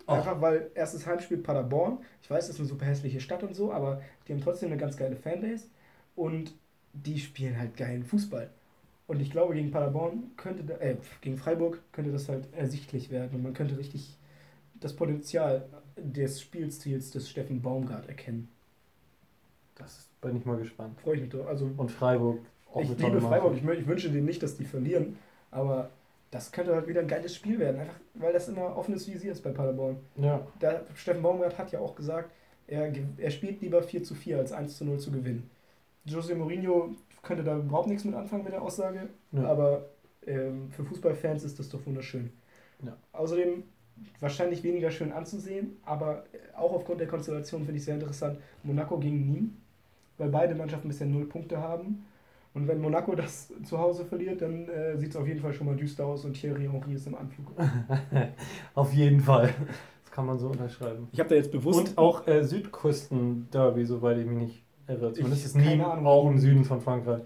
[0.07, 0.13] Och.
[0.13, 1.99] Einfach weil erstes Heimspiel Paderborn.
[2.23, 4.77] Ich weiß, das ist eine super hässliche Stadt und so, aber die haben trotzdem eine
[4.79, 5.69] ganz geile Fanbase.
[6.17, 6.55] Und
[6.93, 8.51] die spielen halt geilen Fußball.
[9.07, 13.35] Und ich glaube, gegen Paderborn könnte, da, äh, gegen Freiburg könnte das halt ersichtlich werden.
[13.35, 14.17] Und man könnte richtig
[14.81, 18.49] das Potenzial des Spielstils des Steffen Baumgart erkennen.
[19.75, 20.99] Das bin ich mal gespannt.
[21.01, 21.47] Freue ich mich drauf.
[21.47, 22.39] Also, Und Freiburg.
[22.73, 23.57] Auch ich liebe Freiburg.
[23.57, 25.19] Ich, ich wünsche denen nicht, dass die verlieren.
[25.51, 25.91] Aber
[26.31, 27.81] das könnte halt wieder ein geiles Spiel werden.
[27.81, 29.97] Einfach, weil das immer offenes Visier ist bei Paderborn.
[30.17, 30.47] Ja.
[30.61, 32.31] Der Steffen Baumgart hat ja auch gesagt,
[32.67, 35.49] er, er spielt lieber 4 zu 4 als 1 zu 0 zu gewinnen.
[36.05, 36.91] Jose Mourinho
[37.23, 39.45] könnte da überhaupt nichts mit anfangen mit der Aussage, Ja.
[39.47, 39.87] aber
[40.27, 42.31] ähm, für Fußballfans ist das doch wunderschön.
[42.85, 42.97] Ja.
[43.13, 43.63] Außerdem
[44.21, 48.99] wahrscheinlich weniger schön anzusehen, aber äh, auch aufgrund der Konstellation finde ich sehr interessant, Monaco
[48.99, 49.49] gegen Nîmes,
[50.19, 52.05] weil beide Mannschaften bisher null Punkte haben.
[52.53, 55.67] Und wenn Monaco das zu Hause verliert, dann äh, sieht es auf jeden Fall schon
[55.67, 57.47] mal düster aus und Thierry Henry ist im Anflug.
[58.75, 59.53] Auf jeden Fall.
[60.05, 61.09] Das kann man so unterschreiben.
[61.11, 65.12] Ich habe da jetzt bewusst Und auch äh, Südküsten-Derby, soweit ich mich nicht irre.
[65.12, 66.07] Zumindest Ich- ist Ahnung.
[66.07, 67.22] auch im Süden von Frankreich.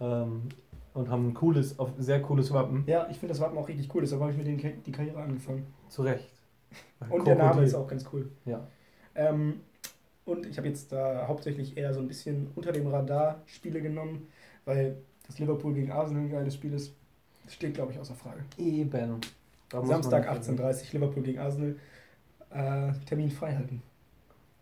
[0.00, 0.42] Ähm,
[0.94, 2.82] und haben ein cooles, sehr cooles Wappen.
[2.86, 5.22] Ja, ich finde das Wappen auch richtig cool, deshalb habe ich mit denen die Karriere
[5.22, 5.66] angefangen.
[5.88, 6.28] Zu Recht.
[7.10, 7.66] Und der Name Krokodil.
[7.68, 8.30] ist auch ganz cool.
[8.44, 8.66] Ja.
[9.14, 9.60] Ähm,
[10.24, 14.28] und ich habe jetzt da hauptsächlich eher so ein bisschen unter dem Radar Spiele genommen,
[14.64, 14.96] weil
[15.26, 16.94] das Liverpool gegen Arsenal ein geiles Spiel ist.
[17.44, 18.44] Das steht, glaube ich, außer Frage.
[18.56, 19.20] Eben.
[19.68, 21.74] Da Samstag man- 18.30 Liverpool gegen Arsenal.
[22.50, 23.82] Äh, Termin frei halten.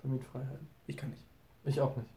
[0.02, 0.58] Damit Freiheit.
[0.86, 1.22] Ich kann nicht.
[1.64, 2.08] Ich auch nicht.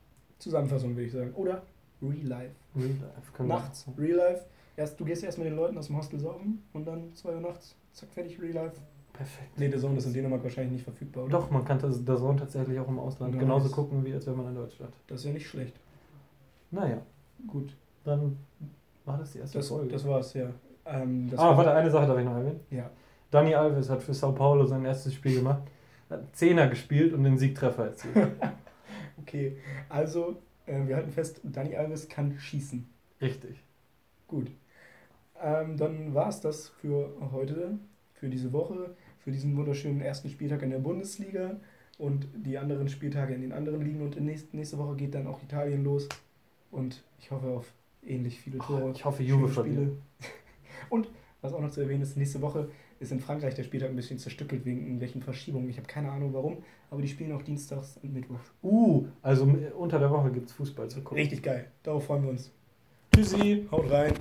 [0.41, 1.31] Zusammenfassung würde ich sagen.
[1.35, 1.61] Oder
[2.01, 2.55] Real Life.
[2.75, 3.43] Real life.
[3.43, 4.45] Nachts, Real Life.
[4.75, 7.41] Erst, du gehst erst mit den Leuten aus dem Hostel saufen und dann 2 Uhr
[7.41, 8.77] nachts, zack, fertig, Real Life.
[9.13, 9.49] Perfekt.
[9.57, 11.31] Nee, der Sohn ist in Dänemark wahrscheinlich nicht verfügbar, oder?
[11.33, 13.41] Doch, man kann das, das Sohn tatsächlich auch im Ausland Nice.
[13.41, 14.93] genauso gucken, wie als wenn man in Deutschland.
[15.07, 15.75] Das wäre nicht schlecht.
[16.71, 17.01] Naja,
[17.47, 17.75] Gut.
[18.05, 18.37] dann
[19.05, 19.89] war das die erste Das, Folge.
[19.89, 20.49] das war's, ja.
[20.85, 22.61] Ähm, das ah, war- warte, eine Sache darf ich noch erwähnen.
[22.71, 22.89] Ja.
[23.29, 25.63] Dani Alves hat für Sao Paulo sein erstes Spiel gemacht,
[26.09, 28.15] hat Zehner gespielt und den Siegtreffer erzielt.
[29.21, 29.57] Okay,
[29.89, 32.87] also äh, wir halten fest, Dani Alves kann schießen.
[33.21, 33.61] Richtig.
[34.27, 34.51] Gut.
[35.41, 37.77] Ähm, dann war es das für heute,
[38.13, 41.59] für diese Woche, für diesen wunderschönen ersten Spieltag in der Bundesliga
[41.97, 44.01] und die anderen Spieltage in den anderen Ligen.
[44.01, 46.07] Und in nächste, Woche geht dann auch Italien los.
[46.71, 47.71] Und ich hoffe auf
[48.05, 48.85] ähnlich viele Tore.
[48.85, 49.51] Oh, ich hoffe, Juve.
[49.51, 49.97] Spiele.
[50.89, 51.09] Und
[51.41, 52.69] was auch noch zu erwähnen ist, nächste Woche
[53.01, 55.69] ist in Frankreich der Spieltag ein bisschen zerstückelt wegen irgendwelchen Verschiebungen.
[55.69, 58.53] Ich habe keine Ahnung warum, aber die spielen auch dienstags und mittwochs.
[58.61, 59.43] Uh, also
[59.77, 61.17] unter der Woche gibt es Fußball zu gucken.
[61.17, 61.67] Richtig geil.
[61.83, 62.51] Darauf freuen wir uns.
[63.13, 63.67] Tschüssi.
[63.71, 64.13] Haut rein.